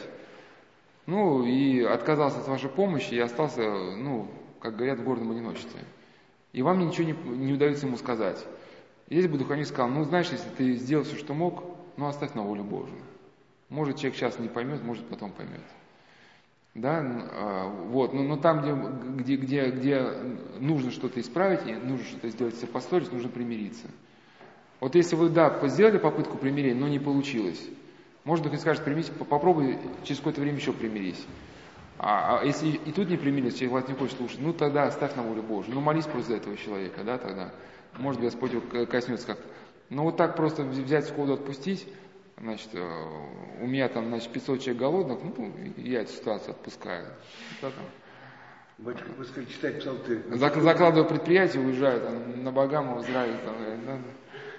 [1.06, 5.80] Ну, и отказался от вашей помощи и остался, ну, как говорят, в гордом одиночестве.
[6.54, 8.42] И вам ничего не, не удается ему сказать.
[9.08, 11.64] И здесь бы духовник сказал, ну, знаешь, если ты сделал все, что мог,
[11.96, 13.02] ну, оставь на волю Божию.
[13.68, 15.60] Может, человек сейчас не поймет, может, потом поймет.
[16.74, 18.60] Да, а, вот, но, но там,
[19.16, 20.12] где, где, где, где
[20.60, 22.80] нужно что-то исправить, и нужно что-то сделать себе по
[23.12, 23.88] нужно примириться.
[24.78, 27.62] Вот если вы, да, сделали попытку примирения, но не получилось,
[28.22, 31.24] может быть, скажет, примирись, попробуй через какое-то время еще примирись.
[31.98, 35.14] А, а если и тут не примирились, человек вас не хочет слушать, ну тогда оставь
[35.14, 35.74] на волю Божию.
[35.74, 37.52] Ну молись просто за этого человека, да, тогда.
[37.98, 39.44] Может, Господь его коснется как-то.
[39.90, 41.86] Но вот так просто взять сходу отпустить,
[42.38, 47.06] значит, э, у меня там, значит, 500 человек голодных, ну, я эту ситуацию отпускаю.
[47.62, 47.84] Да, там.
[48.78, 50.22] Батюшка, вы сказали, читать псалтырь.
[50.32, 53.36] Закладываю предприятие, уезжаю там, на Багаму, в Израиль.
[53.44, 53.54] Там,
[53.86, 53.98] да,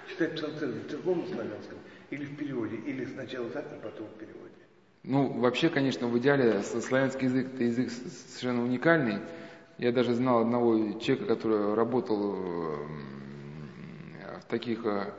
[0.08, 1.78] читать псалтеры в церковном славянском
[2.10, 4.45] или в переводе, или сначала так, а потом в переводе?
[5.06, 9.20] Ну, вообще, конечно, в идеале славянский язык– это язык совершенно уникальный.
[9.78, 12.32] Я даже знал одного человека, который работал
[14.40, 15.12] в таких, э,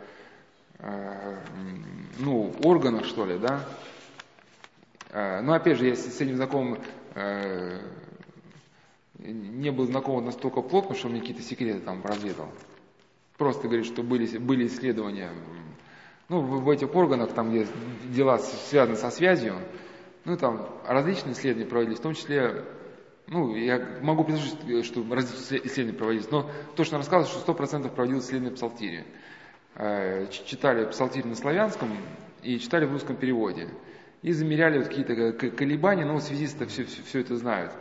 [0.80, 1.38] э,
[2.20, 3.66] ну, органах, что ли, да.
[5.12, 6.80] Э, но, опять же, я с этим знакомым
[9.18, 12.50] не был знаком настолько плотно, что мне какие-то секреты там разведал.
[13.38, 15.32] Просто говорит, что были, были исследования
[16.30, 17.68] ну, в, этих органах, там, где
[18.10, 19.56] дела связаны со связью,
[20.26, 22.66] ну, там различные исследования проводились, в том числе,
[23.28, 27.90] ну, я могу предложить, что различные исследования проводились, но то, что он рассказывает, что 100%
[27.90, 29.06] проводилось исследование псалтири.
[29.76, 31.96] Э, читали псалтирь на славянском
[32.42, 33.70] и читали в русском переводе.
[34.24, 37.72] И замеряли вот какие-то колебания, но связисты все, все, все это знают.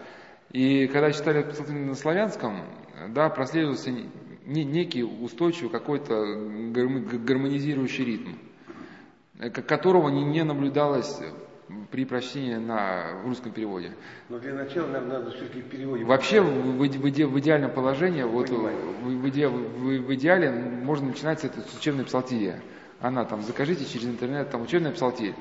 [0.52, 2.64] И когда читали псалтирь на славянском,
[3.08, 3.90] да, прослеживался
[4.46, 6.24] некий устойчивый какой-то
[6.72, 8.30] гармонизирующий ритм,
[9.38, 11.20] э, которого не, наблюдалось
[11.90, 13.92] при прочтении на русском переводе.
[14.28, 16.04] Но для начала нам надо все-таки переводе.
[16.04, 21.64] Вообще в, в, в, идеальном положении, вот в, в, в, идеале можно начинать с этой
[21.76, 22.60] учебной псалтирия.
[23.06, 25.34] Она там, закажите через интернет, там учебный псалтирь,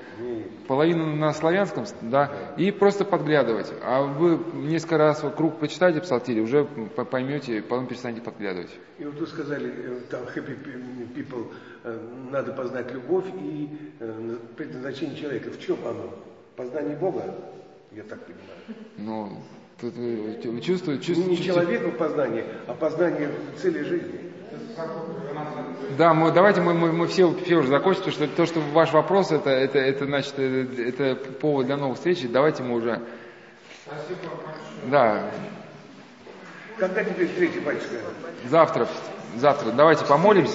[0.68, 3.72] половину на славянском, да, и просто подглядывать.
[3.84, 8.70] А вы несколько раз круг почитайте псалтирь, уже поймете, потом перестанете подглядывать.
[9.00, 10.58] И вот вы сказали, э, там happy
[11.16, 11.52] people,
[11.84, 12.00] э,
[12.32, 13.70] надо познать любовь и
[14.00, 15.50] э, предназначение человека.
[15.52, 16.14] В чем оно?
[16.56, 17.24] Познание Бога?
[17.92, 18.50] Я так понимаю.
[18.98, 19.42] Ну,
[19.80, 23.30] тут вы чувствуете, Не в познании, а познание
[23.62, 24.35] цели жизни.
[25.98, 28.92] Да, мы, давайте мы, мы, мы все, все уже закончим, потому что то, что ваш
[28.92, 32.22] вопрос, это, это, это значит, это, это повод для новых встреч.
[32.30, 33.02] Давайте мы уже,
[33.86, 34.92] Спасибо большое.
[34.92, 35.32] да,
[36.78, 37.96] Когда теперь третий батюшка?
[38.46, 38.88] завтра,
[39.38, 40.54] завтра, давайте помолимся.